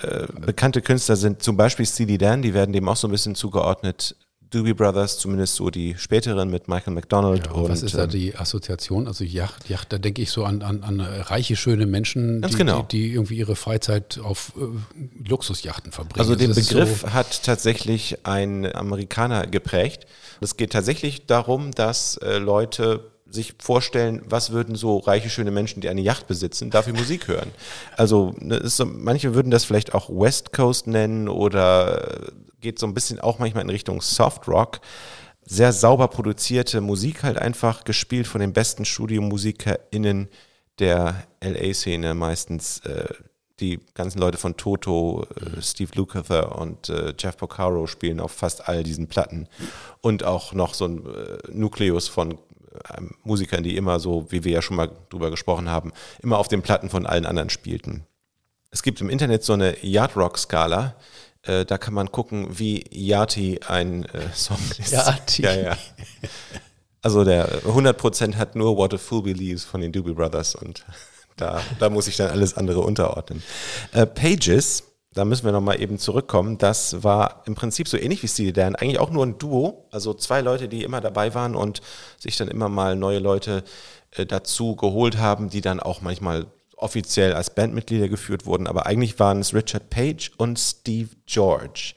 Äh, 0.00 0.26
bekannte 0.40 0.82
Künstler 0.82 1.16
sind 1.16 1.42
zum 1.42 1.56
Beispiel 1.56 1.86
Steely 1.86 2.18
Dan, 2.18 2.42
die 2.42 2.54
werden 2.54 2.72
dem 2.72 2.88
auch 2.88 2.96
so 2.96 3.08
ein 3.08 3.12
bisschen 3.12 3.34
zugeordnet. 3.34 4.16
Doobie 4.50 4.74
Brothers, 4.74 5.18
zumindest 5.18 5.56
so 5.56 5.68
die 5.68 5.96
späteren 5.98 6.48
mit 6.48 6.68
Michael 6.68 6.94
McDonald. 6.94 7.46
Ja, 7.46 7.52
und 7.52 7.68
was 7.68 7.82
ist 7.82 7.96
da 7.96 8.04
ähm, 8.04 8.10
die 8.10 8.36
Assoziation? 8.36 9.08
Also 9.08 9.24
Yacht, 9.24 9.68
Yacht 9.68 9.92
da 9.92 9.98
denke 9.98 10.22
ich 10.22 10.30
so 10.30 10.44
an, 10.44 10.62
an, 10.62 10.84
an 10.84 11.00
reiche, 11.00 11.56
schöne 11.56 11.86
Menschen, 11.86 12.40
die, 12.40 12.54
genau. 12.54 12.82
die, 12.82 12.98
die 12.98 13.12
irgendwie 13.14 13.36
ihre 13.36 13.56
Freizeit 13.56 14.20
auf 14.22 14.52
äh, 14.56 15.28
Luxusjachten 15.28 15.90
verbringen. 15.90 16.20
Also 16.20 16.36
den 16.36 16.54
Das 16.54 16.68
Begriff 16.68 17.00
So, 17.00 17.12
hat 17.12 17.42
tatsächlich 17.42 18.24
ein 18.24 18.72
Amerikaner 18.74 19.46
geprägt. 19.48 20.06
Es 20.40 20.56
geht 20.56 20.72
tatsächlich 20.72 21.26
darum, 21.26 21.72
dass 21.72 22.16
äh, 22.18 22.38
Leute 22.38 23.10
sich 23.34 23.54
vorstellen, 23.60 24.22
was 24.24 24.50
würden 24.50 24.76
so 24.76 24.98
reiche, 24.98 25.28
schöne 25.28 25.50
Menschen, 25.50 25.80
die 25.80 25.88
eine 25.88 26.00
Yacht 26.00 26.26
besitzen, 26.26 26.70
dafür 26.70 26.94
Musik 26.94 27.28
hören. 27.28 27.50
Also 27.96 28.34
ne, 28.38 28.66
so, 28.68 28.86
manche 28.86 29.34
würden 29.34 29.50
das 29.50 29.64
vielleicht 29.64 29.94
auch 29.94 30.08
West 30.08 30.52
Coast 30.52 30.86
nennen 30.86 31.28
oder 31.28 32.28
äh, 32.28 32.30
geht 32.60 32.78
so 32.78 32.86
ein 32.86 32.94
bisschen 32.94 33.20
auch 33.20 33.38
manchmal 33.38 33.64
in 33.64 33.70
Richtung 33.70 34.00
Soft 34.00 34.48
Rock. 34.48 34.80
Sehr 35.44 35.72
sauber 35.72 36.08
produzierte 36.08 36.80
Musik 36.80 37.22
halt 37.22 37.38
einfach 37.38 37.84
gespielt 37.84 38.26
von 38.26 38.40
den 38.40 38.54
besten 38.54 38.84
StudiomusikerInnen 38.84 40.28
der 40.78 41.24
LA-Szene 41.42 42.14
meistens. 42.14 42.78
Äh, 42.80 43.04
die 43.60 43.80
ganzen 43.94 44.18
Leute 44.18 44.38
von 44.38 44.56
Toto, 44.56 45.26
äh, 45.36 45.62
Steve 45.62 45.92
Lukather 45.94 46.58
und 46.58 46.88
äh, 46.88 47.14
Jeff 47.18 47.36
Porcaro 47.36 47.86
spielen 47.86 48.20
auf 48.20 48.32
fast 48.32 48.68
all 48.68 48.82
diesen 48.82 49.06
Platten. 49.06 49.48
Und 50.00 50.24
auch 50.24 50.52
noch 50.52 50.74
so 50.74 50.86
ein 50.86 51.06
äh, 51.06 51.38
Nukleus 51.52 52.08
von 52.08 52.38
Musikern, 53.22 53.62
die 53.62 53.76
immer 53.76 54.00
so, 54.00 54.26
wie 54.30 54.44
wir 54.44 54.52
ja 54.52 54.62
schon 54.62 54.76
mal 54.76 54.90
drüber 55.10 55.30
gesprochen 55.30 55.70
haben, 55.70 55.92
immer 56.22 56.38
auf 56.38 56.48
den 56.48 56.62
Platten 56.62 56.90
von 56.90 57.06
allen 57.06 57.26
anderen 57.26 57.50
spielten. 57.50 58.06
Es 58.70 58.82
gibt 58.82 59.00
im 59.00 59.08
Internet 59.08 59.44
so 59.44 59.52
eine 59.52 59.82
Yard 59.84 60.16
Rock 60.16 60.38
Skala. 60.38 60.96
Äh, 61.42 61.64
da 61.64 61.78
kann 61.78 61.94
man 61.94 62.10
gucken, 62.10 62.58
wie 62.58 62.84
Yachty 62.90 63.60
ein 63.68 64.04
äh, 64.06 64.32
Song 64.34 64.58
ist. 64.78 64.92
Yachty. 64.92 65.42
Ja, 65.42 65.54
ja. 65.54 65.76
Also 67.02 67.22
der 67.22 67.62
100% 67.64 68.36
hat 68.36 68.56
nur 68.56 68.76
What 68.78 68.94
a 68.94 68.98
Fool 68.98 69.22
Believes 69.22 69.62
von 69.62 69.82
den 69.82 69.92
Doobie 69.92 70.14
Brothers 70.14 70.54
und 70.54 70.84
da, 71.36 71.60
da 71.78 71.90
muss 71.90 72.08
ich 72.08 72.16
dann 72.16 72.30
alles 72.30 72.56
andere 72.56 72.80
unterordnen. 72.80 73.42
Äh, 73.92 74.06
Pages, 74.06 74.84
da 75.14 75.24
müssen 75.24 75.44
wir 75.44 75.52
nochmal 75.52 75.80
eben 75.80 75.98
zurückkommen, 75.98 76.58
das 76.58 77.02
war 77.02 77.42
im 77.46 77.54
Prinzip 77.54 77.88
so 77.88 77.96
ähnlich 77.96 78.22
wie 78.22 78.28
Steely 78.28 78.52
Dan, 78.52 78.74
eigentlich 78.74 78.98
auch 78.98 79.10
nur 79.10 79.24
ein 79.24 79.38
Duo, 79.38 79.88
also 79.92 80.12
zwei 80.12 80.40
Leute, 80.40 80.68
die 80.68 80.82
immer 80.82 81.00
dabei 81.00 81.34
waren 81.34 81.54
und 81.54 81.80
sich 82.18 82.36
dann 82.36 82.48
immer 82.48 82.68
mal 82.68 82.96
neue 82.96 83.20
Leute 83.20 83.62
äh, 84.10 84.26
dazu 84.26 84.76
geholt 84.76 85.18
haben, 85.18 85.48
die 85.48 85.60
dann 85.60 85.80
auch 85.80 86.02
manchmal 86.02 86.46
offiziell 86.76 87.32
als 87.32 87.54
Bandmitglieder 87.54 88.08
geführt 88.08 88.44
wurden, 88.44 88.66
aber 88.66 88.86
eigentlich 88.86 89.18
waren 89.20 89.40
es 89.40 89.54
Richard 89.54 89.88
Page 89.88 90.32
und 90.36 90.58
Steve 90.58 91.10
George. 91.26 91.94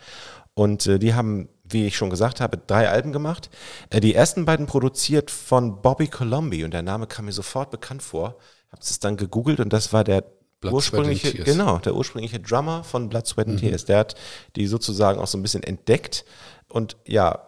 Und 0.53 0.85
äh, 0.87 0.99
die 0.99 1.13
haben, 1.13 1.49
wie 1.63 1.87
ich 1.87 1.97
schon 1.97 2.09
gesagt 2.09 2.39
habe, 2.39 2.57
drei 2.57 2.89
Alben 2.89 3.11
gemacht. 3.11 3.49
Äh, 3.89 3.99
die 3.99 4.15
ersten 4.15 4.45
beiden 4.45 4.67
produziert 4.67 5.31
von 5.31 5.81
Bobby 5.81 6.07
Colombi 6.07 6.63
und 6.63 6.71
der 6.71 6.83
Name 6.83 7.07
kam 7.07 7.25
mir 7.25 7.31
sofort 7.31 7.71
bekannt 7.71 8.03
vor. 8.03 8.37
Habe 8.71 8.81
es 8.81 8.99
dann 8.99 9.17
gegoogelt 9.17 9.59
und 9.59 9.73
das 9.73 9.93
war 9.93 10.03
der 10.03 10.23
Blood, 10.59 10.73
ursprüngliche. 10.73 11.39
Mhm. 11.39 11.43
genau, 11.43 11.77
der 11.79 11.95
ursprüngliche 11.95 12.39
Drummer 12.39 12.83
von 12.83 13.09
Blood, 13.09 13.27
Sweat 13.27 13.47
and 13.47 13.59
Tears. 13.59 13.85
Der 13.85 13.99
hat 13.99 14.15
die 14.55 14.67
sozusagen 14.67 15.19
auch 15.19 15.27
so 15.27 15.37
ein 15.37 15.43
bisschen 15.43 15.63
entdeckt 15.63 16.25
und 16.69 16.97
ja, 17.05 17.47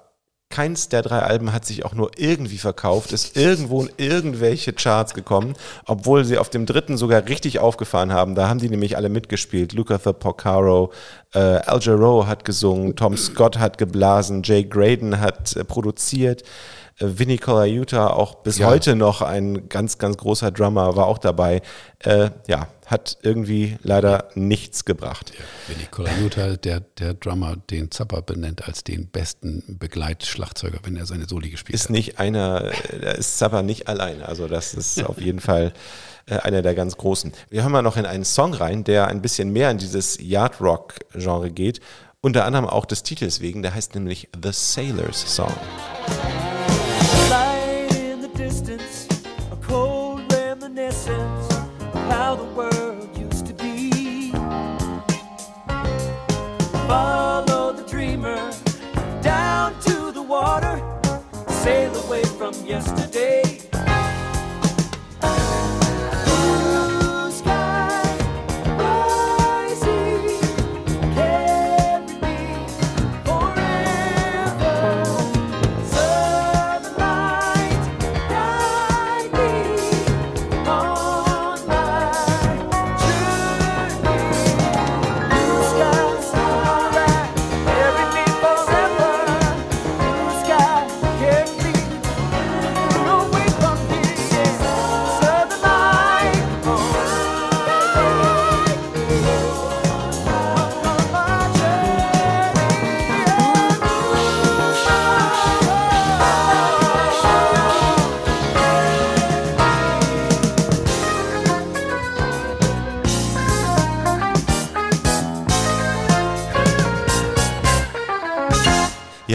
Keins 0.52 0.90
der 0.90 1.04
drei 1.04 1.20
Alben 1.20 1.54
hat 1.54 1.64
sich 1.64 1.86
auch 1.86 1.94
nur 1.94 2.10
irgendwie 2.18 2.58
verkauft, 2.58 3.14
ist 3.14 3.38
irgendwo 3.38 3.84
in 3.84 3.92
irgendwelche 3.98 4.74
Charts 4.74 5.14
gekommen, 5.14 5.54
obwohl 5.86 6.26
sie 6.26 6.40
auf 6.40 6.50
dem 6.50 6.66
dritten 6.66 6.98
sogar 6.98 7.28
richtig 7.28 7.60
aufgefahren 7.60 8.12
haben. 8.12 8.34
Da 8.34 8.50
haben 8.50 8.60
die 8.60 8.70
nämlich 8.70 8.98
alle 8.98 9.10
mitgespielt. 9.10 9.74
Lukather 9.74 10.12
Porcaro, 10.12 10.92
äh, 11.36 11.38
Al 11.40 11.80
Jarreau 11.82 12.26
hat 12.26 12.46
gesungen, 12.46 12.96
Tom 12.96 13.16
Scott 13.16 13.60
hat 13.60 13.78
geblasen, 13.78 14.42
Jay 14.44 14.64
Graydon 14.64 15.20
hat 15.20 15.56
äh, 15.56 15.64
produziert. 15.64 16.42
Vinny 17.00 17.38
Colaiuta, 17.38 18.08
auch 18.08 18.36
bis 18.36 18.58
Ja. 18.58 18.68
heute 18.68 18.96
noch 18.96 19.22
ein 19.22 19.70
ganz, 19.70 19.98
ganz 19.98 20.18
großer 20.18 20.52
Drummer, 20.52 20.96
war 20.96 21.08
auch 21.08 21.18
dabei. 21.18 21.62
Äh, 22.00 22.30
ja, 22.48 22.68
hat 22.86 23.18
irgendwie 23.22 23.78
leider 23.84 24.30
nichts 24.36 24.84
gebracht. 24.84 25.32
Vinny 25.68 25.86
Colaiuta, 25.92 26.56
der, 26.58 26.80
der 26.82 27.14
Drummer, 27.14 27.56
den 27.70 27.92
Zappa 27.92 28.22
benennt 28.22 28.68
als 28.68 28.84
den 28.84 29.08
besten 29.08 29.78
Begleitschlagzeuger, 29.80 30.80
wenn 30.84 30.96
er 30.98 31.06
seine 31.06 31.28
Soli 31.28 31.50
gespielt 31.52 31.76
Ist 31.76 31.86
hat. 31.86 31.92
nicht 31.92 32.20
einer, 32.20 32.72
da 33.02 33.12
ist 33.12 33.38
Zappa 33.38 33.62
nicht 33.62 33.88
alleine. 33.88 34.28
Also 34.28 34.48
das 34.48 34.74
ist 34.74 35.04
auf 35.06 35.22
jeden 35.22 35.40
Fall 35.40 35.72
äh, 36.26 36.38
einer 36.40 36.62
der 36.62 36.74
ganz 36.76 36.98
großen. 36.98 37.32
Wir 37.50 37.62
hören 37.62 37.72
mal 37.72 37.82
noch 37.82 37.96
in 37.98 38.06
einen 38.06 38.26
Song 38.26 38.54
rein, 38.54 38.84
der 38.84 39.08
ein 39.08 39.22
bisschen 39.22 39.52
mehr 39.52 39.70
in 39.72 39.78
dieses 39.78 40.18
Yard 40.20 40.60
Rock 40.60 40.96
Genre 41.14 41.52
geht. 41.52 41.80
Unter 42.22 42.44
anderem 42.44 42.68
auch 42.68 42.86
des 42.86 43.04
Titels 43.04 43.40
wegen, 43.40 43.62
der 43.62 43.74
heißt 43.76 43.96
nämlich 43.96 44.28
The 44.44 44.50
Sailors 44.52 45.36
Song. 45.36 45.54
From 62.52 62.66
yesterday. 62.66 63.49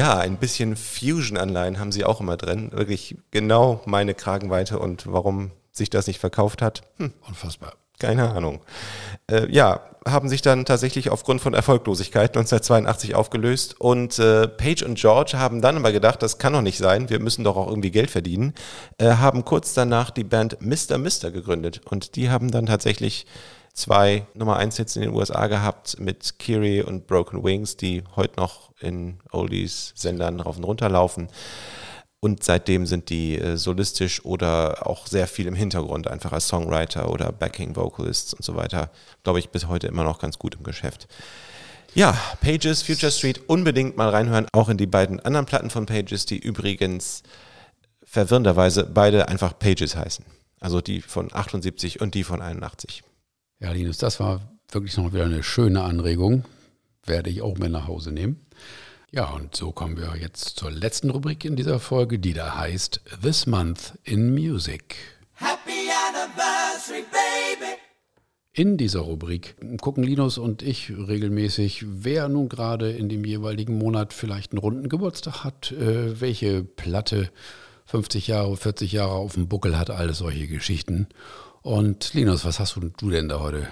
Ja, 0.05 0.19
ein 0.19 0.37
bisschen 0.37 0.77
Fusion-Anleihen 0.77 1.81
haben 1.81 1.91
sie 1.91 2.05
auch 2.05 2.21
immer 2.21 2.37
drin. 2.37 2.71
Wirklich 2.73 3.17
genau 3.31 3.81
meine 3.87 4.13
Kragenweite 4.13 4.79
und 4.79 5.11
warum 5.11 5.51
sich 5.73 5.89
das 5.89 6.07
nicht 6.07 6.21
verkauft 6.21 6.61
hat, 6.61 6.83
hm, 6.99 7.15
Unfassbar. 7.27 7.73
keine 7.99 8.31
Ahnung. 8.31 8.61
Äh, 9.31 9.51
ja, 9.51 9.81
haben 10.07 10.29
sich 10.29 10.43
dann 10.43 10.67
tatsächlich 10.67 11.09
aufgrund 11.09 11.41
von 11.41 11.55
Erfolglosigkeit 11.55 12.37
1982 12.37 13.15
aufgelöst 13.15 13.81
und 13.81 14.19
äh, 14.19 14.47
Page 14.47 14.83
und 14.83 14.99
George 14.99 15.39
haben 15.39 15.63
dann 15.63 15.79
aber 15.79 15.91
gedacht, 15.91 16.23
das 16.23 16.37
kann 16.37 16.53
doch 16.53 16.61
nicht 16.61 16.77
sein, 16.77 17.09
wir 17.09 17.19
müssen 17.19 17.43
doch 17.43 17.57
auch 17.57 17.69
irgendwie 17.69 17.91
Geld 17.91 18.11
verdienen, 18.11 18.53
äh, 18.99 19.07
haben 19.07 19.47
kurz 19.47 19.73
danach 19.73 20.11
die 20.11 20.25
Band 20.25 20.59
Mr. 20.61 20.99
Mister 20.99 21.31
gegründet 21.31 21.81
und 21.87 22.17
die 22.17 22.29
haben 22.29 22.51
dann 22.51 22.67
tatsächlich 22.67 23.25
zwei 23.75 24.27
Nummer 24.35 24.57
1 24.57 24.77
Hits 24.77 24.97
in 24.97 25.03
den 25.03 25.13
USA 25.13 25.49
gehabt 25.49 26.01
mit 26.01 26.39
Kiri 26.39 26.81
und 26.81 27.07
Broken 27.07 27.45
Wings, 27.45 27.77
die 27.77 28.03
heute 28.17 28.41
noch 28.41 28.71
in 28.81 29.19
Oldies-Sendern 29.33 30.41
rauf 30.41 30.57
und 30.57 30.65
runter 30.65 30.89
laufen. 30.89 31.29
Und 32.21 32.43
seitdem 32.43 32.87
sind 32.87 33.11
die 33.11 33.39
äh, 33.39 33.59
solistisch 33.59 34.25
oder 34.25 34.87
auch 34.87 35.07
sehr 35.07 35.27
viel 35.27 35.47
im 35.47 35.55
Hintergrund, 35.55 36.09
einfach 36.09 36.33
als 36.33 36.49
Songwriter 36.49 37.11
oder 37.11 37.31
Backing 37.33 37.77
Vocalists 37.77 38.33
und 38.33 38.43
so 38.43 38.57
weiter, 38.57 38.91
glaube 39.25 39.41
ich, 39.41 39.51
bis 39.51 39.69
heute 39.69 39.89
immer 39.89 40.05
noch 40.05 40.21
ganz 40.21 40.39
gut 40.39 40.55
im 40.55 40.63
Geschäft. 40.63 41.07
Ja, 41.95 42.19
Pages, 42.41 42.83
Future 42.83 43.13
Street, 43.13 43.43
unbedingt 43.47 43.99
mal 43.99 44.09
reinhören, 44.09 44.47
auch 44.53 44.71
in 44.71 44.79
die 44.79 44.87
beiden 44.87 45.21
anderen 45.21 45.45
Platten 45.45 45.69
von 45.69 45.85
Pages, 45.85 46.25
die 46.25 46.39
übrigens 46.39 47.23
verwirrenderweise 48.05 48.85
beide 48.85 49.29
einfach 49.29 49.59
Pages 49.59 49.95
heißen. 49.95 50.25
Also 50.61 50.81
die 50.81 51.03
von 51.03 51.29
78 51.31 52.01
und 52.01 52.15
die 52.15 52.25
von 52.25 52.41
81. 52.41 53.03
Ja, 53.61 53.73
Linus, 53.73 53.99
das 53.99 54.21
war 54.21 54.41
wirklich 54.71 54.97
noch 54.97 55.13
wieder 55.13 55.25
eine 55.25 55.43
schöne 55.43 55.83
Anregung. 55.83 56.45
Werde 57.05 57.31
ich 57.31 57.43
auch 57.43 57.57
mit 57.57 57.71
nach 57.71 57.87
Hause 57.87 58.13
nehmen. 58.13 58.47
Ja, 59.11 59.31
und 59.31 59.55
so 59.55 59.71
kommen 59.71 59.97
wir 59.97 60.17
jetzt 60.21 60.57
zur 60.57 60.73
letzten 60.73 61.11
Rubrik 61.11 61.45
in 61.45 61.55
dieser 61.55 61.79
Folge, 61.79 62.19
die 62.19 62.33
da 62.33 62.57
heißt 62.57 63.01
This 63.23 63.47
Month 63.47 63.97
in 64.03 64.35
Music. 64.35 64.97
Happy 65.35 65.89
anniversary, 66.09 67.05
baby. 67.13 67.75
In 68.53 68.77
dieser 68.77 69.01
Rubrik 69.01 69.57
gucken 69.81 70.03
Linus 70.03 70.39
und 70.39 70.63
ich 70.63 70.91
regelmäßig, 70.91 71.85
wer 71.87 72.29
nun 72.29 72.49
gerade 72.49 72.91
in 72.91 73.09
dem 73.09 73.25
jeweiligen 73.25 73.79
Monat 73.79 74.13
vielleicht 74.13 74.53
einen 74.53 74.59
runden 74.59 74.89
Geburtstag 74.89 75.45
hat, 75.45 75.71
äh, 75.73 76.21
welche 76.21 76.65
Platte 76.65 77.31
50 77.87 78.29
Jahre, 78.29 78.57
40 78.57 78.93
Jahre 78.93 79.15
auf 79.15 79.35
dem 79.35 79.49
Buckel 79.49 79.79
hat, 79.79 79.91
alles 79.91 80.19
solche 80.19 80.49
Geschichten. 80.49 81.09
Und 81.65 82.13
Linus, 82.13 82.45
was 82.45 82.61
hast 82.61 82.77
du, 82.77 83.11
denn 83.11 83.31
da 83.31 83.41
heute? 83.41 83.69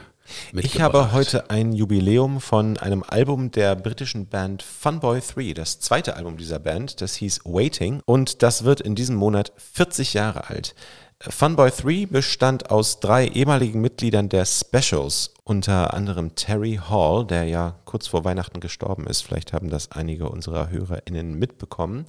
Ich 0.54 0.80
habe 0.80 1.12
heute 1.12 1.50
ein 1.50 1.74
Jubiläum 1.74 2.40
von 2.40 2.78
einem 2.78 3.04
Album 3.06 3.50
der 3.50 3.76
britischen 3.76 4.28
Band 4.28 4.62
Funboy 4.62 5.20
3, 5.20 5.52
das 5.52 5.78
zweite 5.78 6.16
Album 6.16 6.38
dieser 6.38 6.58
Band, 6.58 7.02
das 7.02 7.16
hieß 7.16 7.40
Waiting 7.44 8.00
und 8.06 8.42
das 8.42 8.64
wird 8.64 8.80
in 8.80 8.94
diesem 8.94 9.16
Monat 9.16 9.52
40 9.58 10.14
Jahre 10.14 10.48
alt. 10.48 10.74
Funboy 11.20 11.70
3 11.70 12.06
bestand 12.06 12.70
aus 12.70 12.98
drei 12.98 13.28
ehemaligen 13.28 13.82
Mitgliedern 13.82 14.30
der 14.30 14.46
Specials, 14.46 15.34
unter 15.44 15.92
anderem 15.92 16.34
Terry 16.34 16.80
Hall, 16.88 17.26
der 17.26 17.44
ja 17.44 17.76
kurz 17.84 18.06
vor 18.06 18.24
Weihnachten 18.24 18.60
gestorben 18.60 19.06
ist. 19.06 19.20
Vielleicht 19.20 19.52
haben 19.52 19.68
das 19.68 19.92
einige 19.92 20.30
unserer 20.30 20.70
HörerInnen 20.70 21.38
mitbekommen. 21.38 22.06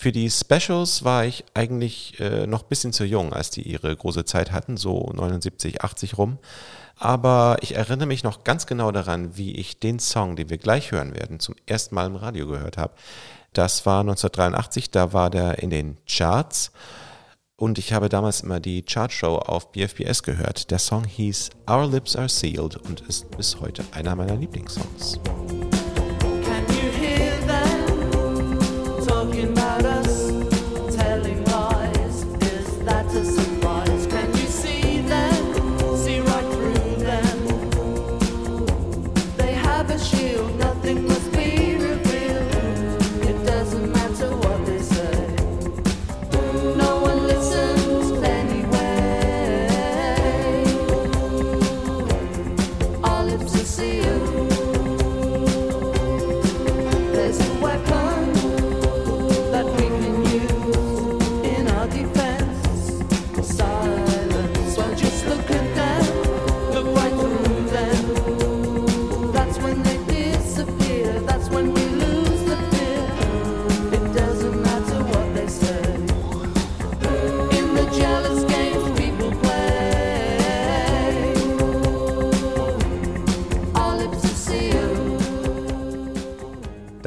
Für 0.00 0.12
die 0.12 0.30
Specials 0.30 1.04
war 1.04 1.26
ich 1.26 1.44
eigentlich 1.52 2.18
äh, 2.20 2.46
noch 2.46 2.62
ein 2.62 2.68
bisschen 2.70 2.94
zu 2.94 3.04
jung, 3.04 3.34
als 3.34 3.50
die 3.50 3.60
ihre 3.60 3.94
große 3.94 4.24
Zeit 4.24 4.50
hatten, 4.50 4.78
so 4.78 5.12
79, 5.14 5.82
80 5.82 6.16
rum. 6.16 6.38
Aber 6.96 7.58
ich 7.60 7.74
erinnere 7.76 8.06
mich 8.06 8.24
noch 8.24 8.42
ganz 8.42 8.64
genau 8.64 8.92
daran, 8.92 9.36
wie 9.36 9.54
ich 9.56 9.78
den 9.78 9.98
Song, 9.98 10.36
den 10.36 10.48
wir 10.48 10.56
gleich 10.56 10.90
hören 10.90 11.14
werden, 11.14 11.38
zum 11.38 11.54
ersten 11.66 11.94
Mal 11.94 12.06
im 12.06 12.16
Radio 12.16 12.46
gehört 12.46 12.78
habe. 12.78 12.94
Das 13.52 13.84
war 13.84 14.00
1983, 14.00 14.90
da 14.90 15.12
war 15.12 15.28
der 15.28 15.58
in 15.58 15.68
den 15.68 15.98
Charts. 16.08 16.72
Und 17.56 17.76
ich 17.76 17.92
habe 17.92 18.08
damals 18.08 18.40
immer 18.40 18.58
die 18.58 18.80
Chartshow 18.80 19.36
auf 19.36 19.70
BFBS 19.70 20.22
gehört. 20.22 20.70
Der 20.70 20.78
Song 20.78 21.04
hieß 21.04 21.50
Our 21.70 21.86
Lips 21.86 22.16
Are 22.16 22.30
Sealed 22.30 22.78
und 22.78 23.02
ist 23.02 23.30
bis 23.36 23.60
heute 23.60 23.84
einer 23.92 24.16
meiner 24.16 24.36
Lieblingssongs. 24.36 25.20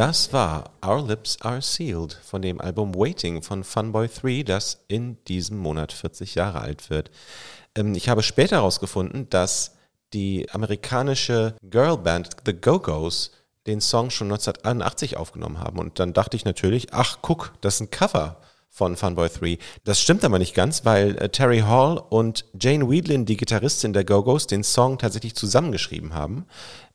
Das 0.05 0.33
war 0.33 0.71
Our 0.85 1.07
Lips 1.07 1.37
Are 1.43 1.61
Sealed 1.61 2.11
von 2.11 2.41
dem 2.41 2.59
Album 2.59 2.93
Waiting 2.93 3.41
von 3.41 3.63
Funboy 3.63 4.09
3, 4.09 4.43
das 4.43 4.83
in 4.89 5.15
diesem 5.29 5.57
Monat 5.57 5.93
40 5.93 6.35
Jahre 6.35 6.59
alt 6.59 6.89
wird. 6.89 7.09
Ähm, 7.73 7.95
ich 7.95 8.09
habe 8.09 8.21
später 8.21 8.57
herausgefunden, 8.57 9.29
dass 9.29 9.75
die 10.11 10.49
amerikanische 10.51 11.55
Girlband 11.61 12.31
The 12.45 12.51
Go-Go's 12.51 13.31
den 13.65 13.79
Song 13.79 14.09
schon 14.09 14.27
1981 14.27 15.15
aufgenommen 15.15 15.59
haben. 15.59 15.79
Und 15.79 15.99
dann 15.99 16.11
dachte 16.11 16.35
ich 16.35 16.43
natürlich, 16.43 16.93
ach 16.93 17.19
guck, 17.21 17.53
das 17.61 17.75
ist 17.75 17.81
ein 17.83 17.89
Cover 17.89 18.41
von 18.73 18.97
Funboy 18.97 19.29
3. 19.29 19.57
Das 19.85 20.01
stimmt 20.01 20.25
aber 20.25 20.37
nicht 20.37 20.53
ganz, 20.53 20.83
weil 20.83 21.15
äh, 21.17 21.29
Terry 21.29 21.59
Hall 21.59 21.97
und 22.09 22.43
Jane 22.59 22.89
Weedlin, 22.89 23.25
die 23.25 23.37
Gitarristin 23.37 23.93
der 23.93 24.03
Go-Go's, 24.03 24.47
den 24.47 24.65
Song 24.65 24.97
tatsächlich 24.97 25.35
zusammengeschrieben 25.35 26.13
haben. 26.13 26.45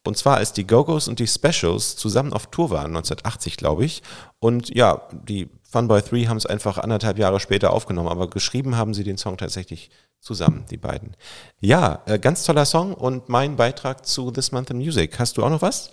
Und 0.04 0.16
zwar 0.16 0.36
als 0.36 0.52
die 0.52 0.66
Go-Go's 0.66 1.08
und 1.08 1.18
die 1.18 1.26
Specials 1.26 1.96
zusammen 1.96 2.32
auf 2.32 2.46
Tour 2.46 2.70
waren, 2.70 2.96
1980 2.96 3.56
glaube 3.56 3.84
ich. 3.84 4.02
Und 4.38 4.74
ja, 4.74 5.08
die 5.12 5.48
Funboy 5.70 6.00
3 6.00 6.24
haben 6.24 6.38
es 6.38 6.46
einfach 6.46 6.78
anderthalb 6.78 7.18
Jahre 7.18 7.40
später 7.40 7.72
aufgenommen, 7.72 8.08
aber 8.08 8.30
geschrieben 8.30 8.76
haben 8.76 8.94
sie 8.94 9.04
den 9.04 9.18
Song 9.18 9.36
tatsächlich 9.36 9.90
zusammen, 10.20 10.64
die 10.70 10.78
beiden. 10.78 11.14
Ja, 11.60 12.02
äh, 12.06 12.18
ganz 12.18 12.44
toller 12.44 12.64
Song 12.64 12.94
und 12.94 13.28
mein 13.28 13.56
Beitrag 13.56 14.06
zu 14.06 14.30
This 14.30 14.50
Month 14.52 14.70
in 14.70 14.78
Music. 14.78 15.18
Hast 15.18 15.36
du 15.36 15.44
auch 15.44 15.50
noch 15.50 15.62
was? 15.62 15.90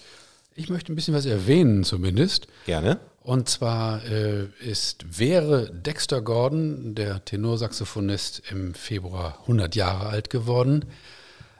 Ich 0.55 0.69
möchte 0.69 0.93
ein 0.93 0.95
bisschen 0.95 1.13
was 1.13 1.25
erwähnen 1.25 1.83
zumindest. 1.83 2.47
Gerne. 2.65 2.99
Und 3.21 3.49
zwar 3.49 4.05
äh, 4.05 4.45
ist, 4.61 5.19
wäre 5.19 5.71
Dexter 5.73 6.21
Gordon, 6.21 6.95
der 6.95 7.25
Tenorsaxophonist, 7.25 8.43
im 8.51 8.73
Februar 8.75 9.39
100 9.41 9.75
Jahre 9.75 10.07
alt 10.07 10.29
geworden. 10.29 10.85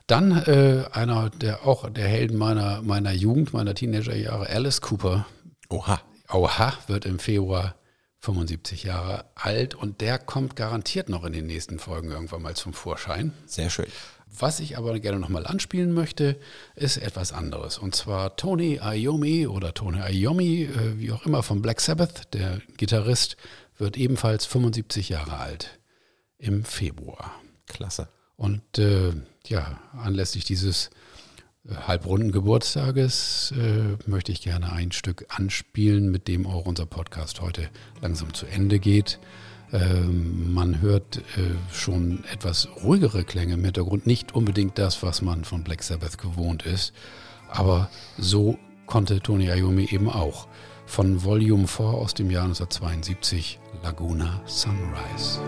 Dann 0.07 0.31
äh, 0.31 0.85
einer 0.91 1.29
der 1.31 1.65
auch 1.65 1.89
der 1.89 2.07
Helden 2.07 2.37
meiner, 2.37 2.81
meiner 2.81 3.11
Jugend, 3.11 3.53
meiner 3.53 3.73
Teenagerjahre, 3.73 4.49
Alice 4.49 4.81
Cooper. 4.81 5.25
Oha. 5.69 6.01
Oha, 6.31 6.73
wird 6.87 7.05
im 7.05 7.19
Februar 7.19 7.75
75 8.19 8.83
Jahre 8.83 9.25
alt 9.35 9.75
und 9.75 10.01
der 10.01 10.17
kommt 10.17 10.55
garantiert 10.55 11.09
noch 11.09 11.23
in 11.23 11.33
den 11.33 11.45
nächsten 11.45 11.79
Folgen 11.79 12.11
irgendwann 12.11 12.41
mal 12.41 12.55
zum 12.55 12.73
Vorschein. 12.73 13.33
Sehr 13.45 13.69
schön. 13.69 13.85
Was 14.27 14.59
ich 14.59 14.77
aber 14.77 14.99
gerne 14.99 15.19
nochmal 15.19 15.45
anspielen 15.47 15.93
möchte, 15.93 16.37
ist 16.75 16.97
etwas 16.97 17.31
anderes. 17.31 17.77
Und 17.77 17.95
zwar 17.95 18.35
Tony 18.35 18.79
Iommi 18.83 19.47
oder 19.47 19.73
Tony 19.73 19.99
Iommi, 19.99 20.63
äh, 20.63 20.99
wie 20.99 21.11
auch 21.11 21.25
immer, 21.25 21.41
von 21.41 21.61
Black 21.61 21.79
Sabbath, 21.79 22.33
der 22.33 22.61
Gitarrist, 22.77 23.37
wird 23.77 23.97
ebenfalls 23.97 24.45
75 24.45 25.09
Jahre 25.09 25.37
alt 25.37 25.79
im 26.37 26.63
Februar. 26.65 27.31
Klasse. 27.67 28.09
Und 28.37 28.77
äh, 28.77 29.13
ja, 29.47 29.79
anlässlich 29.93 30.45
dieses 30.45 30.89
äh, 31.67 31.75
halbrunden 31.75 32.31
Geburtstages 32.31 33.53
äh, 33.57 33.97
möchte 34.09 34.31
ich 34.31 34.41
gerne 34.41 34.71
ein 34.71 34.91
Stück 34.91 35.25
anspielen, 35.29 36.11
mit 36.11 36.27
dem 36.27 36.45
auch 36.45 36.65
unser 36.65 36.85
Podcast 36.85 37.41
heute 37.41 37.69
langsam 38.01 38.33
zu 38.33 38.45
Ende 38.45 38.79
geht. 38.79 39.19
Ähm, 39.71 40.53
man 40.53 40.81
hört 40.81 41.17
äh, 41.17 41.73
schon 41.73 42.23
etwas 42.31 42.67
ruhigere 42.83 43.23
Klänge 43.23 43.55
im 43.55 43.63
Hintergrund, 43.63 44.05
nicht 44.05 44.35
unbedingt 44.35 44.77
das, 44.77 45.01
was 45.01 45.21
man 45.21 45.43
von 45.43 45.63
Black 45.63 45.83
Sabbath 45.83 46.17
gewohnt 46.17 46.63
ist, 46.63 46.93
aber 47.49 47.89
so 48.17 48.59
konnte 48.85 49.19
Tony 49.21 49.47
Iommi 49.47 49.87
eben 49.91 50.09
auch. 50.09 50.47
Von 50.85 51.23
Volume 51.23 51.67
4 51.67 51.85
aus 51.85 52.13
dem 52.13 52.29
Jahr 52.29 52.43
1972, 52.43 53.59
Laguna 53.81 54.39
Sunrise. 54.45 55.39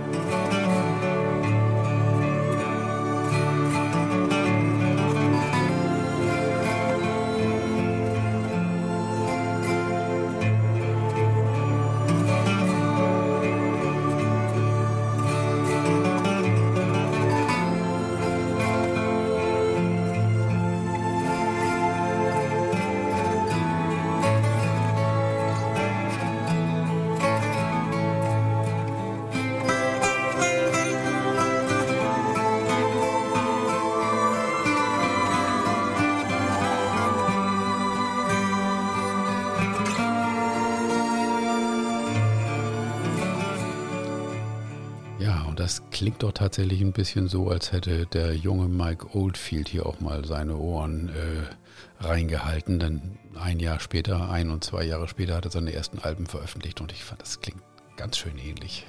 Klingt 46.18 46.34
doch 46.34 46.39
tatsächlich 46.39 46.82
ein 46.82 46.93
bisschen 46.93 47.28
so, 47.28 47.47
als 47.47 47.72
hätte 47.72 48.07
der 48.07 48.34
junge 48.36 48.68
Mike 48.68 49.15
Oldfield 49.15 49.68
hier 49.68 49.86
auch 49.86 49.99
mal 49.99 50.26
seine 50.26 50.57
Ohren 50.57 51.09
äh, 51.09 52.03
reingehalten. 52.03 52.80
Denn 52.80 53.20
ein 53.39 53.59
Jahr 53.59 53.80
später, 53.80 54.28
ein 54.32 54.49
und 54.49 54.63
zwei 54.63 54.84
Jahre 54.84 55.07
später, 55.07 55.36
hat 55.36 55.45
er 55.45 55.51
seine 55.51 55.74
ersten 55.74 55.99
Alben 55.99 56.26
veröffentlicht 56.26 56.82
und 56.82 56.91
ich 56.91 57.03
fand, 57.03 57.22
das 57.22 57.39
klingt 57.39 57.61
ganz 57.97 58.18
schön 58.18 58.36
ähnlich. 58.39 58.88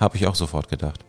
Habe 0.00 0.16
ich 0.16 0.26
auch 0.26 0.34
sofort 0.34 0.68
gedacht. 0.68 1.04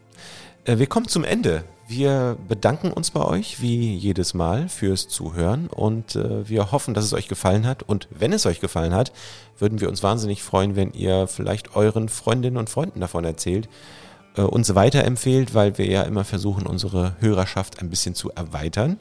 Äh, 0.68 0.78
Wir 0.80 0.88
kommen 0.88 1.07
zum 1.07 1.24
Ende. 1.24 1.63
Wir 1.88 2.38
bedanken 2.49 2.91
uns 2.91 3.11
bei 3.11 3.24
euch 3.24 3.61
wie 3.61 3.95
jedes 3.95 4.34
Mal 4.34 4.68
fürs 4.68 5.07
Zuhören 5.07 5.68
und 5.68 6.18
äh, 6.18 6.47
wir 6.47 6.74
hoffen, 6.74 6.93
dass 6.93 7.05
es 7.05 7.13
euch 7.13 7.30
gefallen 7.30 7.65
hat. 7.65 7.82
Und 7.84 8.09
wenn 8.11 8.34
es 8.34 8.45
euch 8.45 8.59
gefallen 8.59 8.93
hat, 8.93 9.13
würden 9.57 9.80
wir 9.80 9.88
uns 9.88 10.03
wahnsinnig 10.03 10.43
freuen, 10.43 10.76
wenn 10.76 10.91
ihr 10.91 11.28
vielleicht 11.28 11.78
euren 11.78 12.09
Freundinnen 12.09 12.57
und 12.57 12.70
Freunden 12.70 12.99
davon 12.99 13.24
erzählt, 13.24 13.70
äh, 14.36 14.41
uns 14.41 14.76
weiterempfehlt, 14.76 15.53
weil 15.53 15.78
wir 15.78 15.86
ja 15.86 16.01
immer 16.01 16.26
versuchen, 16.26 16.68
unsere 16.68 17.15
Hörerschaft 17.22 17.80
ein 17.80 17.89
bisschen 17.89 18.15
zu 18.15 18.32
erweitern. 18.32 18.97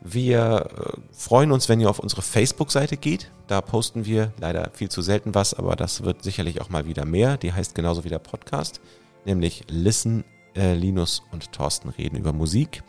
Wir 0.00 0.70
äh, 0.74 0.98
freuen 1.12 1.52
uns, 1.52 1.68
wenn 1.68 1.80
ihr 1.80 1.90
auf 1.90 1.98
unsere 1.98 2.22
Facebook-Seite 2.22 2.96
geht. 2.96 3.30
Da 3.46 3.60
posten 3.60 4.06
wir 4.06 4.32
leider 4.40 4.70
viel 4.72 4.88
zu 4.88 5.02
selten 5.02 5.34
was, 5.34 5.52
aber 5.52 5.76
das 5.76 6.02
wird 6.02 6.22
sicherlich 6.24 6.62
auch 6.62 6.70
mal 6.70 6.86
wieder 6.86 7.04
mehr. 7.04 7.36
Die 7.36 7.52
heißt 7.52 7.74
genauso 7.74 8.04
wie 8.04 8.08
der 8.08 8.20
Podcast, 8.20 8.80
nämlich 9.26 9.64
Listen, 9.68 10.24
äh, 10.56 10.74
Linus 10.74 11.22
und 11.32 11.52
Thorsten 11.52 11.88
reden 11.90 12.16
über 12.16 12.32
Musik. 12.32 12.82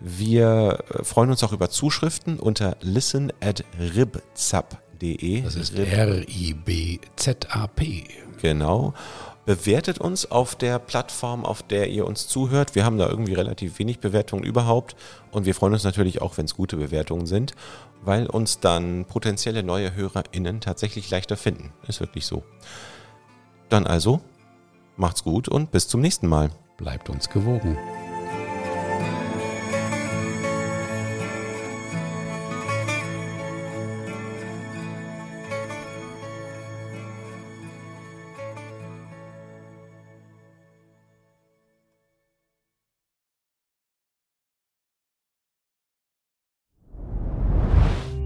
Wir 0.00 0.84
äh, 0.90 1.04
freuen 1.04 1.30
uns 1.30 1.42
auch 1.44 1.52
über 1.52 1.70
Zuschriften 1.70 2.38
unter 2.38 2.76
listen 2.80 3.32
at 3.40 3.64
ribzap.de. 3.78 5.42
Das 5.42 5.56
ist 5.56 5.74
Rib- 5.74 5.92
R-I-B-Z-A-P. 5.92 6.94
Genau. 8.40 8.92
Bewertet 9.46 9.98
uns 9.98 10.30
auf 10.30 10.54
der 10.56 10.78
Plattform, 10.78 11.44
auf 11.44 11.62
der 11.62 11.90
ihr 11.90 12.06
uns 12.06 12.28
zuhört. 12.28 12.74
Wir 12.74 12.84
haben 12.84 12.96
da 12.98 13.08
irgendwie 13.08 13.34
relativ 13.34 13.78
wenig 13.78 14.00
Bewertungen 14.00 14.42
überhaupt. 14.42 14.96
Und 15.32 15.44
wir 15.44 15.54
freuen 15.54 15.74
uns 15.74 15.84
natürlich 15.84 16.22
auch, 16.22 16.38
wenn 16.38 16.46
es 16.46 16.54
gute 16.54 16.76
Bewertungen 16.76 17.26
sind, 17.26 17.54
weil 18.02 18.26
uns 18.26 18.60
dann 18.60 19.04
potenzielle 19.04 19.62
neue 19.62 19.94
HörerInnen 19.94 20.60
tatsächlich 20.60 21.10
leichter 21.10 21.36
finden. 21.36 21.72
Ist 21.86 22.00
wirklich 22.00 22.26
so. 22.26 22.42
Dann 23.68 23.86
also, 23.86 24.20
macht's 24.96 25.24
gut 25.24 25.48
und 25.48 25.70
bis 25.70 25.88
zum 25.88 26.00
nächsten 26.00 26.26
Mal. 26.26 26.50
Bleibt 26.76 27.08
uns 27.08 27.28
gewogen. 27.28 27.78